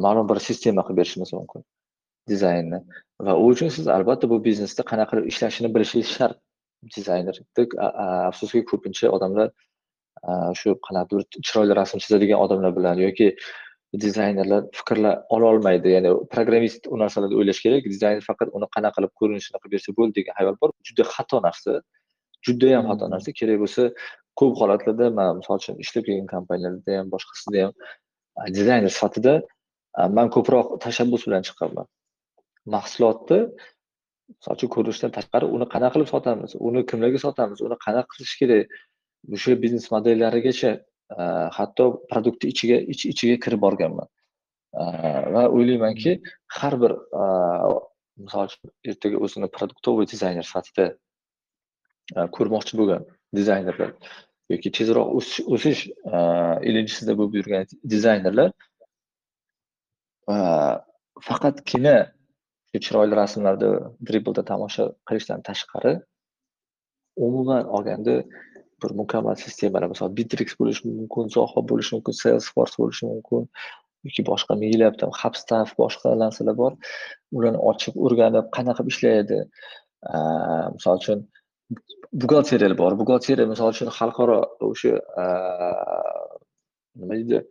ma'lum 0.05 0.29
bir 0.29 0.39
sistema 0.49 0.85
qilib 0.87 1.03
berishimiz 1.03 1.33
mumkin. 1.33 1.65
Dizaynni 2.29 2.79
va 3.25 3.35
u 3.37 3.49
uchun 3.53 3.69
siz 3.69 3.87
albatta 3.87 4.29
bu 4.29 4.43
biznesda 4.43 4.83
qanaqa 4.91 5.11
qilib 5.15 5.33
ishlashini 5.33 5.73
bilishingiz 5.75 6.15
shart. 6.17 6.39
Dizayner 6.95 7.35
afsuski 8.29 8.63
ko'pincha 8.65 9.09
odamlar 9.15 9.51
a, 10.23 10.53
shu 10.59 10.73
qanaqadir 10.87 11.41
chiroyli 11.47 11.75
rasm 11.77 12.01
chizadigan 12.01 12.41
odamlar 12.45 12.71
bilan 12.77 12.97
yoki 13.05 13.27
dizaynerlar 13.99 14.63
fikrlar 14.79 15.15
ololmaydi. 15.35 15.89
Ya'ni 15.95 16.11
programmist 16.33 16.87
u 16.93 16.95
narsalarni 17.03 17.35
o'ylash 17.39 17.61
kerak. 17.65 17.83
Dizayner 17.93 18.23
faqat 18.29 18.49
uni 18.57 18.67
qanaqa 18.75 18.95
qilib 18.97 19.13
ko'rinishini 19.19 19.57
qilib 19.61 19.73
bersa 19.75 19.95
bo'ldi 19.97 20.13
degan 20.19 20.35
xayol 20.39 20.55
bor. 20.61 20.69
Juda 20.87 21.03
xato 21.15 21.37
narsa. 21.47 21.71
Judayam 22.47 22.83
xato 22.89 23.05
Mhm. 23.05 23.13
narsa. 23.13 23.29
Kerak 23.39 23.57
bo'lsa 23.63 23.83
ko'p 24.39 24.53
holatlarda 24.61 25.05
man 25.17 25.29
misol 25.39 25.55
uchun 25.61 25.75
ishlab 25.83 26.03
kelgan 26.07 26.27
kompaniyalarda 26.33 26.91
ham 26.99 27.07
boshqasida 27.13 27.59
ham 27.63 27.73
dizayner 28.57 28.91
sifatida 28.97 29.33
man 30.17 30.27
ko'proq 30.35 30.67
tashabbus 30.85 31.21
bilan 31.27 31.43
chiqqanman 31.47 31.87
mahsulotni 32.75 33.39
misol 34.37 34.53
uchun 34.57 34.69
ko'rinishdan 34.75 35.11
tashqari 35.17 35.45
uni 35.55 35.65
qanaqa 35.73 35.93
qilib 35.95 36.09
sotamiz? 36.15 36.51
Uni 36.67 36.81
kimlarga 36.89 37.19
sotamiz? 37.25 37.57
Uni 37.67 37.77
qanaqa 37.85 38.09
qilish 38.13 38.35
kerak? 38.41 38.63
O'sha 39.35 39.53
biznes 39.63 39.85
modellarigacha 39.93 40.71
hatto 41.57 41.85
produktni 42.11 42.51
ichiga 42.53 42.77
ich 42.93 43.05
ichiga 43.13 43.37
kirib 43.43 43.61
borganman. 43.65 44.07
A, 44.71 44.83
va 45.35 45.43
o'ylaymanki 45.51 46.21
har 46.57 46.77
bir 46.81 46.91
a, 47.23 47.25
misol 48.17 48.47
uchun 48.49 48.71
ertaga 48.91 49.17
o'zini 49.25 49.49
produktovoy 49.57 50.07
dizayner 50.13 50.45
sifatida 50.47 50.85
ko'rmoqchi 52.35 52.77
bo'lgan 52.79 53.05
dizaynerlar 53.35 53.91
yoki 54.53 54.71
tezroq 54.77 55.07
o'sish 55.55 55.81
ilinjisida 56.69 57.15
bo'lib 57.19 57.37
yurgan 57.39 57.67
dizaynerlar 57.93 58.51
faqatgina 61.27 61.95
shu 62.71 62.83
chiroyli 62.85 63.19
rasmlarni 63.21 63.71
dribblda 64.07 64.43
tomosha 64.51 64.87
qilishdan 65.09 65.45
tashqari 65.49 65.93
umuman 67.27 67.63
olganda 67.77 68.15
bir 68.83 68.91
mukammal 69.01 69.35
sistemalar 69.43 69.89
misol 69.93 70.09
bitrix 70.17 70.55
bo'lishi 70.59 70.89
mumkin 70.89 71.29
zoho 71.35 71.63
bo'lishi 71.69 71.95
mumkin 71.95 72.15
salesforce 72.23 72.75
bo'lishi 72.81 73.05
mumkin 73.11 73.47
yoki 74.07 74.25
boshqa 74.29 74.57
minglab 74.63 74.97
tam 75.01 75.11
hubstaff 75.21 75.75
boshqa 75.81 76.15
narsalar 76.23 76.55
bor. 76.61 76.71
Ularni 77.37 77.59
ochib 77.71 77.99
o'rganib 78.05 78.47
qanaqa 78.55 78.81
qilib 78.81 78.93
ishlaydi 78.93 79.37
misol 80.77 81.01
uchun 81.01 81.19
buxgalteriyalar 82.21 82.77
bor. 82.83 82.97
Buxgalteriya 83.01 83.47
misol 83.53 83.73
uchun 83.75 83.91
xalqaro 83.97 84.39
o'sha 84.69 84.95
nima 86.99 87.13
deydi? 87.19 87.43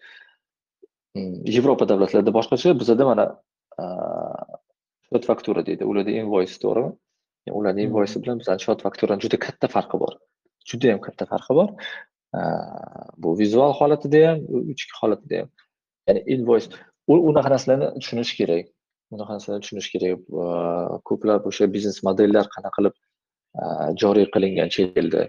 Mm, 1.19 1.37
yevropa 1.57 1.85
davlatlarida 1.91 2.33
boshqacha 2.39 2.75
bizada 2.83 3.05
mana 3.11 3.25
shot 5.11 5.25
faktura 5.31 5.63
deydi. 5.69 5.87
Ularda 5.91 6.13
invoice 6.23 6.59
to'g'rimi? 6.65 6.93
Ularni 7.59 7.83
Mhm. 7.83 7.89
invoice 7.89 8.17
bilan 8.23 8.37
bizani 8.43 8.61
shot 8.67 8.83
fakturani 8.87 9.21
juda 9.25 9.39
katta 9.47 9.67
farqi 9.77 9.97
bor 10.03 10.13
judayam 10.71 11.01
katta 11.07 11.25
farqi 11.33 11.57
bor. 11.59 11.69
Bu 13.23 13.39
vizual 13.43 13.73
holatida 13.81 14.21
ham 14.29 14.39
u 14.55 14.63
ichki 14.73 14.95
holatida 15.01 15.43
ham. 15.43 15.49
Ya'ni 16.09 16.23
invoice 16.35 16.69
u 17.13 17.15
unaqa 17.31 17.51
narsalarni 17.55 17.89
tushunish 18.01 18.33
kerak. 18.41 18.67
Unaqa 19.15 19.37
narsalarni 19.37 19.63
tushunish 19.67 19.91
kerak. 19.95 20.19
Ko'plab 21.09 21.47
o'sha 21.51 21.71
biznes 21.77 22.03
modellar 22.09 22.47
qanaqa 22.55 22.77
qilib 22.79 22.95
joriy 24.03 24.27
qilingan 24.35 24.69
chet 24.75 24.99
elda 25.03 25.23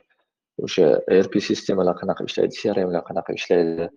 o'sha 0.66 0.86
ERP 1.18 1.34
sistemalar 1.50 1.96
qanaqa 2.02 2.22
ishlaydi 2.30 2.54
CRMlar 2.62 3.04
qanaqa 3.10 3.32
ishlaydi. 3.40 3.88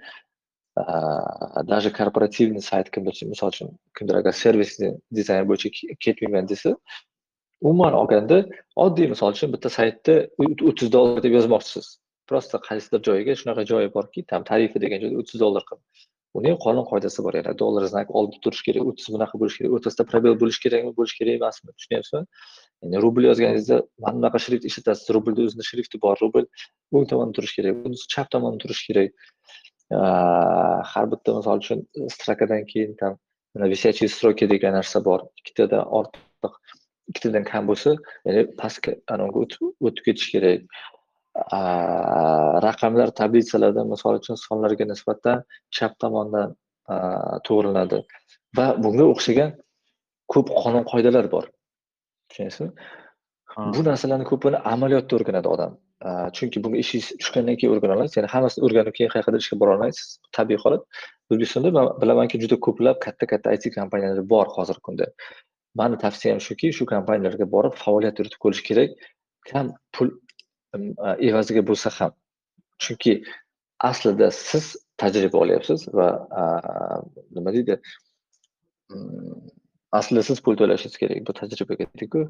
Даже 1.73 1.89
korporativniy 1.99 2.63
sayt 2.71 2.89
kimdir 2.95 3.15
misol 3.33 3.53
uchun 3.55 3.69
kimdir 3.97 4.17
agar 4.21 4.35
servisni 4.45 4.89
dizayn 5.19 5.45
bo'yicha 5.51 5.69
ketmayman 6.05 6.49
desa 6.53 6.71
umuman 7.65 7.95
olganda 8.01 8.39
oddiy 8.85 9.07
misol 9.13 9.37
uchun 9.37 9.53
bitta 9.55 9.69
saytda 9.79 10.15
u- 10.43 10.65
o'ttiz 10.71 10.89
dollar 10.97 11.23
deb 11.27 11.33
yozmoqchisiz. 11.39 11.87
Просто 12.31 12.57
qaysidir 12.69 13.01
joyiga 13.09 13.33
shunaqa 13.41 13.63
joyi 13.71 13.89
borki 13.97 14.21
tam 14.33 14.43
tarifi 14.51 14.79
degan 14.85 14.99
joyda 15.05 15.17
o'ttiz 15.23 15.39
dollar 15.45 15.63
qilib 15.69 15.83
uni 16.39 16.51
ham 16.51 16.59
qonun 16.67 16.87
qoidasi 16.91 17.23
bor 17.25 17.35
ya'ni 17.39 17.53
dollar 17.63 17.85
znak 17.93 18.09
olib 18.19 18.39
turish 18.45 18.63
kerak 18.67 18.87
o'ttiz 18.91 19.07
bunaqa 19.15 19.41
bo'lishi 19.41 19.59
kerak 19.61 19.75
o'rtasida 19.77 20.05
probel 20.13 20.35
bo'lishi 20.43 20.61
kerakmi 20.65 20.93
bo'lishi 20.99 21.19
kerak 21.21 21.35
emasmi 21.41 21.71
tushunyapsizmi? 21.77 22.23
Ya'ni 22.83 23.03
rubl 23.05 23.29
yozganingizda 23.31 23.77
mana 24.05 24.15
bunaqa 24.19 24.39
shrift 24.45 24.65
ishlatasiz 24.71 25.07
rublni 25.17 25.47
o'zini 25.47 25.65
shrifti 25.71 26.01
bor 26.05 26.17
rubl 26.25 26.45
o'ng 26.97 27.07
tomonda 27.13 27.37
turishi 27.39 27.55
kerak 27.59 27.79
bunisi 27.85 28.09
chap 28.15 28.33
tomonda 28.35 28.59
turishi 28.65 28.85
kerak. 28.89 29.11
Har 30.93 31.07
bitta 31.13 31.31
misol 31.39 31.63
uchun 31.63 31.79
strokadan 32.17 32.63
keyin 32.73 32.93
tam 33.01 33.13
mana 33.55 33.67
висячие 33.69 34.09
строки 34.09 34.47
degan 34.51 34.73
narsa 34.79 34.99
bor 35.09 35.21
ikkitadan 35.39 35.85
ortiq 35.99 36.55
ikkitadan 37.11 37.45
kam 37.51 37.69
bo'lsa 37.71 37.95
ya'ni 38.27 38.43
pastga 38.61 38.97
anaviga 39.15 39.39
o'tib 39.87 40.03
ketish 40.07 40.29
kerak. 40.35 40.67
Raqamlar 42.67 43.09
tablitsalarda 43.21 43.83
misol 43.93 44.21
uchun 44.21 44.39
sonlarga 44.47 44.85
nisbatan 44.93 45.43
chap 45.77 45.99
tomondan 46.03 46.55
to'g'rilanadi. 47.47 48.03
Va 48.57 48.67
bunga 48.85 49.05
o'xshagan 49.13 49.57
ko'p 50.33 50.53
qonun 50.63 50.85
qoidalar 50.93 51.31
bor. 51.35 51.45
Tushunyapsizmi 52.29 52.71
Ha. 53.55 53.65
bu 53.75 53.81
narsalarni 53.87 54.27
ko'pini 54.27 54.59
amaliyotda 54.75 55.17
o'rganadi 55.17 55.49
odam. 55.55 55.75
Chunki 56.37 56.63
bunga 56.65 56.79
ishingiz 56.83 57.09
tushgandan 57.21 57.57
keyin 57.59 57.75
o'rgana 57.75 57.95
olasiz. 57.97 58.17
Ya'ni 58.19 58.31
hammasini 58.35 58.65
o'rganib 58.67 58.95
keyin 58.97 59.11
qayerqadir 59.13 59.45
ishga 59.45 59.59
bora 59.61 59.77
olmaysiz. 59.77 60.07
Tabiiy 60.39 60.59
holat. 60.65 60.83
O'zbekistonda 61.31 61.71
man 61.77 61.91
bilamanki 62.03 62.41
juda 62.43 62.57
ko'plab 62.67 62.99
katta 63.05 63.29
katta 63.33 63.55
it 63.57 63.65
kompaniyalar 63.77 64.27
bor 64.33 64.47
hozirgi 64.57 64.83
kunda 64.89 65.07
mani 65.81 65.99
tavsiyam 66.05 66.41
shuki, 66.47 66.73
shu 66.77 66.87
kompaniyalarga 66.93 67.47
borib 67.57 67.75
faoliyat 67.85 68.19
yuritib 68.19 68.41
ko'rish 68.45 68.63
kerak. 68.69 68.91
Kam 69.51 69.73
pul 69.93 70.13
evaziga 71.29 71.63
bo'lsa 71.71 71.91
ham. 71.99 72.13
Chunki 72.83 73.13
aslida 73.91 74.31
siz 74.31 74.77
tajriba 75.03 75.39
olyapsiz 75.45 75.89
va 75.99 76.09
nima 77.37 77.53
deydi, 77.57 77.79
aslida 79.99 80.23
siz 80.29 80.41
pul 80.45 80.57
to'lashingiz 80.61 80.97
kerak 81.03 81.27
bu 81.27 81.33
tajribaga 81.41 81.87
ku 82.15 82.23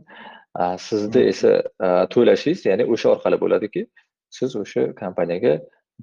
sizda 0.87 1.21
esa 1.33 1.53
to'lashingiz 2.15 2.67
ya'ni 2.71 2.85
o'sha 2.97 3.15
orqali 3.15 3.41
bo'ladiki, 3.45 3.87
siz 4.39 4.57
o'sha 4.63 4.83
kompaniyaga 5.01 5.55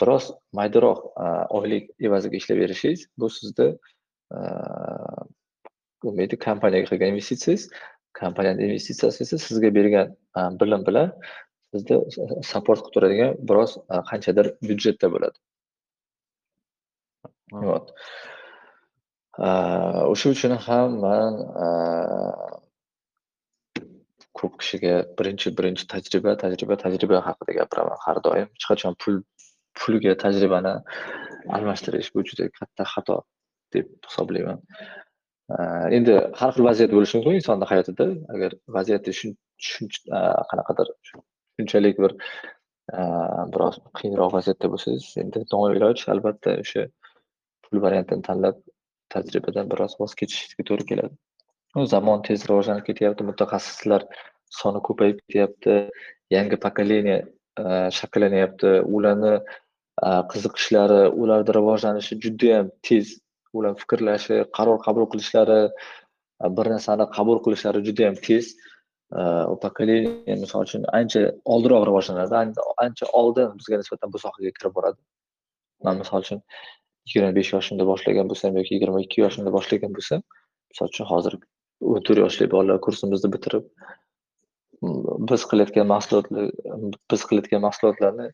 biroz 0.02 0.32
maydaroq 0.60 1.00
oylik 1.58 1.92
evaziga 2.08 2.36
ishlab 2.42 2.58
berishingiz 2.64 3.06
bu 3.20 3.30
sizda 3.38 3.68
bo'lmaydi 6.04 6.36
kompaniyaga 6.48 6.88
qilgan 6.92 7.14
investitsiyangiz 7.14 7.64
kompaniyani 8.22 8.62
investitsiyasi 8.68 9.24
esa 9.26 9.38
sizga 9.48 9.70
bergan 9.78 10.08
bilim 10.62 10.82
bilan 10.88 11.10
sizda 11.74 11.96
support 12.52 12.80
qilib 12.82 12.94
turadigan 12.96 13.32
biroz 13.50 13.72
qanchadir 14.10 14.46
byudjetda 14.68 15.08
bo'ladi. 15.14 15.38
Вот 17.52 17.86
o'sha 20.12 20.28
uchun 20.36 20.54
ham 20.68 20.90
man 21.06 21.34
ko'p 24.40 24.54
kishiga 24.62 24.96
birinchi 25.18 25.48
birinchi 25.58 25.84
tajriba 25.94 26.32
tajriba 26.44 26.76
tajriba 26.84 27.18
haqida 27.28 27.52
gapiraman. 27.60 27.98
Har 28.06 28.18
doim 28.28 28.48
hech 28.54 28.66
qachon 28.72 28.94
pul 29.02 29.16
pulga 29.80 30.14
tajribani 30.24 30.74
almashtirish 31.56 32.10
bu 32.16 32.20
juda 32.30 32.44
katta 32.60 32.84
xato 32.94 33.18
deb 33.74 33.86
hisoblayman 34.08 34.60
Э, 35.60 35.90
endi 35.98 36.14
har 36.40 36.54
xil 36.56 36.66
vaziyat 36.68 36.92
bo'lishi 36.96 37.18
mumkin 37.18 37.38
insonni 37.40 37.68
hayotida. 37.72 38.08
Agar 38.36 38.56
vaziyatda 38.78 39.12
e, 39.12 40.20
qanaqadir 40.52 40.92
shunchalik 41.10 41.98
bir 42.04 42.12
e, 42.98 43.00
biroz 43.54 43.80
qiyinroq 44.00 44.36
vaziyatda 44.38 44.70
bo'lsangiz 44.74 45.08
endi 45.24 45.44
noiloj 45.54 46.04
albatta 46.14 46.56
o'sha 46.64 46.86
pul 47.66 47.82
variantini 47.86 48.28
tanlab 48.28 48.62
tajribadan 49.16 49.72
biroz 49.74 49.98
voz 50.02 50.16
kechishga 50.22 50.68
to'g'ri 50.70 50.88
keladi. 50.92 51.14
Zamon 51.96 52.24
tez 52.28 52.46
rivojlanib 52.50 52.86
ketyapti 52.90 53.28
mutaxassislar 53.32 54.08
soni 54.62 54.84
ko'payib 54.88 55.20
ketyapti 55.26 55.78
yangi 56.36 56.62
pokoleniya 56.68 57.20
shakllanyapti. 58.00 58.78
Ularni 59.00 59.36
e, 59.40 60.10
qiziqishlari 60.32 61.02
ularni 61.26 61.60
rivojlanishi 61.60 62.22
judayam 62.28 62.72
tez 62.90 63.18
ular 63.58 63.74
fikrlashi 63.82 64.38
qaror 64.58 64.78
qabul 64.86 65.08
qilishlari 65.12 65.62
bir 66.58 66.66
narsani 66.74 67.06
qabul 67.18 67.42
qilishlari 67.46 67.84
juda 67.88 68.02
yam 68.08 68.18
tez 68.28 68.46
u 69.54 69.56
поколение 69.64 70.36
misol 70.44 70.62
uchun 70.68 70.86
ancha 71.00 71.22
oldinroq 71.54 71.84
rivojlanadi. 71.90 72.36
Ancha 72.86 73.06
oldin 73.22 73.50
bizga 73.60 73.82
nisbatan 73.82 74.14
bu 74.14 74.20
sohaga 74.24 74.52
kirib 74.58 74.74
boradi. 74.78 75.00
Man 75.84 75.98
misol 76.02 76.24
uchun 76.26 76.40
yigirma 77.08 77.32
besh 77.40 77.52
yoshimda 77.56 77.88
boshlagan 77.92 78.30
bo'lsam 78.32 78.58
yoki 78.60 78.76
yigirma 78.76 79.02
ikki 79.06 79.22
yoshimda 79.26 79.52
boshlagan 79.58 79.92
bo'lsam 79.98 80.22
misol 80.72 80.92
uchun 80.94 81.10
hozir 81.12 81.34
o'n 81.94 82.06
to'rt 82.08 82.22
yoshli 82.24 82.48
bolalar 82.54 82.80
kursimizni 82.86 83.30
bitirib 83.36 83.66
biz 85.32 85.42
qilayotgan 85.50 85.88
mahsulotlar 85.94 86.48
biz 87.12 87.26
qilayotgan 87.30 87.62
mahsulotlarni 87.68 88.28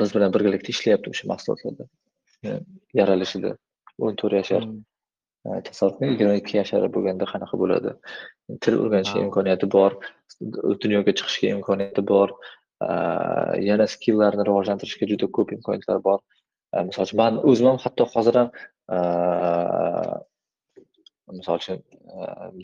biz 0.00 0.14
bilan 0.14 0.32
birgalikda 0.34 0.70
ishlayapti 0.74 1.12
o'sha 1.14 1.28
mahsulotlarda. 1.32 1.84
Yaralishida 3.00 3.50
o'n 4.00 4.18
to'rt 4.20 4.38
yashar. 4.40 4.66
Tasavvur 5.66 5.96
qiling 5.98 6.12
yigirma 6.14 6.34
ikki 6.40 6.58
yashar 6.60 6.88
bo'lganda 6.96 7.26
qanaqa 7.32 7.58
bo'ladi? 7.62 7.94
Til 8.64 8.78
o'rganishga 8.82 9.22
imkoniyati 9.26 9.68
bor 9.76 9.96
dunyoga 10.84 11.14
chiqishga 11.18 11.54
imkoniyati 11.56 12.04
bor 12.12 12.36
yana 13.68 13.86
skilllarni 13.94 14.46
rivojlantirishga 14.48 15.08
juda 15.12 15.30
ko'p 15.38 15.56
imkoniyatlar 15.56 16.02
bor. 16.08 16.20
Misol 16.88 17.08
uchun 17.08 17.18
man 17.22 17.40
o'zim 17.52 17.66
ham 17.70 17.80
hatto 17.84 18.06
hozir 18.14 18.38
ham 18.40 18.48
misol 21.38 21.58
uchun 21.60 21.82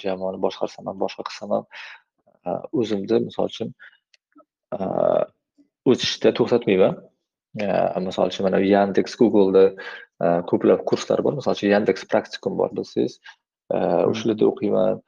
jamoani 0.04 0.40
boshqarsam 0.44 0.88
ham 0.90 0.96
boshqa 1.04 1.22
qilsam 1.28 1.54
ham 1.56 1.64
o'zimni 2.80 3.20
misol 3.26 3.50
uchun 3.52 3.68
o'sishda 5.90 6.32
to'xtatmayman 6.38 6.94
misol 8.06 8.30
uchun 8.32 8.46
mana 8.46 8.60
yandeks 8.62 9.16
googleda 9.20 9.64
ko'plab 10.50 10.84
kurslar 10.88 11.22
bor. 11.24 11.36
Misol 11.38 11.56
uchun 11.56 11.72
yandeks 11.74 12.06
praktikum 12.12 12.58
bor 12.60 12.70
bilsangiz. 12.76 13.18
O'shalarda 13.70 14.44
o'qiyman. 14.50 15.00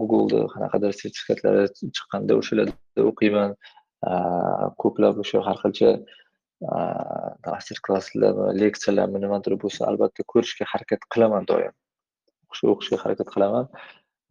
Googleda 0.00 0.48
qanaqadir 0.54 0.92
sertifikatlari 1.00 1.68
chiqqanda 1.80 2.38
o'shalarda 2.40 3.06
o'qiyman. 3.10 3.56
Ko'plab 4.82 5.22
o'sha 5.24 5.44
har 5.46 5.58
xilcha 5.64 5.90
master 7.46 7.78
klasslarmi 7.86 8.46
leksiyalarmi 8.62 9.18
nimadir 9.24 9.58
bo'lsa 9.64 9.88
albatta 9.90 10.22
ko'rishga 10.32 10.64
harakat 10.72 11.02
qilaman 11.12 11.48
doim. 11.50 11.74
O'qishga 12.72 12.98
harakat 13.04 13.28
qilaman. 13.34 13.68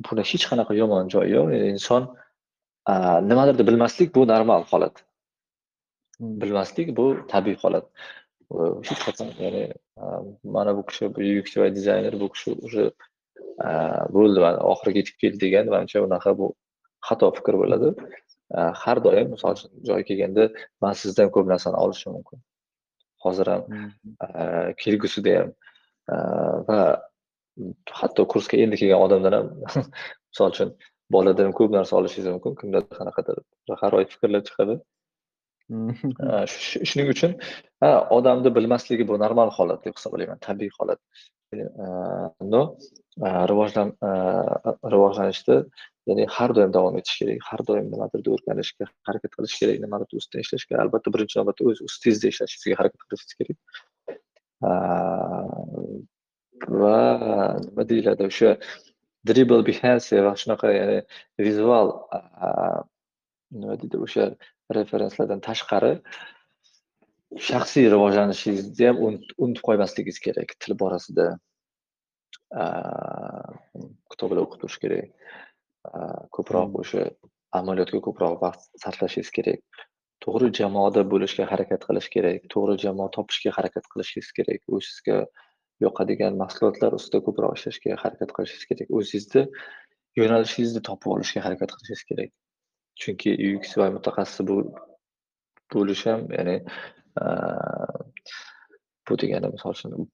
Buni 0.08 0.24
hech 0.32 0.46
qanaqa 0.52 0.74
yomon 0.82 1.10
joyi 1.14 1.32
yo'q. 1.38 1.48
Inson 1.74 2.04
nimadirni 3.32 3.64
bilmaslik 3.70 4.16
bu 4.16 4.28
normal 4.34 4.64
holat 4.72 4.96
bilmaslik 6.22 6.98
bu 6.98 7.06
tabiiy 7.34 7.58
holat. 7.64 7.86
Hech 8.88 9.02
qachon 9.08 9.30
ya'ni 9.46 9.64
mana 10.56 10.76
bu 10.78 10.86
kishi 10.90 11.06
UX 11.40 11.58
va 11.58 11.70
dizayner 11.78 12.20
bu 12.20 12.30
kishi 12.34 12.52
уже 12.68 12.92
bo'ldi 14.16 14.40
mana 14.46 14.60
oxiriga 14.72 15.00
yetib 15.02 15.18
keldi 15.22 15.40
degan 15.46 15.66
manimcha 15.74 16.04
unaqa 16.08 16.32
bu 16.40 16.48
xato 17.08 17.32
fikr 17.38 17.58
bo'ladi. 17.62 17.90
Har 18.84 18.98
doim 19.06 19.28
misol 19.36 19.52
uchun 19.58 19.72
joyi 19.90 20.04
kelganda 20.10 20.44
man 20.84 20.94
sizdan 21.02 21.30
ko'p 21.36 21.46
narsani 21.54 21.78
olishim 21.84 22.12
mumkin. 22.18 22.40
Hozir 23.26 23.48
ham 23.54 23.64
kelgusida 24.84 25.34
ham 25.40 25.50
va 26.70 26.80
hatto 28.00 28.26
kursga 28.34 28.58
endi 28.64 28.76
kelgan 28.82 29.02
odamdan 29.06 29.34
ham 29.38 29.48
misol 30.32 30.50
uchun 30.54 30.70
boladan 31.16 31.52
ko'p 31.58 31.72
narsa 31.78 31.98
olishingiz 32.00 32.32
mumkin 32.36 32.54
kimdadir 32.62 32.96
qanaqadir 33.00 33.38
g'aroyib 33.82 34.10
fikrlar 34.14 34.42
chiqadi 34.50 34.76
shuning 36.90 37.12
uchun 37.14 37.38
ha 37.84 37.92
odamni 38.18 38.50
bilmasligi 38.58 39.08
bu 39.12 39.20
normal 39.26 39.50
holat 39.58 39.86
deb 39.86 39.94
hisoblayman 40.00 40.40
tabiiy 40.48 40.72
holat. 40.80 41.00
Э, 41.54 42.30
Но 42.54 42.78
rivojlan 43.52 43.90
rivojlanishda 44.94 45.56
ya'ni 46.08 46.26
har 46.36 46.54
doim 46.58 46.72
davom 46.78 46.98
etish 47.00 47.18
kerak 47.22 47.42
har 47.50 47.62
doim 47.70 47.90
nimadirni 47.94 48.30
o'rganishga 48.36 48.86
harakat 49.08 49.32
qilish 49.38 49.56
kerak 49.62 49.82
nimadir 49.86 50.22
ustida 50.22 50.44
ishlashga 50.46 50.80
albatta 50.84 51.14
birinchi 51.16 51.36
navbatda 51.40 51.68
o'z 51.72 51.84
ustingizda 51.88 52.32
ishlashingizga 52.34 52.78
harakat 52.82 53.02
qilishingiz 53.10 53.36
kerak. 53.40 53.58
Va 56.82 56.98
nima 57.66 57.84
deyiladi 57.92 58.30
o'sha 58.32 58.56
dribble 59.30 59.64
behavior 59.70 60.24
va 60.28 60.34
shunaqa 60.44 60.74
ya'ni 60.80 61.00
vizual 61.48 61.88
nima 63.52 63.78
deydi 63.82 63.99
o'sha 64.06 64.28
referenslardan 64.78 65.43
tashqari 65.47 65.93
shaxsiy 67.47 67.88
rivojlanishingizni 67.93 68.89
ham 68.89 68.99
unutib 69.06 69.64
qo'ymasligingiz 69.68 70.20
kerak 70.26 70.56
til 70.64 70.78
borasida 70.82 71.28
kitoblar 74.12 74.43
o'qib 74.43 74.60
turish 74.64 74.80
kerak 74.84 75.10
ko'proq 76.38 76.82
o'sha 76.84 77.06
amaliyotga 77.60 78.02
ko'proq 78.08 78.36
vaqt 78.45 78.68
sarflashingiz 78.84 79.32
kerak 79.38 79.86
to'g'ri 80.26 80.52
jamoada 80.60 81.02
bo'lishga 81.14 81.47
harakat 81.52 81.88
qilish 81.88 82.10
kerak 82.16 82.49
to'g'ri 82.54 82.76
jamoa 82.86 83.10
topishga 83.18 83.56
harakat 83.58 83.88
qilishingiz 83.93 84.30
kerak 84.38 84.62
o'zingizga 84.76 85.18
yoqadigan 85.86 86.38
mahsulotlar 86.43 86.97
ustida 86.99 87.24
ko'proq 87.28 87.58
ishlashga 87.58 87.97
harakat 88.04 88.36
qilishingiz 88.36 88.68
kerak 88.72 88.93
o'zingizni 88.99 89.43
yo'nalishingizni 90.20 90.82
topib 90.89 91.16
olishga 91.16 91.45
harakat 91.47 91.76
qilishingiz 91.76 92.04
kerak 92.12 92.32
chunki 93.02 93.30
UX 93.50 93.78
va 93.80 93.89
mutaxassis 93.98 94.42
bo'lish 95.74 96.04
ham 96.10 96.22
ya'ni 96.38 96.56
bu 99.10 99.18
degani 99.22 99.48
misol 99.56 99.76
uchun 99.76 100.08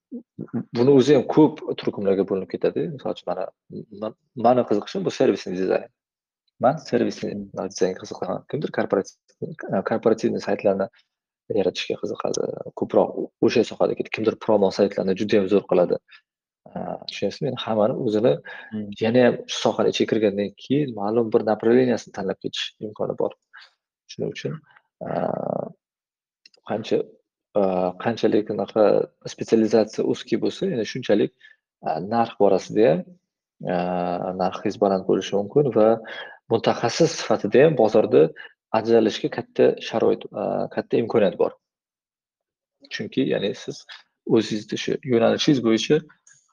buni 0.78 0.92
o'zi 1.00 1.18
ham 1.18 1.26
ko'p 1.36 1.62
turkumlarga 1.80 2.24
bo'linib 2.30 2.50
ketadi. 2.54 2.88
Misol 2.96 3.12
uchun 3.16 3.28
mana 3.32 4.14
mani 4.46 4.64
qiziqishim 4.70 5.06
bu 5.08 5.12
servisni 5.20 5.54
dizayn 5.58 5.90
man 6.66 6.80
servisni 6.90 7.32
dizaynga 7.58 8.00
qiziqaman. 8.04 8.40
Kimdir 8.52 8.70
korporativniy 9.90 10.42
saytlarni 10.48 10.88
yaratishga 11.60 11.96
qiziqadi. 12.04 12.48
Ko'proq 12.80 13.10
o'sha 13.48 13.64
sohada 13.72 13.94
ketadi 13.98 14.16
kimdir 14.18 14.36
promo 14.46 14.72
saytlarni 14.80 15.14
judayam 15.22 15.46
zo'r 15.54 15.66
qiladi. 15.72 16.00
Tushunyapsizmi 17.08 17.48
endi 17.52 17.62
hammani 17.66 17.94
o'zini 18.06 18.34
yana 19.04 19.22
ham 19.26 19.36
shu 19.52 19.58
sohani 19.66 19.90
ichiga 19.94 20.10
kirgandan 20.12 20.50
keyin 20.64 20.90
ma'lum 21.00 21.28
bir 21.34 21.42
направлениясini 21.52 22.12
tanlab 22.18 22.38
ketish 22.44 22.66
imkoni 22.88 23.16
bor. 23.22 23.32
Shuning 24.12 24.30
uchun 24.36 24.54
qancha 26.70 26.98
qanchalik 28.04 28.46
unaqa 28.56 28.84
spetsializatsiya 29.34 30.04
узкий 30.12 30.38
bo'lsa 30.44 30.64
yana 30.74 30.86
shunchalik 30.92 31.32
narx 32.14 32.32
borasida 32.42 32.90
ham 32.92 33.00
narxingiz 34.42 34.76
baland 34.84 35.04
bo'lishi 35.10 35.34
mumkin 35.40 35.66
va 35.78 35.88
mutaxassis 36.54 37.12
sifatida 37.20 37.60
ham 37.66 37.74
bozorda 37.82 38.22
ajralishga 38.80 39.30
katta 39.38 39.66
sharoit 39.88 40.22
katta 40.76 40.94
imkoniyat 41.04 41.36
bor. 41.42 41.52
Chunki 42.94 43.22
ya'ni 43.34 43.52
siz 43.64 43.78
o'zingizni 44.36 44.78
shu 44.84 44.92
yo'nalishingiz 45.12 45.62
bo'yicha 45.68 45.96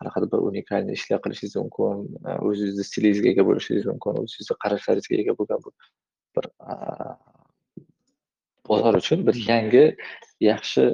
qanaqadir 0.05 0.31
bir 0.33 0.41
unikalniy 0.49 0.95
ishlar 0.99 1.21
qilishingiz 1.25 1.57
mumkin 1.61 2.05
o'zingizni 2.49 2.85
stilingizga 2.89 3.29
ega 3.35 3.45
bo'lishingiz 3.49 3.87
mumkin 3.91 4.21
o'zingizni 4.23 4.57
qarashlaringizga 4.65 5.21
ega 5.23 5.35
bo'lgan 5.39 5.65
bir 6.37 6.47
bozor 8.69 8.95
uchun 9.03 9.27
bir 9.29 9.37
yangi 9.51 9.85
yaxshi 10.51 10.85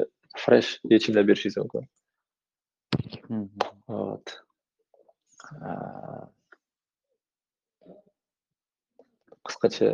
fresh 0.44 0.70
yechimlar 0.94 1.28
berishingiz 1.28 1.56
mumkin. 1.62 1.84
Вот 3.88 4.26
qisqacha 9.46 9.88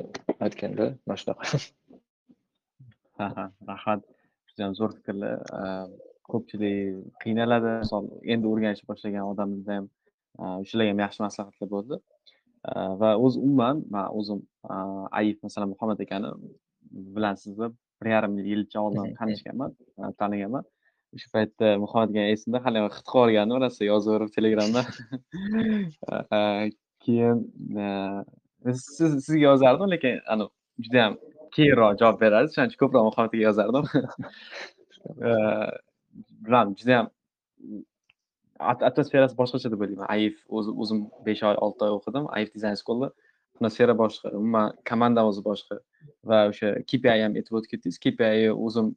aytganda 0.45 0.87
mana 1.07 1.19
shunaqa. 1.23 1.45
Ha 3.19 3.27
ha 3.37 3.45
rahmat. 3.71 4.01
Judayam 4.51 4.75
zo'r 4.81 4.93
fikrlar 4.97 5.35
ko'pchilik 6.33 7.01
qiynaladi. 7.23 7.71
Misol 7.85 8.05
endi 8.35 8.47
o'rganishni 8.53 8.87
boshlagan 8.91 9.25
odamlarda 9.33 9.73
ham 9.79 9.87
shularga 10.69 10.91
ham 10.93 11.01
yaxshi 11.05 11.21
maslahatlar 11.27 11.69
bo'ldi. 11.75 11.97
Va 13.03 13.11
o'zi 13.25 13.39
umuman 13.47 13.77
man 13.95 14.07
o'zim 14.21 14.41
aif 15.21 15.37
masalan 15.47 15.69
muhammad 15.75 15.99
akani 16.07 16.31
bilansizlar 17.17 17.71
bir 18.03 18.09
yarim 18.15 18.33
yilcha 18.53 18.79
oldin 18.87 19.07
tanishganman 19.21 19.71
taniganman. 20.23 20.65
O'sha 21.17 21.29
paytda 21.37 21.67
muhammad 21.85 22.09
aka 22.17 22.25
esimda 22.35 22.59
hali 22.65 22.79
xit 22.97 23.07
qilib 23.15 23.57
rosa 23.65 23.83
yozaverib 23.93 24.31
telegramda. 24.37 24.83
Keyin 27.05 27.39
siz 28.97 29.11
sizga 29.27 29.45
yozardim 29.51 29.89
lekin 29.95 30.15
anavi 30.35 30.53
judayam 30.85 31.15
keyinroq 31.57 31.93
javob 32.01 32.17
berardi. 32.25 32.49
Shuning 32.55 32.71
uchun 32.71 32.81
ko'proq 32.83 33.03
muhammad 33.09 33.31
akaga 33.31 33.45
yozardim 33.49 33.85
bilmadim 36.47 36.75
judayam 36.81 37.11
atmosferasi 38.59 39.37
boshqacha 39.37 39.71
deb 39.73 39.81
o'ylayman. 39.85 40.09
Aif 40.17 40.37
o'zi 40.49 40.75
o'zim 40.83 41.07
besh 41.27 41.43
oy 41.51 41.57
olti 41.67 41.87
oy 41.87 41.97
o'qidim 41.99 42.29
aif 42.39 42.53
dizayn 42.55 42.79
schoolda. 42.83 43.11
Atmosfera 43.57 43.95
boshqa 44.03 44.33
umuman 44.39 44.73
komanda 44.89 45.25
o'zi 45.31 45.43
boshqa 45.45 45.81
va 46.31 46.43
o'sha 46.53 46.73
kpi 46.91 47.13
ham 47.13 47.37
aytib 47.41 47.59
o'tib 47.59 47.71
ketdingiz 47.75 47.99
kpi 48.05 48.31
o'zim 48.69 48.93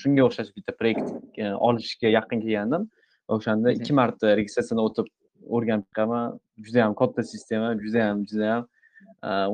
shunga 0.00 0.26
o'xshash 0.28 0.52
bitta 0.56 0.74
proyekt 0.80 1.38
e, 1.38 1.52
olishga 1.68 2.08
yaqin 2.18 2.42
kelgandim 2.44 2.88
o'shanda 3.36 3.72
ikki 3.78 3.96
marta 4.00 4.36
registratsiyadan 4.40 4.84
o'tib 4.84 5.10
o'rganib 5.56 5.86
chiqqanman 5.88 6.38
judayam 6.66 6.94
katta 7.00 7.22
sistema 7.32 7.72
judayam 7.84 8.24
judayam 8.30 8.66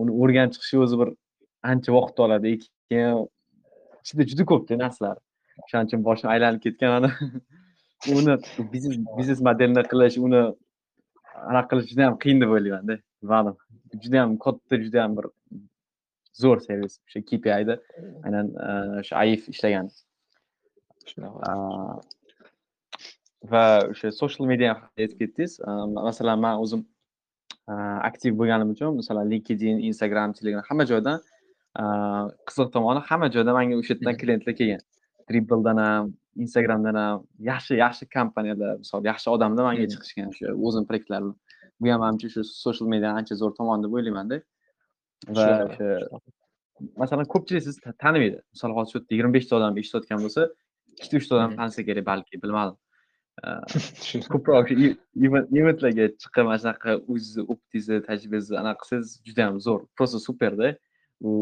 uni 0.03 0.17
o'rganib 0.23 0.57
chiqishga 0.57 0.85
o'zi 0.87 1.01
bir 1.03 1.13
ancha 1.73 1.93
vaqt 1.99 2.21
oladi. 2.27 2.59
Keyin 2.91 3.27
ichida 4.05 4.27
juda 4.31 4.45
ko'pda 4.53 4.79
narsalar 4.85 5.17
o'shaning 5.65 5.89
uchun 5.91 6.05
boshim 6.09 6.29
aylanib 6.35 6.61
ketgan 6.67 6.93
ana 6.99 7.11
uni 8.19 8.35
biznes 8.73 8.97
biznes 9.19 9.41
modelni 9.49 9.83
qilish 9.93 10.19
uni 10.27 10.43
anaqa 11.51 11.69
qilish 11.71 11.89
juda 11.91 12.03
yam 12.09 12.17
qiyin 12.23 12.39
deb 12.43 12.55
o'ylaymanda 12.57 12.95
bilmadim 13.23 13.57
judayam 14.05 14.39
katta 14.47 14.75
judayam 14.85 15.17
bir 15.19 15.27
zo'r 16.43 16.59
servis 16.69 16.95
o'sha 17.07 17.21
kpida 17.29 17.77
aynan 18.27 18.47
o'sha 19.03 19.15
aif 19.25 19.49
ishlagan. 19.55 19.91
Va 23.53 23.65
o'sha 23.93 24.13
social 24.23 24.47
media 24.53 24.73
aytib 24.99 25.19
ketdingiz. 25.23 25.59
Masalan 26.09 26.39
man 26.47 26.65
o'zim 26.65 26.87
aktiv 28.11 28.39
bo'lganim 28.39 28.71
uchun 28.75 28.97
masalan 29.01 29.31
linkedin 29.33 29.77
instagram 29.91 30.33
telegram 30.39 30.65
hamma 30.69 30.85
joydan 30.93 31.19
qiziq 32.49 32.73
tomoni 32.77 33.01
hamma 33.11 33.29
joyda 33.37 33.53
manga 33.59 33.77
o'sha 33.81 33.95
yerdan 33.95 34.17
klientlar 34.23 34.55
kelgan 34.61 34.83
dribbledan 35.31 35.79
ham 35.85 36.11
instagramdan 36.45 36.97
ham 37.03 37.23
yaxshi 37.51 37.79
yaxshi 37.85 38.09
kompaniyalar 38.17 38.79
misol 38.83 39.07
yaxshi 39.11 39.31
odamlar 39.35 39.65
manga 39.69 39.87
chiqishgan 39.93 40.33
o'sha 40.33 40.55
o'zim 40.67 40.85
proyektlar 40.91 41.23
bu 41.81 41.93
ham 41.93 42.01
manimcha 42.05 42.29
shu 42.35 42.45
social 42.67 42.89
media 42.95 43.15
ancha 43.21 43.35
zo'r 43.43 43.55
tomon 43.59 43.85
deb 43.85 43.97
o'ylaymanda. 43.99 44.41
Va 45.39 45.49
o'sha 45.69 45.89
masalan 47.03 47.27
ko'pchilik 47.35 47.65
sizni 47.69 47.95
tanimaydi. 48.05 48.39
Misol 48.55 48.77
hozir 48.77 48.93
shu 48.93 48.99
yerda 48.99 49.15
yigirma 49.15 49.33
beshta 49.39 49.57
odam 49.59 49.81
eshitayotgan 49.83 50.23
bo'lsa 50.27 50.47
ikkita 50.99 51.21
uchta 51.23 51.37
odam 51.39 51.57
tanisa 51.59 51.87
kerak 51.89 52.07
balki 52.13 52.43
bilmadim. 52.45 52.79
Ko'proq 54.35 54.73
eventlarga 54.77 56.07
chiqib 56.23 56.45
mana 56.49 56.59
shunaqa 56.63 56.97
o'zizni 57.13 57.43
optingizni 57.53 57.99
tajribangizni 58.09 58.57
anaqa 58.63 58.81
qilsangiz 58.83 59.13
judayam 59.29 59.61
zo'r. 59.67 59.83
Просто 59.97 60.19
superda 60.29 60.75
u 61.29 61.33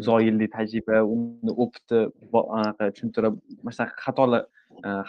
uzoq 0.00 0.20
yillik 0.26 0.52
tajriba 0.56 1.02
uni 1.14 1.52
opiti 1.64 1.98
anaqa 2.58 2.90
tushuntirib 2.94 3.34
mana 3.64 3.74
shunaqa 3.76 4.04
xatolar 4.06 4.42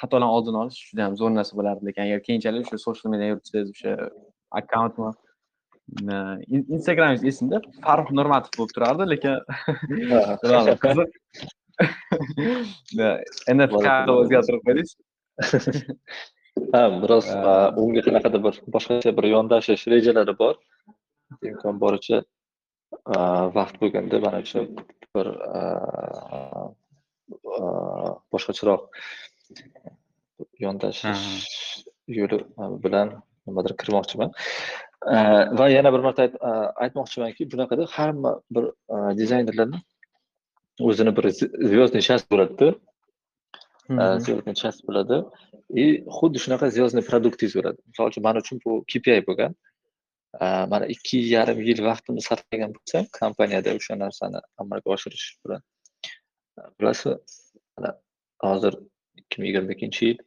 xatolarni 0.02 0.34
oldini 0.38 0.58
olish 0.64 0.80
juda 0.90 1.02
yam 1.06 1.16
zo'r 1.22 1.34
narsa 1.38 1.54
bo'lardi 1.60 1.90
lekin 1.90 2.04
agar 2.08 2.20
keyinchalik 2.28 2.68
o'sha 2.68 2.84
social 2.88 3.14
media 3.14 3.28
yuritsangiz 3.32 3.70
o'sha 3.76 3.92
akkauntni 4.62 5.12
instagramingiz 6.78 7.24
esimda 7.32 7.58
farruh 7.86 8.10
nurmatov 8.20 8.52
bo'lib 8.60 8.74
turardi 8.78 9.04
lekin 9.14 9.36
qiziq. 13.76 14.10
O'zgartirib 14.18 14.66
qo'ydingiz. 14.68 14.98
Ha 16.74 16.80
biroz 17.02 17.28
unga 17.82 18.02
qanaqadir 18.06 18.42
bir 18.46 18.56
boshqacha 18.76 19.12
bir 19.18 19.26
yondashish 19.30 19.84
rejalari 19.94 20.34
bor. 20.40 20.56
Imkon 21.50 21.76
boricha 21.84 22.18
vaqt 23.58 23.76
bo'lganda 23.82 24.20
manimcha 24.26 24.60
bir 25.16 25.28
boshqacharoq 28.34 28.82
yondashish 30.66 31.24
yo'li 32.20 32.40
bilan 32.84 33.08
nimadir 33.48 33.74
kirmoqchiman 33.82 34.30
va 35.60 35.70
yana 35.78 35.94
bir 35.96 36.02
marta 36.08 36.24
aytmoqchimanki 36.86 37.52
bunaqada 37.54 37.88
hamma 37.98 38.32
bir 38.56 38.66
dizaynerlarni 39.22 39.80
o'zini 40.90 41.12
bir 41.18 41.26
звездный 41.72 42.04
час 42.10 42.22
bo'ladida 42.32 42.68
звездный 44.26 44.56
час 44.62 44.82
bo'ladi 44.88 45.18
и 45.84 45.86
xuddi 46.18 46.38
shunaqa 46.44 46.66
звездный 46.76 47.04
produktingiz 47.10 47.54
bo'ladi 47.60 47.80
misol 47.90 48.06
uchun 48.12 48.24
man 48.28 48.36
uchun 48.44 48.58
bu 48.66 48.72
kpi 48.92 49.20
bo'lgan 49.30 49.52
mana 50.42 50.86
ikki 50.94 51.18
yarim 51.36 51.60
yil 51.70 51.80
vaqtimni 51.90 52.22
sarflagan 52.30 52.72
bo'lsam 52.76 53.04
kompaniyada 53.20 53.76
o'sha 53.78 53.94
narsani 54.04 54.40
amalga 54.62 54.90
oshirish 54.96 55.28
bilan. 55.44 55.62
Bilasizmi 56.80 57.16
mana 57.78 57.90
hozir 58.48 58.74
ikki 59.22 59.36
ming 59.42 59.50
yigirma 59.50 59.72
ikkinchi 59.76 60.04
yil. 60.10 60.20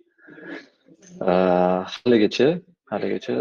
Haligacha 1.95 2.49
haligacha 2.93 3.37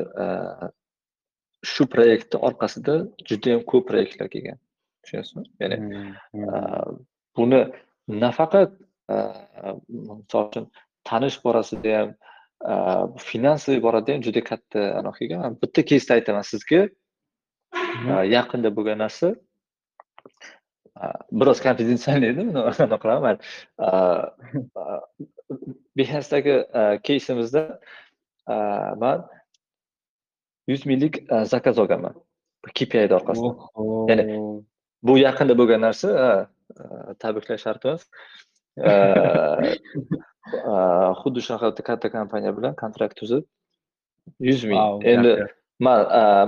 shu 1.71 1.83
proyektni 1.93 2.37
orqasida 2.47 2.93
judayam 3.29 3.61
ko'p 3.71 3.83
proyektlar 3.89 4.27
kelgan. 4.35 4.57
Tushunasizmi 5.03 5.43
ya'ni 5.61 5.77
buni 7.37 7.61
nafaqat 8.23 8.71
misol 9.89 10.43
uchun 10.49 10.65
tanish 11.09 11.37
borasida 11.45 11.91
ham 11.99 12.09
finansoviy 13.17 13.81
borada 13.81 14.13
ham 14.13 14.21
juda 14.21 14.43
katta 14.43 14.79
anaqa 14.99 15.19
kelgan 15.19 15.55
bitta 15.61 15.85
keysni 15.91 16.13
aytaman 16.17 16.43
sizga. 16.51 16.89
Yaqinda 18.35 18.69
bo'lgan 18.75 18.99
narsa. 18.99 19.35
Biroz 21.31 21.61
konfidensialniy 21.63 22.29
edi 22.33 22.41
anaqa 22.59 22.97
qilaman 23.03 23.37
behansdagi 25.97 26.55
keysimizda 27.07 27.63
man 29.03 29.27
yuz 30.67 30.85
minglik 30.85 31.23
zakaz 31.53 31.79
olganman. 31.79 32.15
Kpid 32.75 33.11
orqasidan 33.15 33.55
ya'ni 34.11 34.39
bu 35.07 35.17
yaqinda 35.17 35.55
bo'lgan 35.61 35.81
narsa 35.87 36.09
tabriklash 37.23 37.63
shart 37.63 37.85
emas 37.85 38.03
xuddi 41.21 41.39
shunaqa 41.45 41.83
katta 41.89 42.07
kompaniya 42.17 42.57
bilan 42.57 42.75
kontrakt 42.75 43.15
tuzib 43.21 43.43
yuz 44.39 44.63
ming. 44.63 44.79
Endi 45.13 45.31
man 45.79 45.99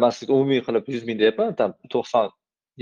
man 0.01 0.11
sizga 0.17 0.33
umumiy 0.33 0.61
qilib 0.67 0.83
yuz 0.93 1.03
ming 1.07 1.19
deyapman 1.19 1.55
там 1.55 1.73
to'qson 1.93 2.29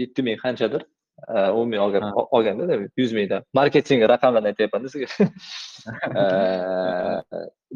yetti 0.01 0.22
ming 0.28 0.38
qanchadir 0.43 0.82
umumiy 1.28 1.80
olgan 1.86 2.03
olganda 2.36 2.64
yuz 2.97 3.12
mingdan 3.14 3.41
marketing 3.53 3.99
raqamlarni 4.14 4.47
aytyapmanda 4.51 4.89
sizga. 4.93 5.07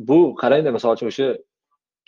Bu 0.07 0.17
qarangda 0.41 0.71
misol 0.75 0.91
uchun 0.95 1.07
o'sha 1.11 1.27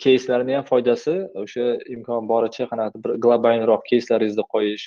keyslarni 0.04 0.52
ham 0.56 0.64
foydasi 0.70 1.14
o'sha 1.42 1.66
imkon 1.94 2.22
boricha 2.32 2.64
qanaqadir 2.70 3.00
bir 3.04 3.12
globalniroq 3.24 3.82
keyslaringizni 3.90 4.44
qo'yish 4.54 4.84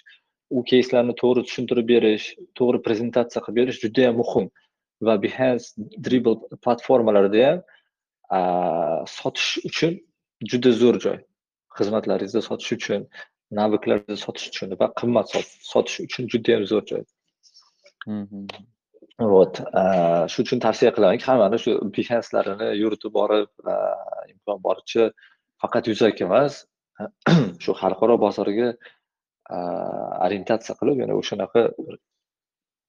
u 0.58 0.60
keyslarni 0.72 1.14
to'g'ri 1.22 1.42
tushuntirib 1.48 1.88
berish 1.94 2.26
to'g'ri 2.60 2.80
prezentatsiya 2.88 3.42
qilib 3.46 3.58
berish 3.62 3.80
juda 3.86 4.02
yam 4.08 4.16
muhim 4.22 4.46
va 5.08 5.16
behance 5.26 5.66
dribble 6.06 6.36
platformalarida 6.66 7.48
ham 7.48 9.08
sotish 9.18 9.52
uchun 9.70 9.98
juda 10.52 10.72
zo'r 10.82 11.00
joy 11.08 11.20
xizmatlaringizni 11.78 12.42
sotish 12.46 12.74
uchun, 12.78 13.06
naviklaringizni 13.60 14.20
sotish 14.24 14.50
uchun 14.52 14.76
va 14.82 14.90
qimmat 15.02 15.32
sotish 15.72 16.00
uchun 16.06 16.30
judayam 16.34 16.66
zo'r 16.72 16.86
joy. 16.92 17.04
Вот, 19.34 19.60
shu 20.32 20.46
uchun 20.46 20.62
tavsiya 20.66 20.94
qilamanki, 20.96 21.28
hammani 21.30 21.60
shu 21.64 21.76
Behance-larini 21.98 22.70
yuritib 22.82 23.16
borib, 23.20 23.50
imkon 24.32 24.62
boricha 24.68 25.10
faqat 25.64 25.90
yuzaki 25.92 26.26
emas, 26.28 26.62
shu 27.64 27.76
xalqaro 27.82 28.16
bozorga 28.26 28.70
orientatsiya 29.50 30.78
qilib, 30.80 31.04
yana 31.04 31.20
o'shanaqa 31.22 31.68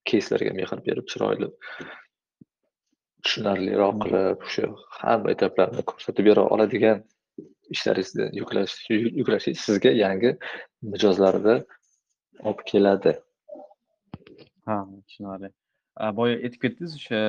keyslarga 0.09 0.53
mehr 0.57 0.70
berib, 0.86 1.07
chiroyli 1.12 1.51
tushunarliroq 3.24 3.96
qilib, 4.05 4.44
o'sha 4.46 4.68
hamma 5.01 5.34
etaplarni 5.34 5.84
ko'rsatib 5.90 6.30
bera 6.30 6.44
oladigan 6.55 7.03
ishlaringizni 7.74 8.28
yuklash 8.40 8.76
yuklashingiz 9.20 9.64
sizga 9.68 9.92
yangi 10.05 10.30
mijozlarni 10.92 11.57
olib 12.48 12.62
keladi. 12.70 13.12
Ha, 14.66 14.76
tushunarli. 15.09 15.53
Boya 16.18 16.38
aytib 16.40 16.61
ketdingiz, 16.64 16.96
o'sha 17.01 17.20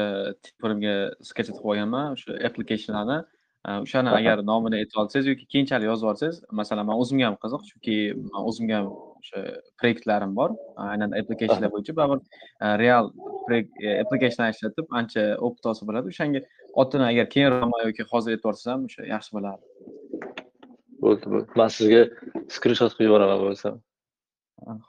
Telefonimga 0.46 0.96
sketch 1.30 1.52
qilib 1.52 1.70
olganman, 1.74 2.16
o'sha 2.16 2.38
applicationlarni. 2.50 3.20
O'shani 3.62 4.10
agar 4.10 4.40
nomini 4.42 4.80
aytib 4.82 4.98
olsangiz 5.04 5.28
yoki 5.30 5.46
keyinchalik 5.54 5.86
yozib 5.86 6.08
olsangiz, 6.12 6.38
masalan, 6.60 6.88
man 6.90 6.98
o'zimga 7.02 7.28
ham 7.28 7.36
qiziq, 7.44 7.66
chunki 7.70 7.98
man 8.32 8.48
o'zimga 8.50 8.80
ham 8.80 8.88
o'sha 9.22 9.42
proyektlarim 9.82 10.32
bor. 10.40 10.56
Aynan 10.92 11.14
applicationlar 11.20 11.70
bo'yicha 11.76 11.94
baribir 12.00 12.20
real 12.82 13.12
application 14.04 14.50
ishlatib 14.54 14.90
ancha 15.02 15.26
opit 15.48 15.70
olsa 15.72 15.86
bo'ladi. 15.90 16.14
O'shanga 16.14 16.42
otini 16.84 17.06
agar 17.12 17.30
keyinroq 17.36 17.86
yoki 17.90 18.08
hozir 18.14 18.34
aytib 18.34 18.48
yuborsangiz 18.48 18.72
ham 18.74 18.88
o'sha 18.90 19.06
yaxshi 19.14 19.38
bo'lardi. 19.38 19.64
Bo'ldi, 21.04 21.26
bo'ldi. 21.34 21.48
Man 21.62 21.70
sizga 21.78 22.02
skrinshot 22.56 22.98
qilib 22.98 23.12
yuboraman 23.12 23.40
bo'lsam. 23.46 23.78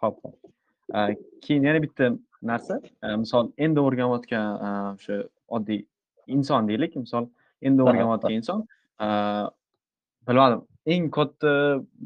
Xo'p, 0.01 0.17
xo'p. 0.25 1.21
Keyin 1.45 1.69
yana 1.69 1.85
bitta 1.85 2.11
narsa, 2.53 2.81
misol 3.27 3.53
endi 3.69 3.85
o'rganayotgan 3.85 4.47
o'sha 4.97 5.23
oddiy 5.57 5.85
inson 6.37 6.69
deylik, 6.73 6.97
misol 7.05 7.29
endi 7.69 7.85
o'rganayotgan 7.87 8.35
inson 8.39 8.61
bilmadim, 10.29 10.61
eng 10.95 11.09
katta 11.17 11.53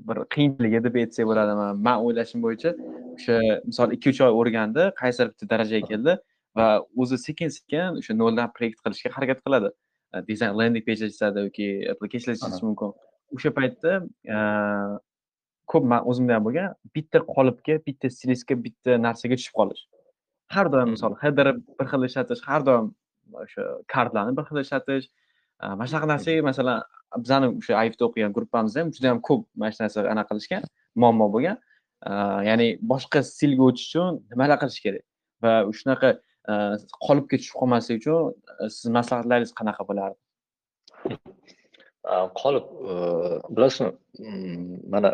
bir 0.09 0.19
qiyinchiligi 0.35 0.83
deb 0.87 0.95
aytsak 1.03 1.27
bo'ladimi? 1.31 1.67
Man 1.87 2.05
o'ylashim 2.05 2.45
bo'yicha 2.45 2.71
o'sha 3.17 3.37
misol 3.71 3.89
2-3 3.97 4.23
oy 4.27 4.33
o'rgandi, 4.41 4.83
qaysidir 5.01 5.33
bitta 5.33 5.51
darajaga 5.53 5.91
keldi 5.91 6.13
va 6.57 6.67
o'zi 7.03 7.17
sekin-sekin 7.27 7.99
o'sha 8.01 8.13
noldan 8.23 8.53
proyekt 8.57 8.79
qilishga 8.85 9.13
harakat 9.17 9.43
qiladi. 9.45 9.73
Dizayn 10.29 10.55
landing 10.59 10.85
page 10.87 11.03
chizadi 11.11 11.43
yoki 11.49 11.67
application 11.93 12.33
chizishi 12.41 12.65
mumkin. 12.69 12.95
O'sha 13.37 13.51
paytda 13.59 13.93
ko'p 15.73 15.85
man 15.93 16.01
o'zimda 16.11 16.33
ham 16.37 16.45
bo'lgan, 16.47 16.75
bitta 16.97 17.19
qolipga, 17.35 17.75
bitta 17.89 18.07
stilistga, 18.15 18.55
bitta 18.67 18.97
narsaga 19.07 19.37
tushib 19.41 19.55
qolish. 19.61 19.83
Har 20.55 20.67
doim 20.73 20.93
misol 20.95 21.17
header 21.23 21.49
bir 21.79 21.87
xil 21.93 22.07
ishlatish, 22.09 22.43
har 22.49 22.63
doim 22.69 22.87
o'sha 23.43 23.65
kartlarni 23.95 24.33
bir 24.39 24.45
xil 24.49 24.63
ishlatish, 24.63 25.09
mana 25.61 25.87
shunaqa 25.89 26.09
narsaga 26.13 26.43
masalan 26.51 26.79
bizani 27.23 27.47
o'sha 27.59 27.85
IFda 27.87 28.03
o'qigan 28.09 28.33
gruppamizda 28.37 28.79
ham 28.83 28.89
juda 28.97 29.09
ham 29.13 29.21
ko'p 29.29 29.43
mana 29.61 29.71
shu 29.75 29.81
narsa 29.85 29.99
anaqa 30.15 30.31
qilishgan, 30.31 30.63
muammo 31.03 31.27
bo'lgan. 31.35 31.57
Ya'ni 32.49 32.69
boshqa 32.93 33.19
stilga 33.31 33.63
o'tish 33.69 33.87
uchun 33.89 34.21
nimalar 34.31 34.57
qilish 34.63 34.81
kerak 34.85 35.05
va 35.43 35.53
shunaqa 35.81 36.09
qolipga 37.07 37.37
tushib 37.41 37.57
qolmaslik 37.61 37.97
uchun 38.01 38.21
siz 38.77 38.87
maslahatlaringiz 38.99 39.53
qanaqa 39.59 39.83
bo'lardi? 39.89 40.19
Qolip, 42.41 42.67
bilasizmi, 43.57 43.91
mana 44.95 45.11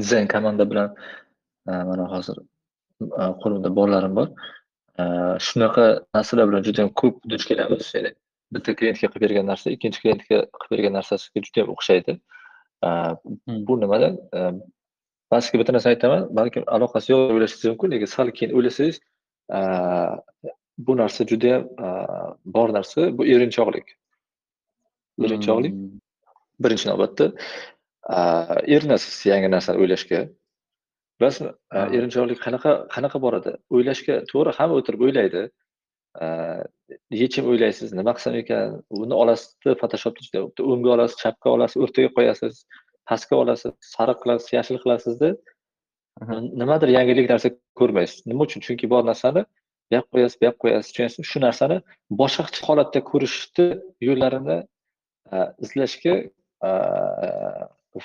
dizayn 0.00 0.26
komanda 0.34 0.64
bilan 0.70 0.88
mana 1.90 2.04
hozir 2.14 2.36
qo'limda 3.42 3.70
bolalarim 3.78 4.12
bor. 4.18 4.28
Shunaqa 5.46 5.84
narsalar 6.16 6.44
bilan 6.50 6.62
juda 6.66 6.80
ham 6.84 6.90
ko'p 7.00 7.16
duch 7.30 7.44
kelamiz. 7.50 7.84
Ya'ni 7.96 8.10
bitta 8.54 8.74
klientga 8.78 9.08
qilib 9.12 9.24
bergan 9.26 9.46
narsa 9.50 9.70
ikkinchi 9.74 10.02
klientga 10.02 10.36
qilib 10.60 10.72
bergan 10.74 10.94
narsasiga 10.98 11.44
juda 11.46 11.64
ham 11.64 11.70
o'xshaydi. 11.74 12.12
Bu 13.68 13.74
nimadan? 13.82 14.18
Man 15.32 15.40
sizga 15.44 15.60
bitta 15.60 15.72
narsa 15.76 15.92
aytaman, 15.92 16.22
balkim 16.38 16.64
aloqasi 16.76 17.12
yo'q 17.12 17.20
deb 17.28 17.36
o'ylashingiz 17.38 17.70
mumkin, 17.72 17.94
lekin 17.94 18.10
sal 18.16 18.28
keyin 18.38 18.54
o'ylasangiz, 18.58 18.96
bu 20.86 20.92
narsa 21.02 21.26
juda 21.30 21.54
ham 21.54 21.62
bor 22.56 22.68
narsa, 22.76 23.00
bu 23.18 23.26
erinchoqlik. 23.34 23.86
Erinchoqlik 25.26 25.74
birinchi 26.64 26.86
navbatda 26.90 27.26
erinasiz 28.74 29.16
yangi 29.32 29.48
narsani 29.54 29.82
o'ylashga. 29.82 30.20
Bilasizmi, 31.20 31.50
erinchoqlik 31.98 32.38
qanaqa 32.46 32.72
qanaqa 32.94 33.18
boradi? 33.24 33.52
O'ylashga 33.74 34.14
to'g'ri 34.30 34.50
hamma 34.58 34.74
o'tirib 34.80 35.00
o'ylaydi. 35.06 35.42
Yechim 37.12 37.44
o'ylaysiz, 37.50 37.92
nima 37.98 38.12
qilsam 38.16 38.34
ekan, 38.40 38.78
uni 39.02 39.14
olasiz, 39.22 39.48
Photoshopda 39.80 40.24
juda 40.26 40.38
bitta 40.46 40.62
o'ngga 40.72 40.90
olasiz, 40.96 41.16
chapga 41.22 41.48
olasiz, 41.56 41.78
o'rtaga 41.84 42.10
qo'yasiz, 42.16 42.54
pastga 43.08 43.36
olasiz, 43.42 43.72
sariq 43.94 44.18
qilasiz, 44.22 44.48
yashil 44.58 44.78
qilasizda 44.84 45.28
nimadir 46.60 46.88
yangilik 46.96 47.26
narsa 47.32 47.48
ko'rmaysiz. 47.80 48.26
Nima 48.30 48.46
uchun? 48.48 48.64
Chunki 48.66 48.86
bor 48.90 49.02
narsani 49.10 49.44
bu 49.44 49.96
yoqqa 49.96 50.10
qo'yasiz, 50.14 50.36
bu 50.40 50.44
yoqqa 50.48 50.60
qo'yasiz, 50.64 50.88
tushunyapsizmi? 50.90 51.26
Shu 51.32 51.38
narsani 51.46 51.76
boshqa 52.20 52.42
holatda 52.68 53.00
ko'rishni 53.10 53.66
yo'llarini 54.08 54.58
izlashga 55.64 56.14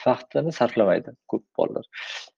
vaqtini 0.05 0.51
sarflamaydi 0.59 1.09
ko'p 1.31 1.43
bolalar. 1.57 1.85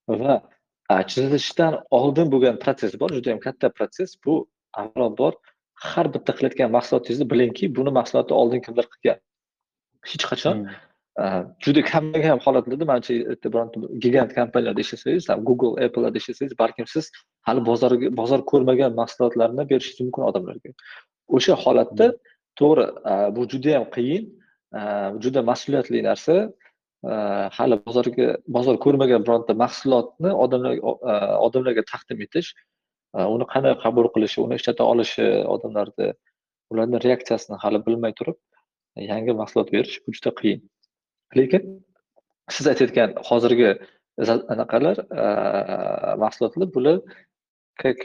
Va 0.10 1.00
chizishdan 1.12 1.74
oldin 2.00 2.28
bo'lgan 2.34 2.56
protsess 2.64 2.94
bor, 3.02 3.10
juda 3.18 3.30
ham 3.34 3.42
katta 3.48 3.68
protsess. 3.78 4.12
Bu 4.26 4.34
avvalambor 4.82 5.34
har 5.76 6.08
bitta 6.14 6.32
qilayotgan 6.38 6.72
mahsulotingizni 6.72 7.30
bilingki, 7.32 7.70
buni 7.78 7.92
mahsulotni 8.00 8.36
oldin 8.42 8.62
kimdir 8.66 8.86
qilgan. 8.94 9.18
Hech 10.12 10.26
qachon 10.32 10.68
juda 11.66 11.82
kamdan-kam 11.92 12.40
holatlarda 12.46 12.86
manimcha 12.92 13.14
bironta 13.54 13.78
gigant 14.04 14.32
kompaniyalarda 14.38 14.82
ishlasangiz, 14.86 15.28
Google, 15.48 15.74
Apple'larda 15.86 16.18
ishlasangiz, 16.22 16.54
balkim 16.60 16.88
siz 16.88 17.12
hali 17.48 17.62
bozorga 17.70 18.08
bozor 18.22 18.42
ko'rmagan 18.52 18.92
mahsulotlarni 19.02 19.64
berishingiz 19.72 20.02
mumkin 20.06 20.24
odamlarga. 20.30 20.70
O'sha 21.36 21.56
holatda 21.64 22.08
to'g'ri, 22.60 22.86
bu 23.36 23.48
juda 23.52 23.72
ham 23.78 23.88
qiyin, 23.96 24.24
juda 25.24 25.42
mas'uliyatli 25.52 26.04
narsa. 26.10 26.36
hali 27.58 27.78
bozorga 27.88 28.38
bozor 28.48 28.78
ko'rmagan 28.86 29.22
bironta 29.26 29.54
mahsulotni 29.64 30.32
odamlarga 30.44 30.82
odamlarga 31.48 31.84
taqdim 31.92 32.22
etish, 32.26 32.50
uni 33.16 33.46
qanday 33.54 33.76
qabul 33.84 34.10
qilishi, 34.16 34.42
uni 34.46 34.60
ishlata 34.60 34.84
olishi 34.92 35.26
odamlarni 35.56 36.12
ularni 36.74 37.02
reaksiyasini 37.08 37.58
hali 37.64 37.82
bilmay 37.88 38.14
turib, 38.20 38.38
yangi 39.12 39.36
mahsulot 39.42 39.72
berish 39.76 40.00
bu 40.08 40.16
juda 40.18 40.34
qiyin. 40.40 40.64
Lekin 41.38 41.70
siz 42.56 42.68
aytayotgan 42.72 43.16
hozirgi 43.30 43.70
anaqalar 44.56 44.98
mahsulotlar 46.24 46.74
bular 46.76 47.00
как 47.78 47.98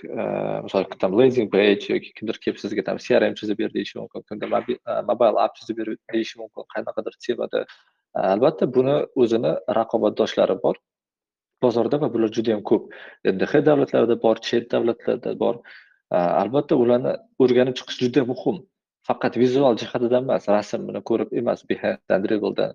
misol 0.65 0.85
там 0.99 1.13
landing 1.19 1.49
page 1.51 1.87
yoki 1.95 2.11
kimdir 2.19 2.37
kelib 2.45 2.59
sizga 2.59 2.83
там 2.85 2.97
CRM 2.99 3.35
chizib 3.39 3.59
ber 3.59 3.71
deyishi 3.77 3.99
mumkin, 3.99 4.23
kimdir 4.29 4.49
e, 4.51 5.03
mobile 5.11 5.39
app 5.45 5.55
chizib 5.59 5.77
ber 5.79 5.95
deyishi 6.13 6.39
mumkin, 6.43 6.65
qanaqadir 6.75 7.15
temada 7.27 7.67
Albatta 8.15 8.67
buni 8.75 8.97
o'zini 9.23 9.53
raqobatdoshlari 9.79 10.57
bor 10.63 10.77
bozorda 11.63 12.01
va 12.03 12.09
bular 12.15 12.31
juda 12.37 12.57
ham 12.57 12.63
ko'p. 12.71 12.91
ndx 13.35 13.63
davlatlarida 13.69 14.17
bor, 14.25 14.37
chet 14.49 14.71
davlatlarda 14.75 15.33
bor. 15.43 15.63
Albatta 16.11 16.75
ularni 16.83 17.15
o'rganib 17.43 17.75
chiqish 17.79 18.01
juda 18.05 18.25
muhim. 18.33 18.61
Faqat 19.09 19.37
vizual 19.43 19.79
jihatidan 19.81 20.27
emas, 20.27 20.49
rasmini 20.57 21.01
ko'rib 21.09 21.31
emas, 21.41 21.65
Behance, 21.69 22.17
Dribble'dan, 22.25 22.75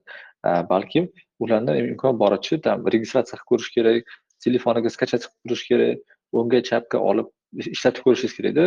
balkim 0.72 1.10
ularni 1.44 1.78
imkon 1.82 2.18
boricha 2.24 2.58
там 2.66 2.88
registratsiya 2.96 3.38
qilib 3.38 3.50
ko'rish 3.52 3.70
kerak, 3.76 4.04
telefoniga 4.46 4.90
skachать 4.96 5.28
qilib 5.28 5.46
ko'rish 5.46 5.66
kerak, 5.70 6.04
o'ngga 6.40 6.62
chapga 6.70 6.98
olib 7.12 7.28
ishlatib 7.76 8.04
ko'rishingiz 8.08 8.36
kerakda. 8.38 8.66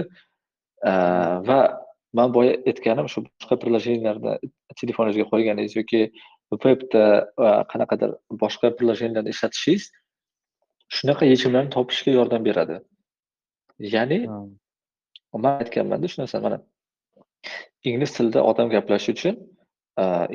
Va 1.48 1.60
man 2.18 2.32
boya 2.36 2.54
aytganim 2.70 3.08
shu 3.12 3.24
boshqa 3.26 3.58
приложенияларni 3.62 4.50
telefoningizga 4.80 5.26
qo'yganingiz 5.32 5.74
yoki 5.80 6.02
webda 6.64 7.04
qanaqadir 7.72 8.14
boshqa 8.42 8.70
приложенияларni 8.78 9.34
ishlatishingiz 9.34 9.90
shunaqa 10.96 11.24
yechimlarni 11.32 11.70
topishga 11.76 12.10
yordam 12.18 12.42
beradi. 12.48 12.80
Ya'ni 13.94 14.18
man 15.44 15.52
aytganman-da 15.62 16.08
shu 16.12 16.22
narsani 16.22 16.42
mana 16.46 16.58
ingliz 17.90 18.10
tilida 18.16 18.40
odam 18.50 18.68
gaplashish 18.74 19.14
uchun 19.14 19.34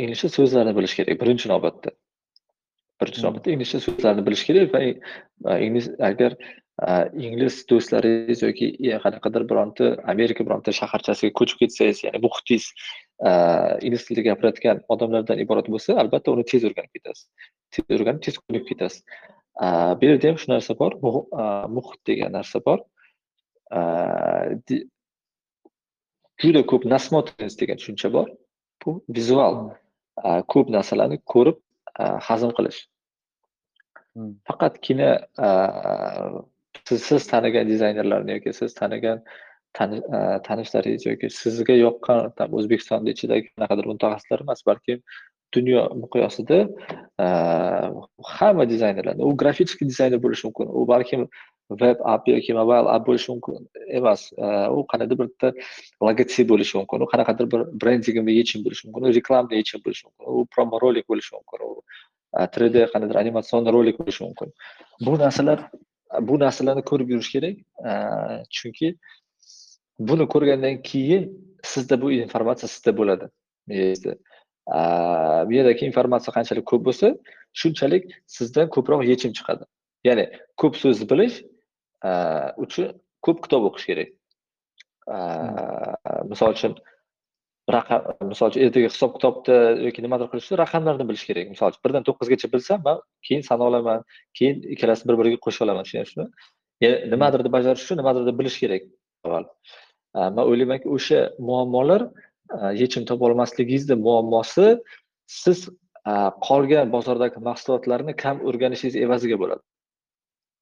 inglizcha 0.02 0.30
so'zlarni 0.38 0.74
bilish 0.78 0.96
kerak 1.00 1.22
birinchi 1.22 1.48
navbatda. 1.54 1.90
Birinchi 3.02 3.22
navbatda 3.26 3.50
inglizcha 3.56 3.80
so'zlarni 3.86 4.26
bilish 4.28 4.44
kerak 4.48 4.68
va 4.76 5.58
ingliz 5.68 5.90
agar 6.10 6.32
ingliz 7.28 7.56
do'stlaringiz 7.70 8.40
yoki 8.48 8.68
qanaqadir 9.04 9.44
bironta 9.52 9.90
Amerika 10.14 10.42
bironta 10.48 10.72
shaharchasiga 10.80 11.32
ko'chib 11.40 11.58
ketsangiz, 11.64 12.00
ya'ni 12.06 12.20
muhitingiz 12.26 12.66
ingliz 13.86 14.06
tilida 14.08 14.24
gapiradigan 14.30 14.82
odamlardan 14.94 15.44
iborat 15.46 15.68
bo'lsa, 15.74 16.00
albatta 16.02 16.34
uni 16.36 16.46
tez 16.52 16.66
o'rganib 16.70 16.92
ketasiz. 16.98 17.28
Tez 17.74 17.86
o'rganib, 17.98 18.22
tez 18.26 18.36
ko'nib 18.42 18.66
ketasiz. 18.72 19.04
Bu 19.62 20.06
yerda 20.06 20.28
ham 20.30 20.38
shu 20.42 20.52
narsa 20.52 20.74
bor, 20.80 20.92
muhit 21.78 22.02
degan 22.10 22.32
narsa 22.38 22.60
bor. 22.66 22.80
Juda 26.44 26.62
ko'p 26.72 26.84
nasмотренность 26.94 27.60
degan 27.62 27.78
tushuncha 27.82 28.10
bor. 28.14 28.28
Bu 28.86 28.90
vizual 29.18 29.56
ko'p 30.54 30.68
narsalarni 30.78 31.18
ko'rib 31.34 31.58
hazm 32.28 32.52
qilish. 32.58 32.80
Faqatgina 34.50 35.10
siz 36.90 37.28
tanigan 37.32 37.66
dizaynerlarni 37.74 38.32
yoki 38.38 38.54
siz 38.60 38.74
tanigan 38.82 39.22
tanishlaringiz 40.48 41.06
yoki 41.06 41.30
sizga 41.42 41.76
yoqqan 41.86 42.52
O'zbekistonni 42.60 43.10
ichidagi 43.16 43.48
qanaqadir 43.54 43.86
mutaxassislar 43.92 44.40
emas, 44.46 44.62
balkim 44.70 45.00
dunyo 45.56 45.82
miqyosida 46.04 46.58
hamma 48.38 48.70
dizaynerlar 48.70 49.16
u 49.20 49.38
grafический 49.42 49.88
dizayner 49.92 50.20
bo'lishi 50.26 50.48
mumkin. 50.48 50.68
U 50.80 50.88
balkim 50.88 51.28
veb 51.82 51.98
app 52.14 52.28
yoki 52.28 52.54
mobile 52.60 52.90
app 52.96 53.08
bo'lishi 53.08 53.30
mumkin 53.34 53.68
emas. 54.00 54.22
U 54.78 54.80
qanaqadir 54.92 55.18
bitta 55.24 55.54
logotip 56.02 56.50
bo'lishi 56.54 56.78
mumkin. 56.80 57.06
U 57.06 57.08
qanaqadir 57.14 57.46
bir 57.54 57.62
brendingga 57.82 58.32
yechim 58.40 58.66
bo'lishi 58.66 58.88
mumkin. 58.88 59.10
U 59.10 59.14
reklamga 59.20 59.56
yechim 59.62 59.80
bo'lishi 59.86 60.04
mumkin. 60.08 60.26
U 60.38 60.46
promo 60.56 60.82
rolik 60.84 61.06
bo'lishi 61.12 61.32
mumkin. 61.38 61.60
U 61.70 61.82
3D 62.56 62.86
qanaqadir 62.94 63.18
animatsion 63.24 63.74
rolik 63.76 64.00
bo'lishi 64.02 64.22
mumkin. 64.28 64.54
Bu 65.06 65.18
narsalar 65.24 65.60
bu 66.22 66.40
narsalarni 66.40 66.84
ko'rib 66.90 67.10
yurish 67.14 67.32
kerak 67.36 67.58
chunki 68.58 68.96
buni 70.10 70.28
ko'rgandan 70.34 70.82
keyin 70.90 71.24
sizda 71.74 72.02
bu 72.02 72.12
informatsiya 72.12 72.70
sizda 72.76 72.92
bo'ladi 73.00 73.26
miyangizda 73.68 74.14
bu 75.48 75.52
yerdagi 75.58 75.86
informatsiya 75.90 76.34
qanchalik 76.38 76.66
ko'p 76.72 76.84
bo'lsa 76.88 77.08
shunchalik 77.62 78.04
sizdan 78.38 78.68
ko'proq 78.76 79.02
yechim 79.12 79.32
chiqadi 79.38 79.64
ya'ni 80.08 80.26
ko'p 80.62 80.74
so'z 80.84 81.04
bilish 81.12 81.36
uchun 82.66 82.86
ko'p 83.26 83.38
kitob 83.44 83.70
o'qish 83.70 83.86
kerak 83.92 84.10
misol 86.32 86.52
uchun 86.58 86.74
raqam 87.76 88.02
misol 88.32 88.48
uchun 88.52 88.62
ertaga 88.66 88.88
hisob 88.94 89.12
kitobda 89.18 89.56
yoki 89.88 90.02
nimadir 90.06 90.28
qilishda 90.32 90.60
raqamlarni 90.64 91.06
bilish 91.10 91.26
kerak 91.30 91.54
misol 91.54 91.72
uchun 91.72 91.84
birdan 91.86 92.04
to'qqizgacha 92.08 92.48
bilsam 92.56 92.80
man 92.88 92.98
keyin 93.28 93.44
sanolaman 93.50 94.00
keyin 94.38 94.56
ikkalasini 94.74 95.08
bir 95.12 95.18
biriga 95.22 95.40
qo'sha 95.46 95.66
olaman 95.66 95.84
tushunyapsizmi 95.88 96.26
nimadirni 97.14 97.50
bajarish 97.56 97.84
uchun 97.86 97.98
nimadirni 98.02 98.34
bilish 98.40 98.58
kerak 98.64 98.84
avval 99.26 99.46
man 100.36 100.44
o'ylaymanki 100.50 100.88
o'sha 100.98 101.20
muammolar 101.50 102.02
yechim 102.82 103.04
topolmasligingizni 103.10 103.96
muammosi 104.08 104.68
siz 105.42 105.70
qolgan 106.48 106.92
bozordagi 106.96 107.40
mahsulotlarni 107.50 108.14
kam 108.24 108.42
o'rganishingiz 108.48 108.96
evaziga 109.06 109.38
bo'ladi. 109.42 109.64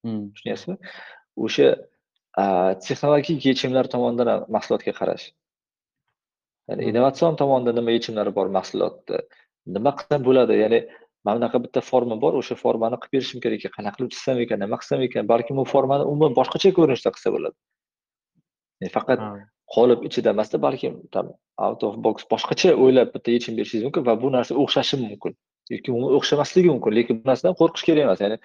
Tushunyapsizmi? 0.05 0.77
O'sha 1.45 1.67
texnologik 2.85 3.45
yechimlar 3.49 3.89
tomonidan 3.93 4.27
ham 4.33 4.41
mahsulotga 4.55 4.93
qarash. 4.99 5.25
Ya'ni 6.69 6.89
innovatsion 6.89 7.35
tomonda 7.41 7.73
nima 7.77 7.91
yechimlari 7.97 8.31
bor 8.37 8.47
mahsulotni 8.57 9.21
nima 9.75 9.91
qilsam 9.99 10.21
bo'ladi? 10.27 10.59
Ya'ni 10.63 10.79
mana 11.25 11.37
bunaqa 11.39 11.57
bitta 11.65 11.81
forma 11.91 12.15
bor 12.23 12.33
o'sha 12.41 12.55
formani 12.63 12.97
qilib 13.01 13.13
berishim 13.17 13.39
kerak 13.43 13.59
ekan. 13.61 13.73
Qanaqa 13.77 13.97
qilib 13.97 14.11
chizsam 14.13 14.37
ekan 14.45 14.61
nima 14.63 14.77
qilsam 14.81 15.01
ekan 15.07 15.27
balkim 15.33 15.57
u 15.63 15.65
formani 15.73 16.03
umuman 16.11 16.37
boshqacha 16.39 16.71
ko'rinishda 16.77 17.09
qilsa 17.15 17.29
bo'ladi. 17.35 17.57
Faqat 18.95 19.19
qolip 19.75 19.99
ichida 20.07 20.29
emasda 20.35 20.57
balkim 20.65 20.93
там 21.15 21.25
out 21.65 21.83
of 21.87 21.93
box 22.05 22.17
boshqacha 22.33 22.73
o'ylab 22.83 23.13
bitta 23.15 23.29
yechim 23.37 23.53
berishingiz 23.57 23.83
mumkin 23.87 24.03
va 24.09 24.13
bu 24.23 24.31
narsa 24.37 24.53
o'xshashi 24.63 24.95
mumkin. 25.05 25.33
Yoki 25.73 25.89
o'xshamasligi 26.17 26.69
mumkin 26.73 26.91
lekin 26.99 27.15
bu 27.21 27.25
narsadan 27.31 27.55
qo'rqish 27.61 27.85
kerak 27.89 28.03
emas. 28.07 28.19
Ya'ni 28.25 28.37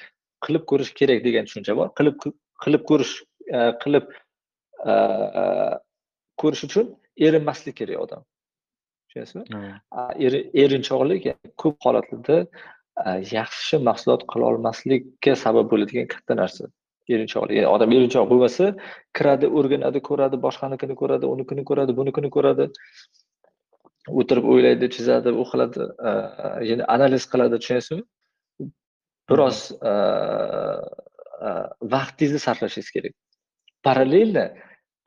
qilib 0.44 0.64
ko'rish 0.70 0.92
kerak 1.00 1.18
degan 1.26 1.44
tushuncha 1.48 1.72
bor. 1.80 1.88
Qilib 1.98 2.16
qilib 2.64 2.82
ko'rish 2.90 3.14
qilib 3.82 4.06
ko'rish 6.40 6.62
uchun 6.68 6.86
erinmaslik 7.26 7.76
kerak 7.80 7.98
odam. 8.04 8.22
Tushunasizmi? 9.08 9.44
Erinchoqlik 10.62 11.30
ko'p 11.62 11.76
holatlarda 11.86 12.38
yaxshi 13.36 13.76
mahsulot 13.88 14.22
qilolmaslikka 14.32 15.32
sabab 15.44 15.66
bo'ladigan 15.72 16.06
katta 16.14 16.34
narsa 16.42 16.72
erinchoqlik 17.14 17.56
ya'ni 17.58 17.68
odam 17.74 17.90
erinchoq 17.96 18.26
bo'lmasa 18.32 18.64
kiradi 19.16 19.46
o'rganadi 19.58 19.98
ko'radi 20.08 20.36
boshqanikini 20.46 20.94
ko'radi 21.00 21.24
unikini 21.34 21.62
ko'radi 21.70 21.92
bunikini 21.98 22.30
ko'radi. 22.36 22.64
O'tirib 24.20 24.46
o'ylaydi 24.52 24.86
chizadi 24.96 25.30
u 25.42 25.44
qiladi 25.50 25.88
ya'ni 26.70 26.84
analiz 26.94 27.24
qiladi 27.32 27.54
tushunyapsizmi? 27.60 28.02
Biroz 29.30 29.58
vaqtingizni 31.94 32.40
sarflashingiz 32.46 32.90
kerak. 32.96 33.14
Parallelno 33.86 34.46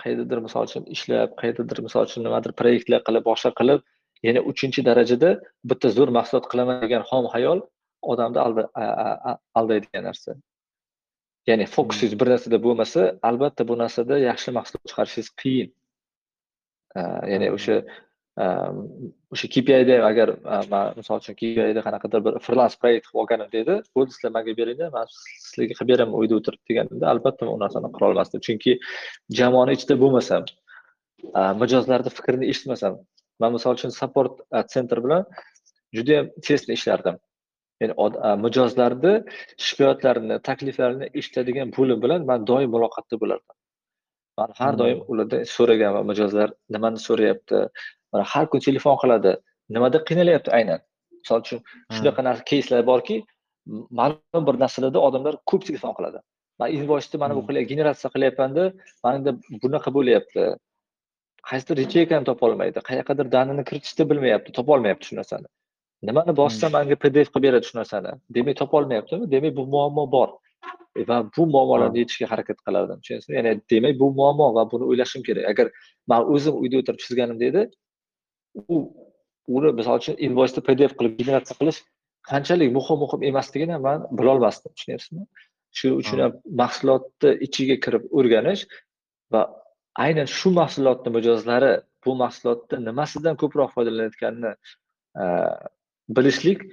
qayerdadir 0.01 0.39
misol 0.47 0.67
uchun 0.69 0.83
ishlab 0.95 1.31
qayerdadir 1.41 1.79
misol 1.87 2.03
uchun 2.09 2.23
nimadir 2.27 2.51
proyektlar 2.59 3.01
qilib 3.07 3.23
boshqa 3.31 3.51
qilib 3.59 3.81
yana 4.27 4.41
uchinchi 4.51 4.81
darajada 4.89 5.31
bitta 5.71 5.91
zo'r 5.97 6.11
mahsulot 6.17 6.45
qilaman 6.51 6.77
degan 6.83 7.03
xom 7.09 7.25
xayol 7.33 7.59
odamni 8.11 8.39
aldaydigan 9.59 10.03
narsa. 10.09 10.31
Ya'ni 11.49 11.65
fokusingiz 11.75 12.19
bir 12.21 12.27
narsada 12.33 12.57
bo'lmasa 12.65 13.01
albatta 13.29 13.67
bu 13.69 13.77
narsada 13.83 14.19
yaxshi 14.29 14.53
mahsulot 14.57 14.85
chiqarishingiz 14.91 15.29
qiyin. 15.41 15.69
Ya'ni 17.31 17.47
o'sha 17.55 17.75
o'sha 19.33 19.47
KPIda 19.53 19.95
agar 20.09 20.29
man 20.71 20.93
misol 20.99 21.19
uchun 21.21 21.35
KPIda 21.41 21.81
qanaqadir 21.87 22.21
bir 22.27 22.39
freelance 22.45 22.77
proyekt 22.81 23.05
qilib 23.07 23.21
olganim 23.21 23.49
deydi 23.55 23.75
bo'ldi 23.95 24.15
sizlar 24.15 24.31
manga 24.37 24.53
beringlar 24.59 24.89
man 24.97 25.05
sizlarga 25.15 25.73
qilib 25.79 25.91
beraman 25.91 26.15
uyda 26.21 26.39
o'tirib 26.39 26.61
deganimda 26.71 27.05
albatta 27.13 27.49
u 27.53 27.57
narsani 27.63 27.91
qila 27.95 28.11
olmasdim. 28.11 28.43
Chunki 28.47 28.77
jamoani 29.39 29.77
ichida 29.77 29.99
bo'lmasam 30.03 30.47
mijozlarni 31.61 32.11
fikrini 32.17 32.51
eshitmasam 32.53 32.99
man 33.41 33.55
misol 33.57 33.75
uchun 33.79 33.91
support 34.01 34.33
sentr 34.75 35.03
bilan 35.05 35.25
judayam 35.97 36.31
tezda 36.47 36.71
ishlardim 36.79 37.15
ya'ni 37.81 37.93
mijozlarni 38.45 39.13
shikoyatlarini 39.67 40.37
takliflarini 40.47 41.07
eshitadigan 41.19 41.71
bo'lim 41.77 42.01
bilan 42.03 42.25
man 42.29 42.47
doim 42.51 42.69
muloqotda 42.75 43.19
bo'lardim. 43.21 43.55
Man 44.39 44.51
har 44.59 44.73
doim 44.81 44.99
ulardan 45.11 45.43
so'raganman 45.55 46.05
mijozlar 46.11 46.49
nimani 46.75 46.99
so'rayapti 47.07 47.57
mana 48.13 48.23
har 48.33 48.45
kun 48.51 48.59
telefon 48.67 48.95
qiladi 49.03 49.35
nimada 49.75 49.97
qiynalyapti 50.09 50.49
aynan. 50.59 50.79
Misol 51.21 51.39
uchun 51.43 51.59
shunaqa 51.95 52.25
narsa 52.27 52.43
keyslar 52.51 52.81
borki 52.91 53.17
ma'lum 53.99 54.43
bir 54.47 54.55
narsalarda 54.63 54.99
odamlar 55.07 55.35
ko'p 55.51 55.67
telefon 55.69 55.93
qiladi. 55.97 56.19
Man 56.59 56.69
invoysni 56.77 57.17
mana 57.23 57.33
bu 57.37 57.41
generatsiya 57.71 58.09
qilyapmanda 58.15 58.63
manda 59.03 59.31
bunaqa 59.63 59.89
bo'lyapti. 59.97 60.49
Qaysidir 61.49 61.77
yacheyкani 61.85 62.25
topolmaydi 62.31 62.79
qayerqadir 62.89 63.31
danini 63.35 63.63
kiritishni 63.69 64.03
bilmayapti 64.09 64.51
topolmayapti 64.57 65.05
shu 65.09 65.15
narsani 65.19 65.47
nimani 66.07 66.33
bossam 66.41 66.71
manga 66.75 66.95
pdf 67.03 67.27
qilib 67.33 67.45
beradi 67.47 67.65
shu 67.69 67.75
narsani. 67.79 68.11
Demak 68.35 68.55
topolmayaptimi 68.61 69.31
demak 69.33 69.53
bu 69.59 69.65
muammo 69.73 70.03
bor. 70.15 70.29
Va 71.09 71.17
bu 71.35 71.43
muammolarni 71.53 71.99
yechishga 72.03 72.27
harakat 72.31 72.57
qilardim. 72.65 72.97
Tushunasizmi? 73.01 73.35
Ya'ni 73.39 73.51
demak 73.71 73.99
bu 74.01 74.07
muammo 74.19 74.47
va 74.57 74.63
buni 74.71 74.85
o'ylashim 74.91 75.21
kerak. 75.27 75.45
Agar 75.51 75.67
man 76.11 76.21
o'zim 76.33 76.55
uyda 76.63 76.75
o'tirib 76.81 76.99
chizganimda 77.03 77.45
edi 77.51 77.61
u 78.73 78.75
uni 79.55 79.69
misol 79.79 79.95
uchun 80.01 80.15
invoysni 80.27 80.61
pdf 80.67 80.91
qilib 80.99 81.13
generatsiya 81.21 81.55
qilish 81.61 81.79
qanchalik 82.31 82.69
muhim 82.77 82.97
muhim 83.03 83.21
emasligini 83.29 83.77
man 83.87 83.99
bilolmasdim. 84.19 84.71
Tushunyapsizmi 84.75 85.23
shuning 85.77 85.97
uchun 86.01 86.19
ham 86.23 86.33
mahsulotni 86.61 87.31
ichiga 87.47 87.75
kirib 87.85 88.03
o'rganish 88.17 88.63
va 89.33 89.41
aynan 90.05 90.27
shu 90.37 90.49
mahsulotni 90.61 91.09
mijozlari 91.17 91.71
bu 92.05 92.15
mahsulotni 92.23 92.77
nimasidan 92.87 93.35
ko'proq 93.41 93.69
foydalanayotganini 93.75 94.53
bilishlik 96.17 96.63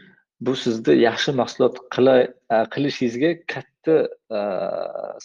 bu 0.41 0.57
sizni 0.57 0.95
yaxshi 1.09 1.33
mahsulot 1.41 1.79
qilishingizga 2.75 3.31
katta 3.53 3.97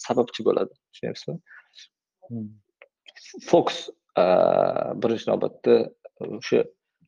sababchi 0.05 0.45
bo'ladi 0.47 0.73
tushunyapsizmi? 0.91 1.37
Fokus 3.49 3.79
birinchi 5.03 5.27
navbatda 5.31 5.75
o'sha 6.37 6.63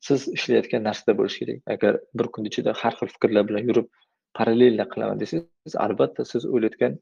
siz 0.07 0.27
ishlayotgan 0.37 0.83
narsada 0.89 1.17
bo'lishi 1.19 1.39
kerak. 1.45 1.59
Agar 1.75 1.93
bir 2.17 2.27
kun 2.33 2.49
ichida 2.49 2.71
har 2.81 2.93
xil 2.99 3.09
fikrlar 3.15 3.47
bilan 3.49 3.63
yurib 3.69 3.87
parallelno 4.37 4.85
qilaman 4.93 5.19
desangiz 5.23 5.75
albatta 5.85 6.25
siz 6.31 6.47
o'ylayotgan 6.53 6.97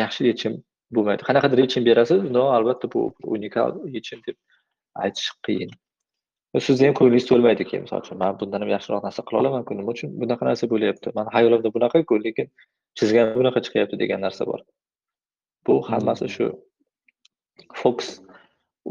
yaxshi 0.00 0.28
yechim 0.30 0.58
bo'lmaydi. 0.96 1.22
Qanaqadir 1.28 1.58
yechim 1.64 1.82
berasiz 1.90 2.20
но 2.36 2.42
albatta 2.56 2.92
bu 2.94 3.00
unikal 3.36 3.70
yechim 3.96 4.18
deb 4.26 4.36
aytish 5.04 5.30
qiyin 5.46 5.70
sizni 6.60 6.86
ham 6.86 6.94
ko'nglingiz 6.98 7.26
to'lmaydi 7.30 7.64
keyin 7.68 7.82
misol 7.86 8.04
uchun 8.04 8.18
man 8.22 8.38
bundan 8.40 8.60
ham 8.64 8.70
yaxshiroq 8.76 9.02
narsa 9.06 9.22
qila 9.28 9.42
olamanku 9.42 9.78
nima 9.78 9.90
uchun 9.96 10.10
bunaqa 10.22 10.48
narsa 10.50 10.64
bo'lyapti 10.72 11.14
mani 11.18 11.30
hayolimda 11.36 11.68
bunaqa-ku 11.76 12.14
lekin 12.26 12.46
chizgan 12.98 13.34
bunaqa 13.38 13.58
chiqyapti 13.66 14.00
degan 14.02 14.20
narsa 14.26 14.44
bor 14.50 14.60
Bu 15.66 15.82
hammasi 15.90 16.28
shu 16.28 16.46
Fox 17.80 18.18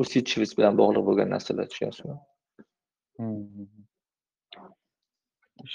Usitchevich 0.01 0.53
bilan 0.57 0.77
bog'liq 0.79 1.03
bo'lgan 1.07 1.33
narsalar, 1.35 1.67
tushunyapsizmi? 1.71 2.15
Mhmm. 3.19 3.67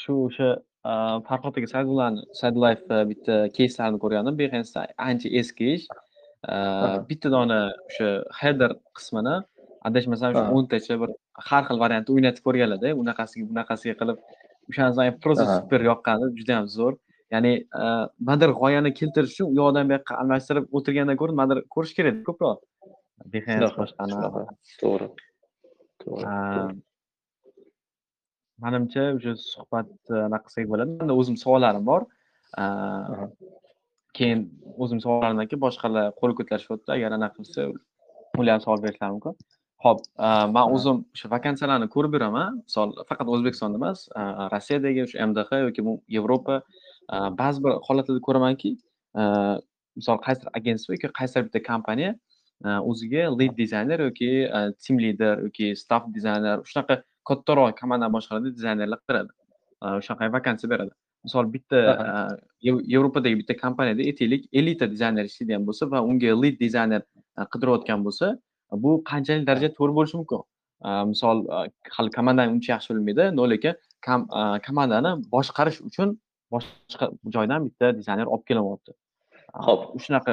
Shu 0.00 0.14
o'sha, 0.28 0.48
aaa, 0.92 1.20
Farhod 1.28 1.58
aka 1.60 1.68
Saydullani 1.74 2.24
Saydullaevni 2.40 3.00
bitta 3.10 3.36
keyslarini 3.58 4.00
ko'rgandim. 4.04 4.38
Behance 4.40 4.86
ancha 5.08 5.28
eski 5.40 5.68
ish. 5.74 5.86
Bitta 7.10 7.32
dona 7.36 7.60
o'sha 7.90 8.08
header 8.40 8.72
qismini 8.96 9.36
adashmasam 9.88 10.30
shu 10.36 10.42
Aha. 10.42 10.52
10 10.60 10.68
tacha 10.72 10.94
bir 11.02 11.10
har 11.48 11.62
xil 11.68 11.78
variantda 11.84 12.10
o'ynatib 12.14 12.42
ko'rganlar-da. 12.46 12.88
Unaqasiga 13.02 13.44
bunaqasiga 13.50 13.94
qilib 14.00 14.18
o'shanisi 14.70 15.18
просто 15.24 15.44
Aha. 15.48 15.58
super 15.60 15.80
yoqqan, 15.90 16.18
judayam 16.38 16.66
zo'r. 16.78 16.94
Ya'ni, 17.34 17.52
nimadir 18.20 18.50
g'oyani 18.60 18.90
keltirish 18.98 19.32
uchun 19.34 19.46
u 19.52 19.54
yoqdan 19.60 19.88
bu 19.88 19.96
yoqqa 19.96 20.12
almashtirib 20.22 20.64
o'tirgandan 20.76 21.16
ko'ra 21.20 21.32
nimadir 21.34 21.58
ko'rish 21.74 21.94
kerak 21.98 22.20
ko'proq. 22.28 22.58
Boshqani. 23.80 24.14
To'g'ri. 24.82 25.08
To'g'ri, 26.02 26.26
manimcha 28.64 29.02
o'sha 29.16 29.32
suhbatni 29.52 30.16
anaqa 30.28 30.46
qilsak 30.46 30.66
bo'ladi. 30.72 30.90
Menda 31.00 31.14
o'zim 31.20 31.36
savollarim 31.44 31.84
bor. 31.90 32.02
Aha. 32.64 33.26
keyin 34.16 34.40
o'zim 34.82 34.98
savollarimdan 35.04 35.46
keyin 35.50 35.62
boshqalar 35.66 36.04
qo'l 36.20 36.32
ko'tarishyapti. 36.38 36.88
Agar 36.96 37.10
anaqa 37.18 37.36
qilsa, 37.38 37.60
ular 38.40 38.52
ham 38.54 38.62
savol 38.66 38.80
berishlari 38.84 39.12
mumkin. 39.16 39.34
Hop, 39.84 40.00
men 40.18 40.56
Aha. 40.62 40.72
o'zim 40.72 41.02
o'sha 41.14 41.28
vakansiyalarni 41.30 41.88
ko'rib 41.94 42.14
yuraman. 42.16 42.60
Misol, 42.64 42.94
faqat 43.10 43.28
O'zbekistonda 43.34 43.76
emas, 43.80 44.06
aaa, 44.16 44.48
Rossiyadagi 44.54 45.02
o'sha 45.04 45.26
MDH 45.28 45.50
yoki 45.66 45.84
bu 45.88 45.92
Yevropa, 46.16 46.62
aaa, 47.08 47.30
ba'zi 47.40 47.64
bir 47.64 47.76
holatlarda 47.88 48.22
ko'ramanki, 48.28 48.70
misol 50.00 50.18
qaysidir 50.26 50.48
agentство 50.58 50.96
yoki 50.96 51.12
qaysidir 51.18 51.48
bitta 51.48 51.62
kompaniya, 51.70 52.14
o'ziga 52.90 53.28
lead 53.38 53.56
dizayner 53.56 54.00
yoki, 54.08 54.30
team 54.84 54.98
leader 55.04 55.44
yoki 55.46 55.74
staff 55.82 56.08
dizayner 56.16 56.56
shunaqa 56.70 57.02
kattaroq 57.28 57.76
komandani 57.80 58.12
boshqaradigan 58.16 58.56
dizaynerlar 58.58 58.98
qidiradi. 59.04 59.30
O'shanaqa 60.00 60.32
vakansiya 60.38 60.72
beradi. 60.72 60.92
Misol 61.26 61.52
bitta, 61.52 61.78
Yevropadagi 62.62 63.36
bitta 63.42 63.54
kompaniyada 63.64 64.02
aytaylik 64.08 64.48
50 64.52 64.78
ta 64.80 64.90
dizayner 64.90 65.24
ishlaydigan 65.30 65.64
bo'lsa 65.68 65.90
va 65.92 66.02
unga 66.10 66.32
lead 66.42 66.60
dizayner, 66.64 67.02
qidirayotgan 67.52 68.04
bo'lsa, 68.06 68.36
bu 68.72 69.02
qanchalik 69.10 69.46
darajada 69.46 69.74
to'g'ri 69.78 69.94
bo'lishi 69.98 70.16
mumkin? 70.20 70.42
Misol, 71.12 71.36
hali 71.96 72.10
komandani 72.18 72.52
uncha 72.56 72.70
yaxshi 72.74 72.94
bilmaydi, 72.94 73.24
no 73.38 73.44
lekin 73.52 73.74
komandani 74.66 75.10
boshqarish 75.34 75.78
uchun 75.88 76.18
boshqa 76.54 77.10
joydan 77.34 77.60
bitta 77.66 77.86
dizayner 77.98 78.26
olib 78.34 78.44
kelinyapti. 78.48 78.92
Xo'p. 79.66 79.80
shunaqa 80.04 80.32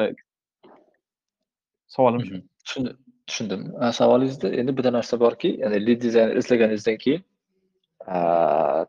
savolim 1.95 2.21
shu. 2.27 2.33
Mhm. 2.33 2.41
Tushundim, 2.65 2.97
tushundim. 3.27 3.61
Savolingizda 3.99 4.49
endi 4.59 4.71
bitta 4.77 4.91
narsa 4.97 5.19
borki, 5.19 5.49
ya'ni 5.63 5.85
lead 5.87 6.01
dizayner 6.01 6.35
izlaganingizdan 6.41 6.97
keyin, 7.03 7.21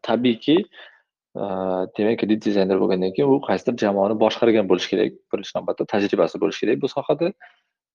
tabiiyki, 0.09 0.57
demak 1.99 2.23
lead 2.31 2.43
dizayner 2.47 2.79
bo'lgandan 2.83 3.13
keyin 3.17 3.29
u 3.35 3.41
qaysidir 3.49 3.77
jamoani 3.85 4.17
boshqargan 4.25 4.69
bo'lishi 4.71 4.89
kerak. 4.93 5.13
Birinchi 5.33 5.53
navbatda 5.59 5.85
tajribasi 5.93 6.41
bo'lishi 6.43 6.61
kerak 6.67 6.83
bu 6.85 6.89
sohada. 6.97 7.33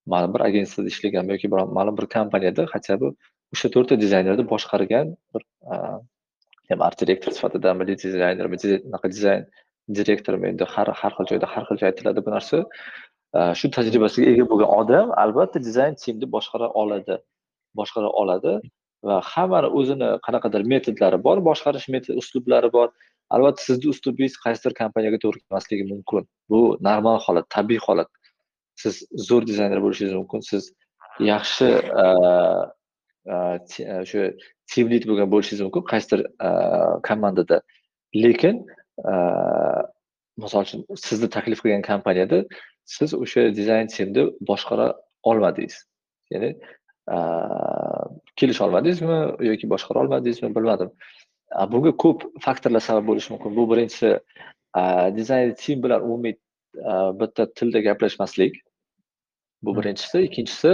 Ma'lum 0.06 0.34
bir 0.34 0.42
agentsiyada 0.50 0.88
ishlagan 0.94 1.26
yoki 1.34 1.52
biron 1.52 1.74
ma'lum 1.74 1.98
bir 1.98 2.06
kompaniyada 2.16 2.66
хотя 2.74 2.98
бы 3.02 3.16
o'sha 3.54 3.70
4 3.70 3.90
ta 3.90 4.02
dizaynerni 4.02 4.44
boshqargan 4.50 5.16
bir, 5.34 5.42
ham 6.70 6.82
art 6.88 7.02
direktor 7.02 7.32
sifatidami, 7.32 7.88
lead 7.88 8.00
dizaynermi, 8.04 8.56
anaqa 8.90 9.08
dizayn 9.12 9.46
direktormi, 9.98 10.48
endi 10.52 10.64
har 10.64 10.88
har 11.02 11.12
xil 11.18 11.26
joyda 11.32 11.48
har 11.54 11.64
xilcha 11.70 11.86
aytiladi 11.90 12.26
bu 12.26 12.30
narsa. 12.36 12.58
Shu 13.60 13.72
tajribasiga 13.78 14.28
ega 14.34 14.46
bo'lgan 14.52 14.70
odam 14.82 15.08
albatta 15.24 15.60
dizayn 15.68 15.96
timni 16.04 16.28
boshqara 16.36 16.68
oladi. 16.82 17.16
Boshqara 17.80 18.10
oladi 18.22 18.54
va 19.08 19.16
hammani 19.32 19.70
o'zini 19.80 20.10
qanaqadir 20.26 20.62
metodlari 20.74 21.18
bor, 21.28 21.38
boshqarish 21.50 21.88
metod 21.94 22.16
uslublari 22.22 22.70
bor. 22.78 22.88
Albatta 23.36 23.62
sizni 23.68 23.88
uslubingiz 23.94 24.36
qaysidir 24.46 24.74
kompaniyaga 24.82 25.18
to'g'ri 25.24 25.40
kelmasligi 25.44 25.86
mumkin. 25.94 26.24
Bu 26.52 26.60
normal 26.88 27.18
holat, 27.26 27.46
tabiiy 27.56 27.82
holat. 27.88 28.10
Siz 28.82 29.04
zo'r 29.28 29.48
dizayner 29.48 29.82
bo'lishingiz 29.84 30.16
mumkin. 30.16 30.44
Siz 30.52 30.72
yaxshi, 31.20 31.68
e, 32.04 32.06
e, 33.28 34.00
o'sha 34.02 34.26
e, 34.26 34.32
team 34.72 34.90
lead 34.92 35.06
bo'lgan 35.10 35.32
bo'lishingiz 35.34 35.64
mumkin 35.68 35.86
qaysidir, 35.92 36.26
komandada. 37.08 37.62
Lekin, 38.16 38.64
misol 40.44 40.66
uchun 40.66 40.86
sizni 41.06 41.30
taklif 41.36 41.62
qilgan 41.64 41.84
kompaniyada 41.86 42.40
siz 42.96 43.14
o'sha 43.24 43.50
dizayn 43.60 43.92
teamni 43.96 44.26
boshqara 44.50 44.88
olmadingiz. 45.32 45.78
Ya'ni, 46.34 46.52
kelisha 48.40 48.66
olmadingizmi 48.68 49.20
yoki 49.50 49.70
boshqara 49.74 50.06
olmadingizmi 50.06 50.56
bilmadim. 50.56 50.92
Bunga 51.74 51.92
ko'p 52.04 52.26
faktorlar 52.46 52.84
sabab 52.88 53.08
bo'lishi 53.10 53.34
mumkin. 53.34 53.56
Bu 53.58 53.68
birinchisi, 53.72 54.16
dizayn 55.20 55.54
team 55.62 55.84
bilan 55.84 56.06
umumiy, 56.08 56.36
bitta 57.22 57.48
tilda 57.58 57.80
gaplashmaslik. 57.90 58.60
Bu 59.64 59.76
birinchisi. 59.78 60.18
Ikkinchisi, 60.28 60.72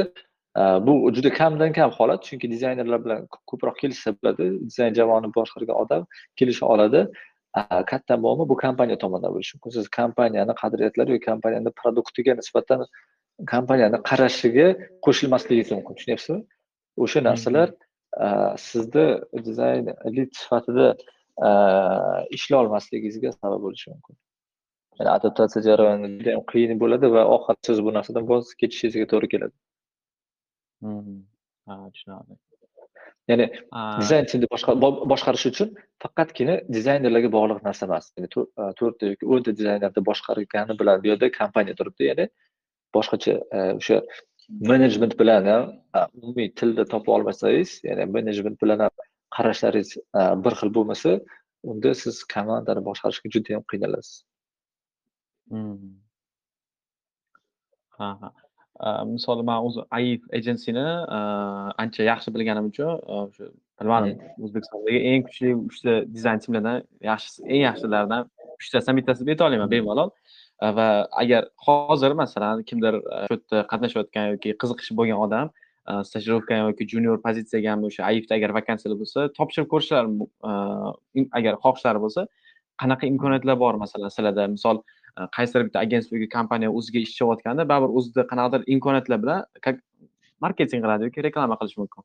aaa, 0.55 0.87
bu 0.87 0.93
juda 1.15 1.29
kamdan 1.33 1.71
kam 1.77 1.91
holat, 1.97 2.23
chunki 2.27 2.47
dizaynerlar 2.51 2.99
bilan 3.05 3.19
ko'proq 3.51 3.75
kelishsa 3.81 4.09
bo'ladi. 4.17 4.45
Dizayn 4.69 4.93
jamoani 4.99 5.29
boshqargan 5.37 5.77
odam 5.83 6.03
kelisha 6.39 6.65
oladi. 6.73 7.01
Katta 7.91 8.17
muammo 8.23 8.49
bu 8.51 8.55
kompaniya 8.65 8.97
tomonidan 9.03 9.31
bo'lishi 9.35 9.53
mumkin. 9.55 9.71
Siz 9.77 9.87
kompaniyani 9.99 10.53
qadriyatlari 10.61 11.11
yoki 11.15 11.25
kompaniyani 11.31 11.71
produktiga 11.81 12.33
nisbatan 12.41 12.79
kompaniyani 13.53 13.97
qarashiga 14.09 14.67
qo'shilmasligingiz 15.05 15.71
mumkin, 15.75 15.93
tushunyapsizmi? 15.97 16.41
O'sha 17.03 17.19
narsalar, 17.29 17.69
aaa, 18.25 18.57
sizni 18.67 19.05
dizayn 19.47 19.85
lead 20.15 20.31
sifatida, 20.41 20.87
aaa, 21.47 22.19
ishlay 22.37 22.57
olmasligingizga 22.63 23.29
sabab 23.39 23.59
bo'lishi 23.65 23.87
mumkin. 23.93 24.15
Ya'ni 24.99 25.11
adaptatsiya 25.17 25.61
jarayoni 25.67 26.07
judayam 26.17 26.43
qiyin 26.51 26.79
bo'ladi 26.83 27.07
va 27.15 27.23
oxirida 27.35 27.67
siz 27.69 27.79
bu 27.85 27.91
narsadan 27.97 28.25
voz 28.31 28.45
kechishingizga 28.61 29.07
to'g'ri 29.13 29.27
keladi. 29.33 29.55
Ha, 31.67 31.73
tushunarli. 31.93 32.35
Ya'ni 33.31 33.45
dizayn 34.01 34.25
bo 34.83 34.89
boshqarish 35.11 35.45
uchun 35.51 35.69
faqatgina 36.03 36.55
dizaynerlarga 36.75 37.29
bog'liq 37.37 37.59
narsa 37.67 37.83
emas. 37.89 38.05
Ya'ni 38.17 38.29
to'rt 38.35 38.49
aaa, 38.61 38.71
4 38.81 38.99
ta 38.99 39.09
yoki 39.11 39.25
10 39.37 39.45
ta 39.47 39.51
dizaynerni 39.59 40.01
boshqargani 40.09 40.73
bilan 40.81 41.03
bu 41.03 41.07
yerda 41.11 41.29
kompaniya 41.39 41.75
turibdi. 41.79 42.03
Ya'ni 42.11 42.25
boshqacha, 42.95 43.33
aaa, 43.57 43.73
o'sha 43.79 43.97
menejment 44.71 45.13
bilan 45.21 45.49
ham, 45.51 45.63
aaa, 45.97 46.07
umumiy 46.19 46.47
tilda 46.59 46.83
topa 46.93 47.09
olmasangiz, 47.17 47.71
ya'ni 47.89 48.03
menejment 48.17 48.57
bilan 48.63 48.79
ham 48.85 48.93
qarashlaringiz, 49.35 49.91
bir 50.43 50.53
xil 50.59 50.69
bo'lmasa, 50.77 51.11
unda 51.71 51.91
siz 52.03 52.15
komandani 52.35 52.81
boshqarishga 52.89 53.27
judayam 53.35 53.63
qiynalasiz. 53.73 54.15
Ha, 57.97 58.09
ha. 58.21 58.29
Aaa, 58.75 59.05
misol 59.07 59.39
men 59.47 59.63
o'zi 59.63 59.83
AIF 59.97 60.23
agency'ni, 60.37 60.83
aaa, 60.83 61.71
ancha 61.79 62.03
yaxshi 62.03 62.33
bilganim 62.35 62.65
uchun, 62.71 62.89
aaa, 62.91 63.21
o'sha 63.29 63.45
bilmadim. 63.79 64.17
O'zbekistondagi 64.43 64.99
eng 65.11 65.21
kuchli 65.27 65.53
3 65.55 65.83
ta 65.85 65.93
dizayn 66.15 66.41
teamlaridan 66.43 66.81
yaxshisi 67.09 67.45
eng 67.53 67.61
yaxshilaridan 67.67 68.27
3 68.59 68.71
tasidan 68.73 68.97
bittasini 68.99 69.37
olaman 69.47 69.71
bemalol. 69.71 70.09
Aaa, 70.59 70.73
va 70.77 70.87
agar 71.21 71.47
hozir 71.67 72.11
masalan 72.21 72.63
kimdir, 72.69 72.99
aaa, 72.99 73.27
shu 73.29 73.37
yerda 73.37 73.63
qatnashayotgan 73.71 74.25
yoki 74.33 74.49
qiziqishi 74.61 74.97
bo'lgan 74.99 75.23
odam, 75.25 75.53
aaa, 75.87 76.03
stajirovka 76.09 76.59
yoki 76.65 76.89
junior 76.91 77.17
pozitsiyaga 77.25 77.69
ham 77.73 77.87
o'sha 77.87 78.01
AIFda 78.09 78.33
agar 78.39 78.51
vakansiyalar 78.59 78.97
bo'lsa, 79.03 79.29
topshirib 79.37 79.71
ko'rishlari 79.73 80.11
mu 80.17 80.27
aaa, 80.51 80.91
im 81.19 81.25
agar 81.39 81.53
xohishlari 81.63 82.03
bo'lsa, 82.05 82.27
qanaqa 82.81 83.07
imkoniyatlar 83.13 83.55
bor 83.63 83.73
masalan 83.83 84.11
sizlarda? 84.15 84.51
Misol, 84.57 84.83
qaysidir 85.35 85.61
bitta 85.67 85.79
yoki 85.85 86.27
kompaniya 86.37 86.69
o'ziga 86.77 86.99
ish 87.05 87.11
tushyapotganda, 87.13 87.63
baribir 87.71 87.91
o'zida 87.97 88.21
qanaqadir 88.31 88.61
imkoniyatlar 88.73 89.17
bilan 89.23 89.39
marketing 90.45 90.81
qiladi 90.83 91.01
yoki 91.07 91.19
reklama 91.27 91.55
qilishi 91.59 91.77
mumkin. 91.81 92.03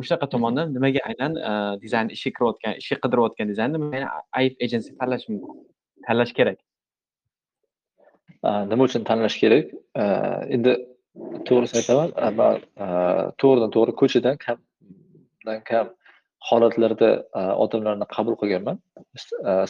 O'shanaqa 0.00 0.26
Mhm. 0.26 0.32
tomondan 0.34 0.66
nimaga 0.76 1.00
aynan, 1.08 1.32
aaa, 1.50 1.72
dizayn 1.84 2.08
ishga 2.16 2.30
kirayotgan 2.36 2.72
ishga 2.80 2.96
qidirayotgan 3.04 3.46
dizaynni 3.52 3.76
nimaga 3.78 4.08
AIF 4.38 4.54
agency 4.64 4.90
tanlash 5.00 5.24
mumkin 5.30 5.52
tanlash 6.06 6.32
kerak? 6.38 6.58
Nima 8.70 8.82
uchun 8.88 9.02
tanlash 9.10 9.36
kerak? 9.42 9.66
Aaa, 10.02 10.40
endi 10.54 10.72
to'g'risini 11.46 11.78
aytaman, 11.82 12.08
man, 12.40 12.56
aaa, 12.84 13.32
to'g'ridan-to'g'ri 13.40 13.92
ko'chadan 14.00 14.36
kamdan 14.44 15.60
kam 15.70 15.86
holatlarda, 16.48 17.10
odamlarni 17.64 18.06
qabul 18.16 18.34
qilganman. 18.40 18.76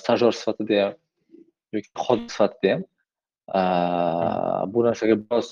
Stajyor 0.03 0.33
sifatida 0.41 0.77
ham 0.83 0.93
yoki 1.79 1.91
xodim 2.05 2.29
sifatida 2.35 2.73
ham. 2.75 2.83
Bu 4.73 4.79
narsaga 4.87 5.17
biroz, 5.23 5.47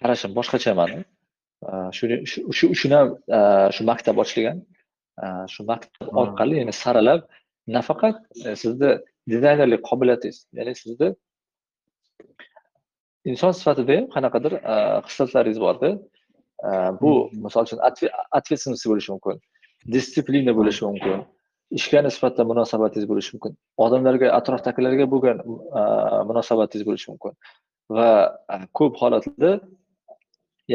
qarashim 0.00 0.30
boshqacha 0.38 0.72
mani. 0.80 0.98
Shu 1.96 2.64
uchun 2.74 2.92
ham, 2.96 3.08
shu 3.74 3.82
maktab 3.90 4.16
ochilgan. 4.24 4.58
Shu 5.52 5.60
maktab 5.70 6.06
orqali, 6.22 6.54
ya'ni 6.60 6.74
saralab 6.82 7.20
nafaqat, 7.76 8.16
sizni 8.62 8.90
dizaynerlik 9.32 9.82
qobiliyatingiz, 9.90 10.38
ya'ni 10.58 10.74
sizni 10.82 11.08
inson 13.30 13.52
sifatida 13.60 13.92
ham 13.98 14.06
qanaqadir 14.14 14.52
xislatlaringiz 15.08 15.60
borda 15.66 15.90
bu 17.02 17.10
misol 17.44 17.62
uchun 17.66 17.80
ответственность 18.38 18.86
bo'lishi 18.90 19.10
mumkin 19.14 19.36
disiplina 19.94 20.52
bo'lishi 20.58 20.82
mumkin 20.88 21.18
ishga 21.78 22.00
nisbatan 22.06 22.46
munosabatingiz 22.50 23.06
bo'lishi 23.10 23.30
mumkin. 23.34 23.52
Odamlarga 23.84 24.32
atrofdagilarga 24.38 25.06
bo'lgan 25.12 25.42
munosabatingiz 26.30 26.84
bo'lishi 26.88 27.08
mumkin. 27.12 27.32
Va 27.96 28.08
ko'p 28.78 28.94
holatlarda 29.02 29.52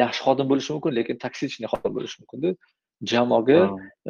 yaxshi 0.02 0.22
xodim 0.28 0.48
bo'lishi 0.52 0.72
mumkin 0.76 0.92
lekin 1.00 1.16
toksichniy 1.26 1.70
xodim 1.74 1.92
bo'lishi 1.98 2.18
mumkinda. 2.22 2.50
Jamoaga 3.12 3.60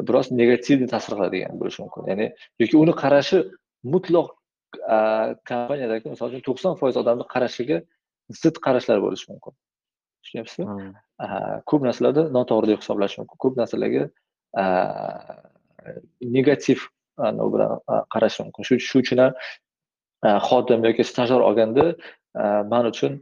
biroz 0.08 0.28
negativniy 0.42 0.90
ta'sir 0.94 1.14
qiladigan 1.18 1.60
bo'lishi 1.62 1.80
mumkin. 1.84 2.02
Ya'ni 2.12 2.26
yoki 2.62 2.76
uni 2.84 2.94
qarashi 3.04 3.38
mutlaq 3.94 4.28
kompaniyadagi 5.50 6.06
misol 6.14 6.28
uchun 6.32 6.44
to'qson 6.48 6.74
foiz 6.82 6.96
odamni 7.02 7.26
qarashiga 7.34 7.78
zid 8.42 8.56
qarashlar 8.66 8.98
bo'lishi 9.06 9.26
mumkin. 9.32 9.54
Tushunyapsizmi? 10.24 10.66
Ko'p 11.70 11.82
narsalarda 11.88 12.24
noto'g'ri 12.38 12.68
deb 12.72 12.80
hisoblash 12.84 13.16
mumkin. 13.20 13.38
Ko'p 13.44 13.54
narsalarga 13.62 14.04
negativ 16.38 16.80
bilan 17.18 17.80
qarash 18.14 18.40
mumkin. 18.40 18.64
Shu 18.90 19.00
uchun 19.04 19.20
ham 19.24 19.34
xodim 20.48 20.86
yoki 20.88 21.04
stajyor 21.04 21.42
olganda 21.50 21.86
man 22.72 22.86
uchun 22.92 23.14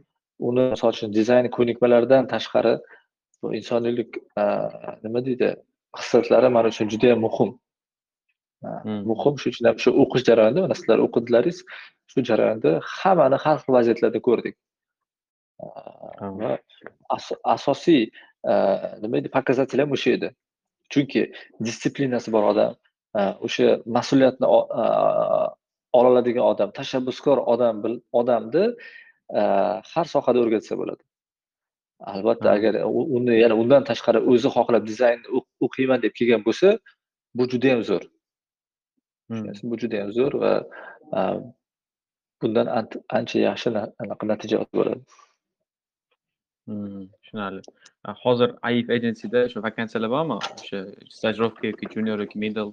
uni 0.48 0.64
misol 0.74 0.94
uchun 0.94 1.12
dizayn 1.18 1.46
ko'nikmalaridan 1.56 2.28
tashqari 2.32 2.74
bu 3.42 3.54
insoniylik 3.58 4.10
nima 5.04 5.20
deydi 5.26 5.48
xislatlari 6.00 6.48
man 6.56 6.64
uchun 6.70 6.88
juda 6.92 7.06
yam 7.12 7.20
muhim 7.26 7.50
muhim 9.10 9.34
shu 9.40 9.46
uchun 9.52 9.64
ham 9.68 9.78
shu 9.84 9.90
o'qish 10.02 10.24
jarayonida 10.28 10.60
mana 10.66 10.74
sizlar 10.80 10.98
o'qidilaringiz 11.06 11.58
shu 12.10 12.24
jarayonda 12.30 12.70
hammani 12.96 13.38
har 13.44 13.56
xil 13.62 13.72
vaziyatlarda 13.78 14.20
ko'rdik 14.28 14.54
va 16.40 16.52
asosiy 17.56 18.02
nima 19.02 19.14
deydi 19.16 19.30
показатель 19.38 19.80
ham 19.82 19.90
o'sha 19.96 20.10
edi 20.18 20.28
chunki 20.94 21.22
disiplinasi 21.66 22.32
bor 22.34 22.44
odam. 22.52 22.72
O'sha 23.46 23.68
mas'uliyatni 23.96 24.46
ola 24.54 26.08
oladigan 26.08 26.44
odam 26.52 26.70
tashabbuskor 26.78 27.38
odam 27.54 27.82
odamni 28.20 28.64
har 29.92 30.06
sohada 30.14 30.38
o'rgatsa 30.44 30.78
bo'ladi. 30.80 31.02
Albatta 32.12 32.48
agar 32.56 32.74
uni 33.16 33.34
yana 33.44 33.54
undan 33.62 33.82
tashqari 33.90 34.20
o'zi 34.32 34.48
xohlab 34.56 34.86
dizaynni 34.90 35.26
o'qiyman 35.66 35.98
deb 36.04 36.12
kelgan 36.18 36.42
bo'lsa 36.46 36.68
bu 37.36 37.48
judayam 37.52 37.82
zo'r. 37.90 38.04
Bu 39.70 39.74
judayam 39.82 40.10
zo'r 40.18 40.34
va 40.42 40.52
bundan 42.42 42.66
ancha 43.18 43.38
yaxshi 43.48 43.68
natija 44.32 44.56
bo'ladi 44.78 45.02
Hmm, 46.68 47.06
tushunarli. 47.08 47.62
Hozir 48.22 48.52
aif 48.68 48.90
agencyda 48.96 49.40
o'sha 49.48 49.62
vakansiyalar 49.62 50.10
bormi? 50.14 50.36
O'sha 50.36 50.82
stajirovka 51.16 51.66
yoki 51.66 51.88
junior 51.94 52.22
yoki 52.24 52.38
middle? 52.44 52.72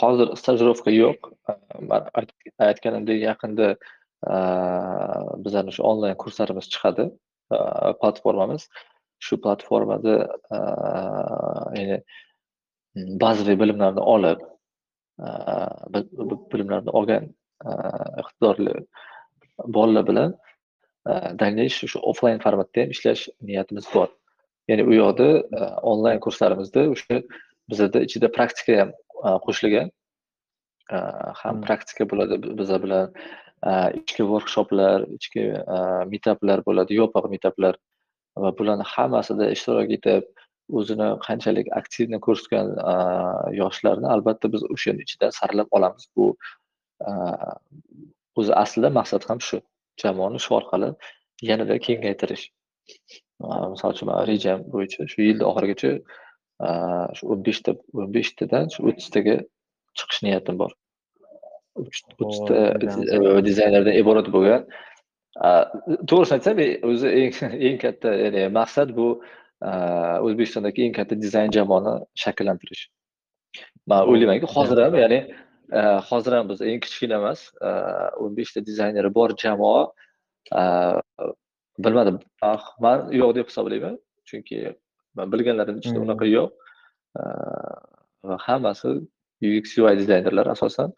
Hozir 0.00 0.32
stajirovka 0.40 0.90
yo'q. 0.94 1.30
Man 1.90 2.08
aytganimdek 2.68 3.22
yaqinda 3.22 3.68
bizani 5.46 5.74
shu 5.76 5.86
onlayn 5.90 6.18
kurslarimiz 6.22 6.66
chiqadi. 6.74 7.06
Platformamiz. 8.02 8.68
Shu 9.26 9.38
platformada 9.44 10.14
ya'ni 11.78 12.00
hmm, 12.96 13.12
bazaviy 13.22 13.58
bilimlarni 13.62 14.02
olib 14.14 14.42
bilimlarni 16.52 16.90
olgan 17.00 17.30
iqtidorli 18.22 18.74
bolalar 19.78 20.04
bilan 20.10 20.34
дальнейший 21.42 21.88
shu 21.88 21.98
offlayn 22.10 22.40
formatda 22.44 22.82
ham 22.82 22.90
ishlash 22.96 23.22
niyatimiz 23.48 23.86
bor 23.94 24.08
ya'ni 24.70 24.84
u 24.90 24.94
yoqda 25.00 25.28
onlayn 25.92 26.20
kurslarimizda 26.24 26.86
o'sha 26.94 27.20
bizada 27.70 28.02
ichida 28.06 28.30
praktika 28.36 28.78
ham 28.80 28.90
qo'shilgan 29.46 29.90
ham 31.42 31.60
praktika 31.66 32.08
bo'ladi 32.10 32.40
bizlar 32.60 32.82
bilan 32.86 33.06
ichki 34.00 34.22
workshoplar 34.32 35.06
ichki 35.18 35.44
meetuplar 36.12 36.64
bo'ladi 36.68 36.98
yopiq 37.00 37.30
meetuplar 37.34 37.78
va 38.42 38.50
bularni 38.58 38.86
hammasida 38.94 39.50
ishtirok 39.56 39.94
etib 39.98 40.24
o'zini 40.78 41.08
qanchalik 41.26 41.70
aktivni 41.80 42.18
ko'rsatgan 42.26 42.68
yoshlarni 43.60 44.08
albatta 44.14 44.52
biz 44.54 44.62
o'shani 44.74 45.06
ichidan 45.06 45.30
saralab 45.38 45.68
olamiz 45.78 46.04
bu 46.16 46.26
o'zi 48.40 48.52
aslida 48.64 48.90
maqsad 48.98 49.30
ham 49.30 49.40
shu 49.48 49.62
jamoani 50.02 50.40
shu 50.44 50.54
orqali 50.58 50.92
yanada 51.50 51.78
kengaytirish. 51.86 52.46
Misol 53.72 53.94
uchun 53.94 54.12
rejam 54.30 54.64
bo'yicha 54.72 55.06
shu 55.12 55.22
yilni 55.28 55.44
oxirigacha 55.50 55.92
shu 57.16 57.30
o'n 57.32 57.44
beshta 57.48 57.76
o'n 58.00 58.10
beshtadan 58.16 58.70
shu 58.74 58.88
o'ttiztaga 58.90 59.36
chiqish 59.98 60.20
niyatim 60.26 60.60
bor. 60.62 60.72
O'ttizta 61.76 62.60
dizaynerdan 63.48 63.98
iborat 64.02 64.30
bo'lgan. 64.36 64.68
To'g'risini 66.10 66.36
aytsam 66.38 66.62
o'zi 66.90 67.08
eng 67.22 67.34
eng 67.70 67.80
katta 67.84 68.14
ya'ni 68.24 68.46
maqsad 68.58 68.94
bu 68.98 69.08
o'zbekistondagi 70.26 70.86
eng 70.86 70.94
katta 71.00 71.20
dizayn 71.24 71.52
jamoani 71.58 71.98
shakllantirish. 72.24 72.86
Man 73.90 74.08
o'ylaymanki 74.10 74.48
hozir 74.54 74.82
ham 74.84 74.96
ya'ni 75.02 75.20
hozir 76.08 76.32
ham 76.32 76.48
biz 76.48 76.60
eng 76.62 76.80
kichkina 76.80 77.18
emas 77.20 77.40
o'n 78.22 78.36
beshta 78.36 78.64
dizayneri 78.66 79.14
bor 79.14 79.30
jamoa 79.44 79.82
bilmadim 81.84 82.18
man 82.80 83.12
yo'q 83.20 83.34
deb 83.38 83.46
hisoblayman 83.50 83.98
chunki 84.30 84.74
man 85.14 85.32
bilganlarim 85.32 85.78
ichida 85.82 86.00
unaqa 86.06 86.26
yo'q 86.26 86.50
va 88.28 88.36
hammasi 88.46 88.94
ux 89.58 89.78
ui 89.82 89.96
dizaynerlar 90.02 90.46
asosan 90.54 90.92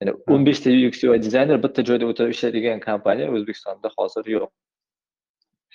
ya'ni 0.00 0.12
o'n 0.34 0.44
beshta 0.48 0.74
ux 0.88 1.02
ui 1.08 1.18
dizayner 1.26 1.58
bitta 1.64 1.86
joyda 1.90 2.10
o'tirib 2.10 2.36
ishlaydigan 2.36 2.84
kompaniya 2.88 3.32
o'zbekistonda 3.36 3.92
hozir 3.96 4.30
yo'q 4.34 4.50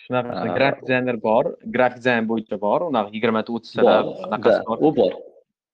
shunaqa 0.03 0.55
grafik 0.59 0.85
dizayner 0.85 1.17
bor 1.27 1.51
grafik 1.75 1.99
dizayn 2.01 2.29
bo'yicha 2.31 2.61
bor 2.67 2.87
unaqa 2.91 3.15
yigirmata 3.17 3.57
o'ttiztalab 3.57 4.13
anaqasi 4.27 4.61
bor 4.69 4.87
u 4.87 4.95
bor 5.01 5.13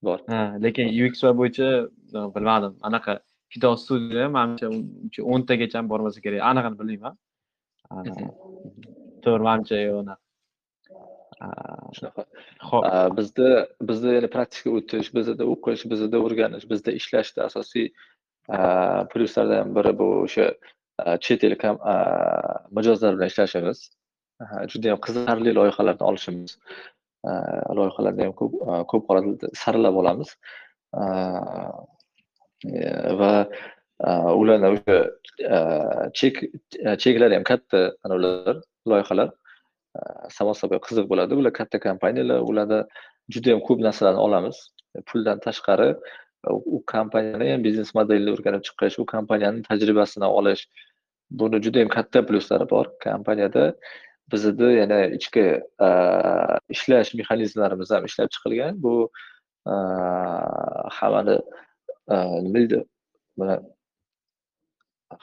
bor. 0.08 0.20
Lekin 0.66 0.88
ux 1.06 1.24
bo'yicha 1.40 1.70
bilmadim. 2.36 2.74
Anaqa 2.88 3.14
fido 3.54 3.72
studiya 3.84 4.28
manimcha 4.38 4.68
o'ntagacha 5.34 5.80
bormasa 5.92 6.20
kerak. 6.26 6.42
Anig'ini 6.50 6.78
bilmayman. 6.82 7.14
To'g'ri 9.24 9.44
manimcha 9.50 9.76
yo'q 9.88 10.16
shunaqa. 11.98 12.22
bizda 13.18 13.50
bizda 13.90 14.10
ya'ni 14.18 14.30
praktika 14.36 14.70
o'tish 14.78 15.10
bizada 15.18 15.44
o'qish 15.54 15.84
bizada 15.92 16.18
o'rganish 16.26 16.66
bizda 16.72 16.92
ishlashda 17.00 17.40
asosiy 17.50 17.88
plyuslardan 19.12 19.76
biri 19.78 19.92
bu 20.00 20.08
o'sha 20.26 20.48
chet 21.26 21.44
el 21.48 21.56
mijozlar 22.78 23.12
bilan 23.16 23.28
ishlashimiz. 23.34 23.80
Judayam 24.72 25.00
qiziqarli 25.06 25.52
loyihalarni 25.60 26.04
olishimiz 26.10 26.52
Э, 27.26 27.34
loyihalarda 27.78 28.22
ham 28.26 28.34
ko'p 28.40 28.54
э, 28.62 28.84
ko'p 28.92 29.10
holatlarda 29.10 29.48
saralab 29.64 29.96
olamiz. 30.02 30.30
Э, 30.96 31.06
va 33.20 33.32
ularni 34.04 34.68
o'sha 34.74 34.98
chek 36.14 36.44
e, 36.44 36.98
cheklari 36.98 37.36
ham 37.36 37.44
katta 37.44 37.96
ular 38.06 38.62
loyihalar 38.88 39.30
e, 39.96 40.00
samo 40.30 40.54
собой 40.54 40.80
qiziq 40.80 41.08
bo'ladi. 41.12 41.36
Ular 41.36 41.54
katta 41.54 41.80
kompaniyalar 41.80 42.40
ularda 42.42 42.88
juda 43.30 43.50
yam 43.50 43.62
ko'p 43.68 43.80
narsalarni 43.88 44.20
olamiz. 44.20 44.58
E, 44.96 45.02
puldan 45.02 45.40
tashqari 45.40 45.96
u 46.52 46.84
kompaniyani 46.94 47.52
ham 47.52 47.64
biznes 47.64 47.96
modelini 47.96 48.36
o'rganib 48.36 48.64
chiqish 48.68 49.00
u 49.00 49.06
kompaniyani 49.06 49.64
tajribasini 49.70 50.28
olish 50.40 50.68
buni 51.32 51.62
juda 51.66 51.80
yam 51.80 51.90
katta 51.98 52.26
pluslari 52.26 52.70
bor. 52.70 52.92
Kompaniyada 53.04 53.74
bizada 54.32 54.72
yana 54.82 55.00
ichki 55.18 55.46
ishlash 56.76 57.14
mexanizmlarimiz 57.20 57.90
ham 57.96 58.06
ishlab 58.10 58.30
chiqilgan. 58.36 58.74
Bu 58.86 58.94
hammani 60.98 61.38
nima 62.46 62.60
deydi 62.60 62.80
mana 63.40 63.56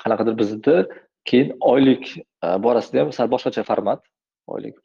qanaqadir 0.03 0.35
bizda 0.43 0.77
keyin 1.31 1.49
oylik 1.73 2.05
borasida 2.65 3.01
ham 3.03 3.13
sal 3.19 3.29
boshqacha 3.35 3.63
format 3.71 4.01
oylik 4.55 4.77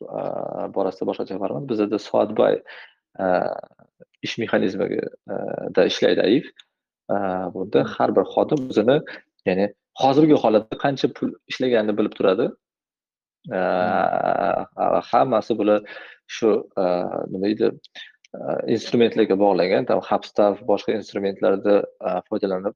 borasida 0.76 1.06
boshqacha 1.10 1.35
format 1.44 1.64
bizada 1.72 1.98
soatbay 2.10 2.56
ish 4.26 4.35
mexanizmida 4.44 5.81
ishlaydi 5.91 6.22
aif 6.30 6.45
bunda 7.56 7.80
har 7.95 8.10
bir 8.18 8.26
xodim 8.34 8.60
o'zini 8.72 8.98
ya'ni 9.49 9.65
hozirgi 10.02 10.35
holatda 10.44 10.76
qancha 10.85 11.07
pul 11.18 11.30
ishlaganini 11.52 11.98
bilib 11.99 12.14
turadi. 12.19 12.45
Hammasi 15.11 15.57
bular 15.60 15.80
shu 16.28 16.49
nima 17.32 17.45
deydi 17.45 17.68
instrumentlarga 18.76 19.36
bog'langan. 19.44 19.88
Там 19.90 19.99
hubstaff 20.10 20.56
boshqa 20.72 20.91
instrumentlarda 20.99 21.76
foydalanib 22.30 22.76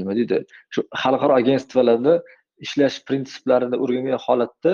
nima 0.00 0.12
deydi 0.18 0.44
shu 0.74 0.80
xalqaro 1.02 1.32
agentstvolarda 1.40 2.14
ishlash 2.66 2.96
prinsiplarini 3.08 3.76
o'rgangan 3.84 4.18
holatda 4.26 4.72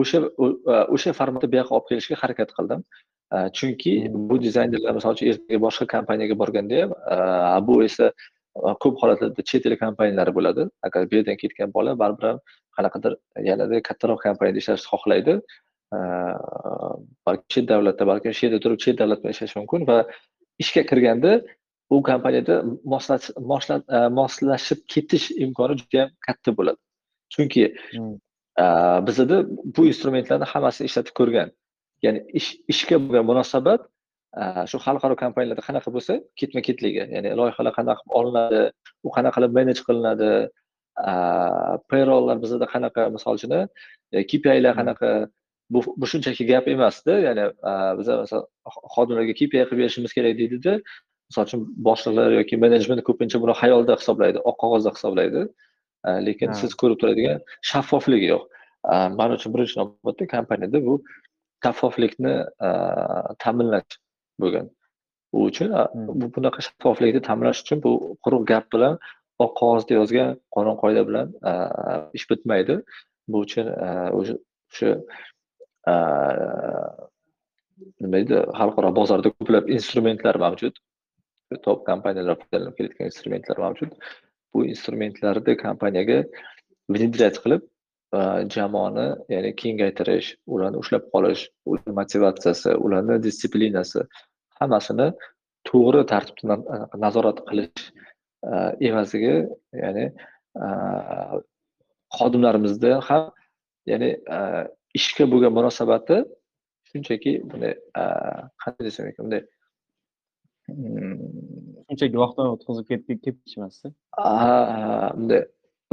o'sha 0.00 0.18
o'sha 0.94 1.10
formatda 1.18 1.46
bu 1.52 1.56
yoqqa 1.60 1.72
olib 1.76 1.86
kelishga 1.90 2.16
harakat 2.22 2.50
qildim. 2.58 2.80
Chunki 3.58 3.92
bu 4.28 4.36
dizaynerlar 4.46 4.92
misol 4.98 5.12
uchun 5.16 5.26
ertaga 5.32 5.58
boshqa 5.66 5.84
kompaniyaga 5.94 6.34
borganda 6.42 6.76
ham 6.82 6.90
bu 7.68 7.74
esa 7.88 8.06
ko'p 8.82 8.94
holatlarda 9.02 9.42
chet 9.50 9.66
el 9.66 9.74
kompaniyalari 9.84 10.32
bo'ladi. 10.38 10.62
Agar 10.86 11.00
bu 11.10 11.14
yerdan 11.18 11.36
ketgan 11.42 11.68
bola 11.76 11.98
baribir 12.02 12.26
ham 12.30 12.38
qanaqadir 12.76 13.12
yanada 13.50 13.76
kattaroq 13.88 14.20
kompaniyada 14.26 14.58
ishlashni 14.62 14.88
xohlaydi. 14.92 15.34
Balki 17.26 17.46
chet 17.52 17.68
davlatda 17.72 18.04
balki 18.12 18.34
shu 18.38 18.42
yerda 18.46 18.58
turib 18.64 18.78
chet 18.84 18.96
davlat 19.00 19.18
bilan 19.22 19.32
ishlashi 19.36 19.56
mumkin 19.60 19.80
va 19.90 19.98
ishga 20.62 20.82
kirganda 20.90 21.32
u 21.94 21.96
kompaniyada 22.10 22.54
moslashib 24.20 24.80
ketish 24.92 25.26
imkoni 25.44 25.74
juda 25.80 25.96
yam 26.00 26.08
katta 26.26 26.50
bo'ladi. 26.58 26.78
Chunki 27.34 27.62
bizada 29.08 29.36
bu 29.76 29.82
instrumentlarni 29.92 30.46
hammasini 30.52 30.86
ishlatib 30.90 31.14
ko'rgan. 31.20 31.48
Ya'ni 32.04 32.20
ish 32.38 32.48
ishga 32.72 32.96
bo'lgan 33.02 33.24
munosabat 33.30 33.80
shu 34.70 34.78
xalqaro 34.86 35.14
kompaniyalarda 35.22 35.62
qanaqa 35.68 35.88
bo'lsa 35.96 36.14
ketma 36.40 36.60
ketligi 36.68 37.02
ya'ni 37.14 37.30
loyihalar 37.40 37.72
qanaqa 37.78 38.00
qilib 38.02 38.16
olinadi 38.20 38.62
u 39.06 39.08
qanaqa 39.16 39.36
qilib 39.36 39.52
manage 39.58 39.82
qilinadi 39.88 40.30
payrolllar 41.90 42.36
bizada 42.44 42.66
qanaqa 42.74 43.02
misol 43.16 43.34
uchun 43.38 43.54
kpilar 44.30 44.74
qanaqa 44.80 45.10
bu 45.70 46.06
shunchaki 46.12 46.46
gap 46.52 46.68
emasda 46.74 47.14
ya'ni 47.26 47.44
biza 47.98 48.12
masalan 48.22 48.44
xodimlarga 48.94 49.34
kpi 49.40 49.46
qilib 49.52 49.78
berishimiz 49.80 50.12
kerak 50.16 50.34
deydida 50.40 50.72
misol 51.28 51.44
uchun 51.48 51.60
boshliqlar 51.88 52.30
yoki 52.38 52.56
menejment 52.64 53.02
ko'pincha 53.08 53.40
buni 53.42 53.54
xayolda 53.62 53.92
hisoblaydi 54.00 54.38
oq 54.48 54.56
qog'ozda 54.62 54.90
hisoblaydi. 54.96 55.42
Lekin 56.26 56.52
siz 56.60 56.74
ko'rib 56.80 56.98
turadigan 57.02 57.38
shaffoflik 57.70 58.22
yo'q. 58.32 58.42
Man 59.18 59.30
uchun 59.36 59.50
birinchi 59.54 59.78
navbatda 59.80 60.24
kompaniyada 60.34 60.78
bu 60.88 60.94
shaffoflikni 61.64 62.34
ta'minlash 63.42 63.98
bo'lgan. 64.42 64.66
U 65.36 65.44
uchun 65.50 65.72
bu 66.20 66.26
bunaqa 66.36 66.64
shaffoflikni 66.66 67.20
ta'minlash 67.28 67.60
uchun 67.64 67.82
bu 67.86 67.92
quruq 68.24 68.44
gap 68.52 68.66
bilan 68.74 68.98
oq 69.44 69.52
qog'ozda 69.60 69.92
yozgan 70.00 70.30
qonun 70.56 70.76
qoida 70.82 71.02
bilan 71.08 71.26
ish 72.18 72.26
bitmaydi. 72.30 72.74
Bu 73.32 73.42
uchun 73.46 73.66
o'sha 74.18 74.34
o'sha 74.72 74.90
nima 78.00 78.16
deydi 78.18 78.36
xalqaro 78.58 78.90
bozorda 79.00 79.28
ko'plab 79.38 79.64
instrumentlar 79.76 80.36
mavjud. 80.44 80.74
Top 81.66 81.80
kompaniyalar 81.90 82.34
foydalanib 82.42 82.74
kelayotgan 82.78 83.10
instrumentlar 83.12 83.58
mavjud. 83.64 83.90
Bu 84.52 84.58
instrumentlarni 84.72 85.52
kompaniyaga 85.66 86.18
внедрять 86.94 87.38
qilib 87.44 87.62
jamoani 88.54 89.06
ya'ni 89.34 89.50
kengaytirish 89.60 90.28
ularni 90.46 90.76
ushlab 90.82 91.04
qolish 91.14 91.42
ularni 91.70 91.92
motivatsiyasi 92.00 92.70
ularni 92.86 93.16
disiplinasi 93.26 94.00
hammasini 94.60 95.08
to'g'ri 95.68 96.02
tartibda 96.12 96.54
nazorat 97.04 97.38
qilish 97.48 97.82
evaziga 98.88 99.34
ya'ni 99.82 100.04
xodimlarimizda 102.18 102.90
ham 103.08 103.22
ya'ni 103.90 104.10
ishga 104.98 105.24
bo'lgan 105.32 105.52
munosabati 105.58 106.16
shunchaki 106.90 107.32
bunday 107.50 107.74
qanday 108.62 108.84
desam 108.88 109.10
ekan 109.10 109.22
bunday 109.26 109.42
shunchaki 111.88 112.16
vaqtini 112.22 112.48
o'tkazib 112.54 112.84
ketish 113.26 113.54
emasda 113.58 113.88
bunday 115.18 115.42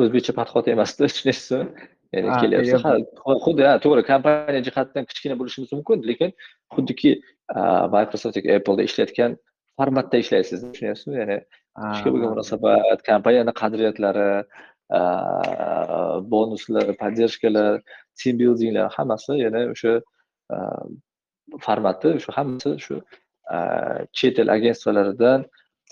o'zbekcha 0.01 0.33
подход 0.39 0.65
emasda 0.75 1.01
tushunyapsizmi 1.09 1.61
ya'ni 2.15 2.29
kelyapsa 2.41 2.77
ha 2.85 2.93
xuddi 3.45 3.63
ha 3.67 3.73
to'g'ri 3.85 4.03
kompaniya 4.11 4.61
jihatidan 4.67 5.05
kichkina 5.09 5.35
bo'lishimiz 5.39 5.71
mumkin 5.77 6.05
lekin 6.09 6.31
xuddiki 6.75 7.11
microsoft 7.95 8.35
yoki 8.39 8.51
appleda 8.57 8.87
ishlayotgan 8.89 9.31
formatda 9.77 10.21
ishlaysiz 10.23 10.59
tushunyapsizmi 10.65 11.15
ya'ni 11.21 11.37
ishga 11.95 12.09
bo'lgan 12.13 12.29
munosabat 12.35 12.99
kompaniyani 13.09 13.53
qadriyatlari 13.61 14.29
bonuslar 16.33 16.85
поддержкаlar 17.01 17.73
team 18.19 18.35
buildinglar 18.41 18.87
hammasi 18.97 19.33
yana 19.45 19.61
o'sha 19.73 19.93
formati 21.65 22.09
shu 22.23 22.29
hammasi 22.37 22.71
shu 22.85 22.95
chet 24.17 24.35
el 24.43 24.49
agentstvalaridan 24.57 25.39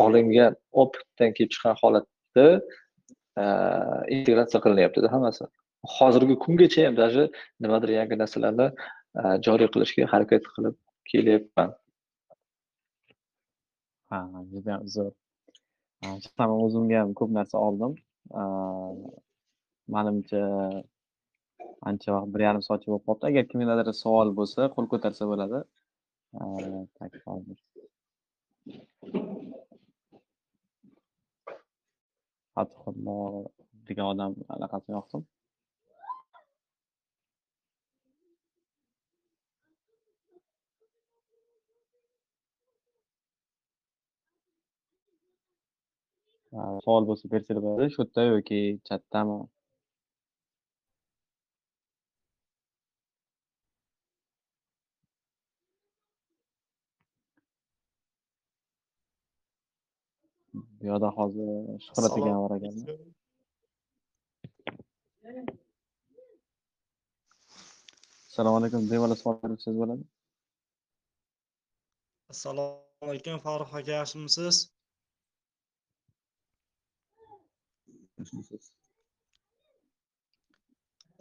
olingan 0.05 0.53
opitdan 0.83 1.33
kelib 1.37 1.51
chiqqan 1.53 1.75
holatda 1.81 2.47
integratsiya 4.17 4.59
qilinyaptida 4.65 5.07
hammasi 5.15 5.43
hozirgi 5.83 6.35
kungacha 6.43 6.85
ham 6.85 6.95
даже 6.95 7.31
nimadir 7.59 7.89
yangi 7.99 8.15
narsalarni 8.21 8.67
e, 9.19 9.21
joriy 9.45 9.67
qilishga 9.73 10.03
harakat 10.13 10.43
qilib 10.53 10.75
kelyapman. 11.11 11.69
Ha 14.09 14.19
juda 14.51 14.75
zo'r. 14.95 15.13
Shaxsan 16.05 16.49
o'zimga 16.65 16.97
ham 17.03 17.11
ko'p 17.19 17.31
narsa 17.39 17.57
oldim. 17.67 17.93
E, 18.39 18.41
manimcha 19.95 20.43
ancha 21.89 22.09
vaqt 22.15 22.29
bir 22.33 22.41
yarim 22.47 22.63
soatcha 22.67 22.87
bo'lib 22.91 23.05
qolibdi. 23.07 23.25
Agar 23.31 23.45
kimdadir 23.51 23.93
savol 24.03 24.29
bo'lsa 24.39 24.71
qo'l 24.75 24.85
ko'tarsa 24.93 25.23
bo'ladi. 25.31 25.59
Так 26.97 27.13
hozir 27.25 27.57
fatxullo 32.55 33.17
degan 33.87 34.07
odam 34.13 34.31
allaqachon 34.53 34.93
yoqdim. 34.97 35.21
Savol 46.51 47.03
bo'lsa 47.09 47.25
bersanglar 47.33 47.63
bo'ladi 47.65 47.93
shu 47.95 48.01
yerda 48.03 48.23
yoki 48.33 48.59
chatdami? 48.87 49.37
Bu 60.79 60.83
yoqda 60.91 61.09
hozir 61.17 61.49
shuhrat 61.85 62.11
degan 62.17 62.37
bor 62.43 62.51
ekanda 62.57 62.93
assalomu 68.27 68.57
alaykum 68.59 68.81
bemalol 68.91 69.17
savol 69.21 69.37
bersangiz 69.53 69.79
bo'ladi? 69.81 70.03
Assalomu 72.33 73.07
alaykum 73.07 73.37
farruh 73.45 73.71
aka 73.79 73.91
yaxshimisiz 73.99 74.55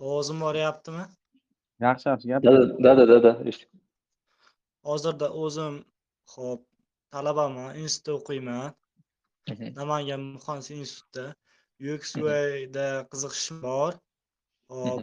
ovozim 0.06 0.38
boryaptimi? 0.46 1.04
Yaxshi 1.86 2.06
yaxshi 2.10 2.26
gap 2.32 2.42
da 2.44 2.92
da 2.98 3.06
da 3.10 3.18
da 3.26 3.32
hozirda 4.88 5.28
o'zim 5.44 5.74
ho'p 6.34 6.60
talabaman 7.12 7.76
institutda 7.82 8.16
o'qiyman. 8.18 8.74
Namangan 9.78 10.20
muhandislik 10.34 10.78
institutida. 10.84 11.26
Ux 11.92 12.14
uida 12.22 12.86
qiziqishim 13.12 13.58
bor. 13.66 13.92
Hop 14.72 15.02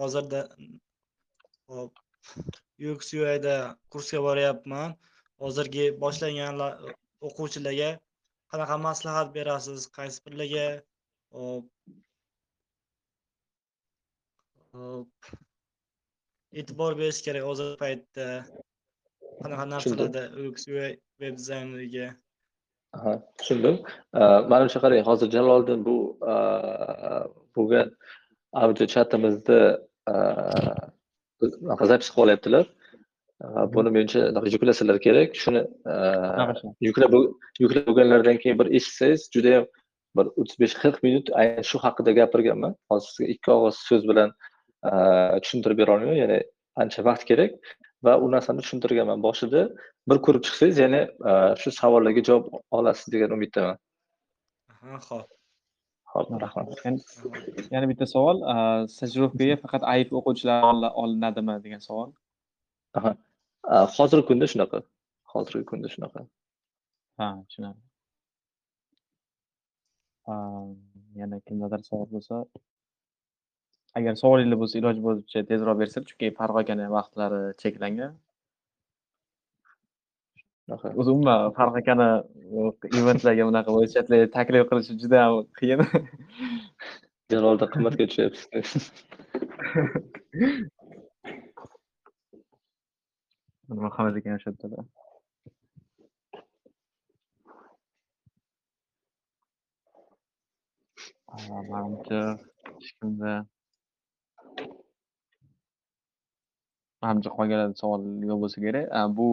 hozirda 0.00 0.40
hop 1.72 1.92
ux 2.92 3.12
uida 3.22 3.56
kursga 3.92 4.20
boryapman. 4.28 4.96
Hozirgi 5.42 5.84
boshlagan 6.02 6.62
o'quvchilarga 7.26 7.90
qanaqa 8.52 8.76
maslahat 8.88 9.28
berasiz 9.36 9.80
qaysi 9.96 10.18
birlarga 10.26 10.66
hop 11.38 11.66
e'tibor 16.60 16.92
berish 17.00 17.20
kerak 17.26 17.44
hozirgi 17.48 17.76
paytda. 17.84 18.26
Qanaqa 19.42 19.64
narsalarda 19.74 20.22
ux 20.44 20.56
web 21.20 21.34
dizayneriga 21.40 22.08
tushundim. 23.38 23.76
Manimcha 24.52 24.78
qarang 24.84 25.04
hozir 25.10 25.28
jaloliddin 25.36 25.80
bu 25.88 25.96
bo'lgan 27.56 27.88
audio 28.62 28.86
chatimizda 28.94 29.58
запись 31.90 32.10
qilib 32.12 32.24
olyaptilar 32.24 32.64
buni 33.74 33.90
menimcha 33.94 34.20
yuklasanglar 34.54 34.98
kerak. 35.06 35.36
Shuni 35.42 35.62
yuklab 36.86 37.12
yuklab 37.62 37.84
bo'lganlaridan 37.88 38.38
keyin 38.42 38.58
bir 38.60 38.68
eshitsangiz 38.78 39.28
judayam 39.34 39.66
bir 40.16 40.26
o'ttiz 40.40 40.56
besh 40.62 40.74
qirq 40.82 40.98
minut 41.06 41.26
aynan 41.40 41.64
shu 41.70 41.78
haqida 41.84 42.12
gapirganman. 42.20 42.72
Hozir 42.90 43.08
sizga 43.10 43.26
ikki 43.34 43.50
og'iz 43.56 43.76
so'z 43.88 44.02
bilan 44.10 44.34
tushuntirib 45.44 45.78
bera 45.82 45.96
olmayman 45.96 46.18
ya'ni 46.22 46.38
ancha 46.82 47.04
vaqt 47.10 47.24
kerak. 47.30 47.52
Va 48.06 48.12
u 48.24 48.26
narsani 48.34 48.60
tushuntirganman 48.64 49.22
boshida. 49.26 49.62
Bir 50.08 50.18
ko'rib 50.26 50.42
chiqsangiz 50.46 50.76
yana 50.84 51.00
shu 51.62 51.70
savollarga 51.80 52.22
javob 52.28 52.44
olasiz 52.78 53.06
degan 53.14 53.30
umiddaman. 53.38 53.76
Ho'p 55.08 55.26
Ho'p, 56.12 56.28
rahmat. 56.42 56.68
Yana 57.74 57.86
bitta 57.90 58.06
savol, 58.08 58.38
stajirovkaga 58.94 59.56
faqat 59.64 59.82
AIF 59.92 60.12
o'quvchilari 60.18 60.64
ola 60.72 60.88
olinadimi 61.02 61.56
degan 61.64 61.82
savol. 61.88 62.08
Hozirgi 63.68 64.26
kunda 64.30 64.46
shunaqa. 64.52 64.82
Hozirgi 65.32 65.64
kunda 65.70 65.88
shunaqa. 65.94 66.24
Ha, 67.18 67.26
tushunarli. 67.48 67.82
Yana 71.20 71.40
kimdadir 71.48 71.82
savol 71.88 72.08
bo'lsa 72.14 72.34
agar 73.98 74.14
savolinglar 74.22 74.58
bo'lsa 74.62 74.80
iloji 74.80 75.00
boricha 75.06 75.42
tezroq 75.50 75.78
bersin, 75.82 76.02
chunki 76.08 76.26
akani 76.62 76.86
vaqtlari 76.96 77.42
cheklangan. 77.62 78.12
O'zi 81.00 81.10
umuman 81.14 81.52
Farruh 81.56 81.76
akani 81.80 82.08
eventlarga 83.00 83.44
bunaqa 83.50 83.70
chatlarga 83.94 84.26
taklif 84.36 84.68
qilishi 84.70 84.98
juda 85.02 85.18
ham 85.24 85.34
qiyin. 85.58 85.80
Jalolda 87.32 87.66
qimmatga 87.74 88.04
tushyapsiz. 88.10 88.82
Muhammad 93.68 94.16
aka 94.16 94.34
o'sha 94.34 94.50
yerda. 94.50 94.82
A, 101.28 101.36
manimcha 101.72 102.20
hech 102.64 102.90
kimda 102.98 103.32
manimcha 107.02 107.30
qolgan 107.36 107.76
savol 107.80 108.08
yo'q 108.30 108.38
bo'lsa 108.44 108.58
kerak. 108.64 108.86
Bu 109.18 109.28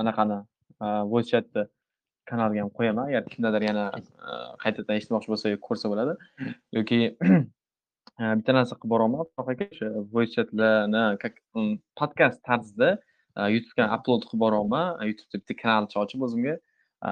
anaqani 0.00 0.38
voice 1.12 1.30
chatni 1.32 1.62
kanalga 2.30 2.60
ham 2.64 2.70
qo'yaman. 2.78 3.04
Agar 3.10 3.22
kimdadir 3.32 3.62
yana 3.68 3.84
qaytadan 4.64 4.96
eshitmoqchi 4.98 5.28
bo'lsa 5.32 5.56
ko'rsa 5.68 5.92
bo'ladi. 5.92 6.12
Yoki 6.76 6.98
bitta 8.38 8.52
narsa 8.56 8.74
qilib 8.80 8.92
boryapman 8.94 9.20
aka, 9.52 9.64
o'sha 9.72 9.88
voice 10.14 10.32
chatlarni 10.36 11.02
как 11.22 11.34
podkast 12.00 12.40
tarzida 12.48 12.90
YouTube'ga 13.36 13.88
upload 13.96 14.26
qilib 14.28 14.40
boraman. 14.44 15.00
YouTube'da 15.08 15.40
bitta 15.40 15.54
kanalcha 15.62 16.00
ochib 16.04 16.22
o'zimga. 16.26 16.54
A, 17.02 17.10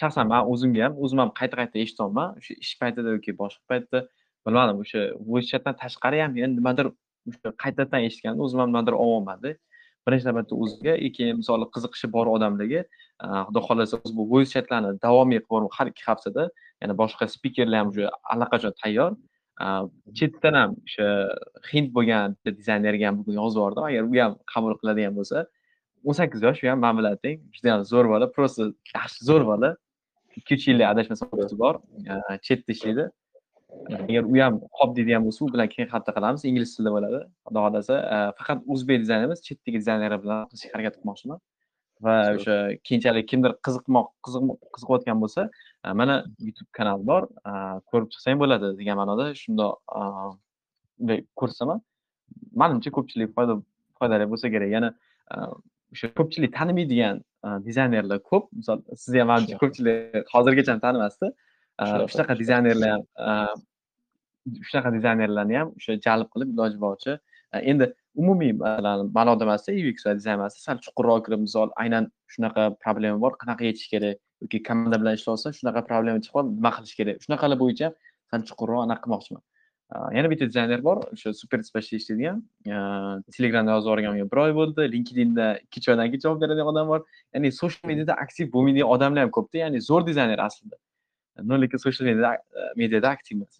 shaxsan 0.00 0.28
man 0.32 0.48
o'zimga 0.52 0.82
ham 0.86 0.94
o'zim 1.04 1.18
ham 1.22 1.30
qayta-qayta 1.40 1.82
eshityapman. 1.84 2.36
O'sha 2.40 2.54
ish 2.64 2.74
paytida 2.80 3.16
yoki 3.16 3.36
boshqa 3.42 3.62
paytda 3.72 4.06
bilmadim, 4.46 4.80
o'sha 4.84 5.00
voice 5.30 5.48
chatdan 5.52 5.74
tashqari 5.82 6.22
ham 6.24 6.32
men 6.38 6.56
nimadir 6.58 6.90
o'sha 7.28 7.52
qaytadan 7.64 8.08
eshitganimda 8.08 8.42
o'zim 8.46 8.60
ham 8.62 8.70
nimadir 8.72 8.94
olmayapman-da. 9.04 9.52
Birinchi 10.06 10.26
navbatda 10.28 10.54
o'ziga, 10.62 10.92
и 11.06 11.08
keyin 11.16 11.40
misol 11.42 11.64
qiziqishi 11.74 12.06
bor 12.16 12.26
odamlarga, 12.30 12.82
xudo 13.46 13.60
xohlasa 13.68 13.98
bu 14.18 14.24
voice 14.32 14.52
chatlarni 14.54 14.92
davomiy 15.06 15.40
qilib 15.46 15.72
har 15.76 15.86
2 15.90 16.04
haftada. 16.08 16.44
Yana 16.82 16.94
boshqa 17.02 17.26
spikerlar 17.34 17.78
ham 17.80 17.88
уже 17.92 18.04
allaqachon 18.32 18.72
tayyor. 18.82 19.10
Chetdan 20.18 20.54
ham 20.60 20.70
o'sha 20.86 21.08
hind 21.72 21.88
bo'lgan 21.96 22.36
bitta 22.36 22.56
dizaynerga 22.58 23.06
ham 23.08 23.20
bugun 23.20 23.38
yozib 23.40 23.58
yubordim. 23.58 23.84
Agar 23.90 24.02
u 24.12 24.14
ham 24.24 24.32
qabul 24.52 24.74
qiladigan 24.80 25.14
bo'lsa, 25.18 25.46
18 26.04 26.42
yosh, 26.46 26.60
u 26.64 26.68
ham 26.70 26.80
man 26.86 26.94
bilan 26.98 27.16
teng. 27.24 27.38
Juda 27.56 27.72
ham 27.74 27.82
zo'r 27.92 28.06
bola, 28.12 28.26
просто 28.36 28.72
yaxshi 28.94 29.20
zo'r 29.30 29.44
bola. 29.52 29.70
2-3 30.36 30.68
yillik 30.68 30.86
adashmasam 30.92 31.28
bor. 31.62 31.74
Chetda 32.46 32.70
ishlaydi. 32.76 33.08
Agar 33.96 34.24
u 34.32 34.36
ham 34.44 34.60
hop 34.78 34.90
deydigan 34.96 35.22
bo'lsa, 35.26 35.40
u 35.44 35.48
bilan 35.54 35.68
keyin 35.72 35.88
xatta 35.94 36.12
qilamiz. 36.16 36.44
Ingliz 36.50 36.76
tilida 36.76 36.92
bo'ladi. 36.96 37.20
Xudo 37.48 37.60
xohlasa, 37.64 37.94
faqat 38.38 38.58
o'zbek 38.72 38.98
dizayner 39.04 39.26
emas, 39.28 39.40
chetdagi 39.48 39.78
dizaynerlar 39.82 40.20
bilan 40.24 40.38
qilishga 40.50 40.74
harakat 40.74 40.94
qilmoqchiman. 41.00 41.40
Va 42.04 42.14
o'sha 42.36 42.56
keyinchalik 42.86 43.26
kimdir 43.30 43.52
qiziqmoq 43.66 44.06
qiziqmo 44.26 44.52
qiziqayotgan 44.74 45.18
bo'lsa, 45.22 45.42
mana 45.94 46.24
YouTube 46.40 46.70
kanal 46.72 47.06
bor. 47.10 47.28
Ko'rib 47.90 48.08
chiqsang 48.12 48.40
bo'ladi 48.42 48.72
degan 48.80 48.96
ma'noda 49.00 49.26
shundoq 49.42 49.74
a, 49.98 50.00
bunday 50.98 51.24
ko'rsataman. 51.40 51.80
Manimcha 52.62 52.90
ko'pchilik 52.96 53.30
foyda 53.36 53.60
foydali 53.98 54.28
bo'lsa 54.32 54.50
kerak. 54.54 54.70
Yana 54.76 54.90
o'sha 55.92 56.12
ko'pchilik 56.18 56.52
tanimaydigan 56.58 57.22
dizaynerlar 57.68 58.20
ko'p. 58.30 58.44
Misol 58.58 58.82
sizni 59.02 59.22
ham 59.22 59.32
manimcha 59.34 59.62
ko'pchilik 59.62 60.34
hozirgacha 60.34 60.78
tanimasdi. 60.86 61.32
Shunaqa, 62.12 62.34
dizaynerlar 62.42 62.90
ham 62.96 63.64
shunaqa 64.68 64.92
dizaynerlarni 64.96 65.56
ham 65.60 65.72
o'sha 65.78 65.96
jalb 66.06 66.28
qilib 66.34 66.52
iloji 66.54 66.78
boricha 66.84 67.14
endi 67.70 67.88
umumiy 68.22 68.52
ma'noda 69.16 69.46
emasda 69.46 69.74
UX 69.82 70.06
va 70.06 70.14
dizayn 70.18 70.38
emasda 70.38 70.60
sal 70.66 70.78
chuqurroq 70.86 71.24
kirib 71.26 71.42
misol 71.46 71.72
aynan 71.82 72.08
shunaqa 72.34 72.64
problema 72.84 73.18
bor, 73.24 73.32
qanaqa 73.42 73.68
yechish 73.68 73.88
kerak 73.94 74.22
yoki 74.42 74.58
komanda 74.68 74.96
bilan 75.00 75.14
ishlayotsa 75.18 75.48
shunaqa 75.58 75.80
problema 75.90 76.18
chiqib 76.24 76.36
qoldi, 76.36 76.50
nima 76.58 76.70
qilish 76.76 76.94
kerak? 76.98 77.16
Shunaqalar 77.24 77.58
bo'yicha 77.62 77.88
sal 78.30 78.40
chuqurroq 78.48 78.80
anaqa 78.86 79.02
qilmoqchiman. 79.04 79.42
Yana 80.16 80.28
bitta 80.32 80.44
dizayner 80.50 80.80
bor, 80.88 80.98
o'sha 81.14 81.28
super 81.40 81.58
despachda 81.62 81.94
ishlaydigan. 82.00 82.38
Telegramda 83.36 83.70
yozib 83.76 83.88
yuborganimga 83.88 84.26
1 84.32 84.40
oy 84.44 84.52
bo'ldi. 84.60 84.82
LinkedInda 84.94 85.46
2 85.76 85.90
oydan 85.92 86.06
keyin 86.10 86.22
javob 86.24 86.38
beradigan 86.42 86.68
odam 86.72 86.86
bor. 86.92 87.00
Ya'ni 87.34 87.48
social 87.60 87.84
mediada 87.90 88.14
aktiv 88.24 88.46
bo'lmaydigan 88.54 88.88
odamlar 88.94 89.20
ham 89.24 89.32
ko'pda, 89.36 89.56
ya'ni 89.64 89.78
zo'r 89.88 90.02
dizayner 90.10 90.38
aslida. 90.46 90.76
No 91.50 91.54
lekin 91.62 91.78
social 91.86 92.04
mediada 92.10 92.30
mediada 92.82 93.08
aktiv 93.16 93.34
emas. 93.38 93.54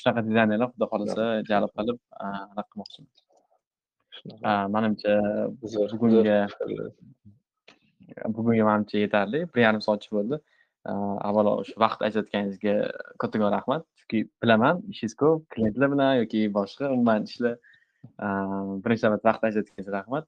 Shunaqa 0.00 0.20
dizaynerlar 0.28 0.68
xudo 0.72 0.86
xohlasa 0.92 1.24
jalb 1.50 1.70
qilib 1.76 1.98
anaqa 2.28 2.68
qilmoqchiman. 2.70 3.10
Manimcha 4.74 5.12
Zo'r, 5.74 5.90
bugunga 8.36 8.64
manimcha 8.68 8.98
yetarli. 9.04 9.44
1,5 9.56 9.86
soatcha 9.86 10.10
bo'ldi. 10.16 10.38
Avvalo 11.28 11.58
o'sha 11.62 11.74
vaqt 11.84 12.00
ajratganingizga 12.08 12.74
kattakon 13.22 13.52
rahmat. 13.56 13.84
Chunki 14.00 14.22
bilaman 14.42 14.82
ishingiz 14.92 15.14
ko'p, 15.22 15.44
klientlar 15.54 15.92
bilan 15.94 16.16
yoki 16.22 16.40
boshqa 16.58 16.90
umuman 16.94 17.28
ishlar. 17.30 17.58
Birinchi 18.84 19.06
navbatda 19.06 19.28
vaqt 19.30 19.44
ajratganingiz 19.50 19.92
rahmat. 19.98 20.26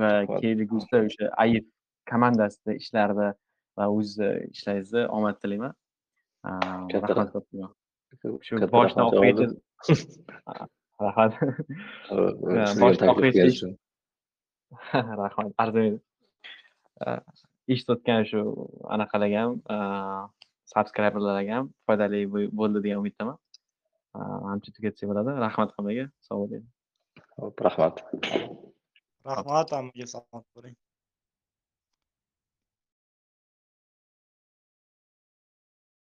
Va 0.00 0.10
kelgusida 0.42 1.04
o'sha 1.08 1.30
AIF 1.44 1.64
komandasida 2.10 2.76
ishlarida 2.82 3.28
va 3.78 3.88
o'zizda 3.96 4.28
ishlaringizda 4.52 5.06
omad 5.18 5.40
tilayman. 5.42 5.74
Katta 6.92 7.14
rahmat. 7.20 7.48
Shu 8.46 8.60
boshidan 8.76 9.04
oxirigacha 9.08 9.46
rahmat. 11.06 11.32
Boshidan 12.84 13.14
oxirigacha 13.14 13.72
rahmat, 15.22 15.52
arzimaydi. 15.62 15.98
Eshitayotgan 17.72 18.26
shu 18.30 18.42
anaqalarga 18.94 19.42
ham, 19.44 19.52
a, 19.74 19.76
subscriberlarga 20.72 21.58
ham 21.58 21.72
foydali 21.86 22.22
bo'ldi 22.32 22.84
degan 22.84 23.02
umiddaman. 23.02 23.38
A, 24.14 24.20
manimcha 24.44 24.74
tugatsak 24.76 25.10
bo'ladi. 25.10 25.36
Rahmat 25.46 25.74
hammaga. 25.76 26.06
Sog' 26.28 26.42
bo'ling. 26.44 26.64
Hop, 27.38 27.64
rahmat. 27.68 28.02
Rahmat 29.30 29.76
hammaga 29.76 30.06
salomat 30.14 30.46
bo'ling. 30.56 30.76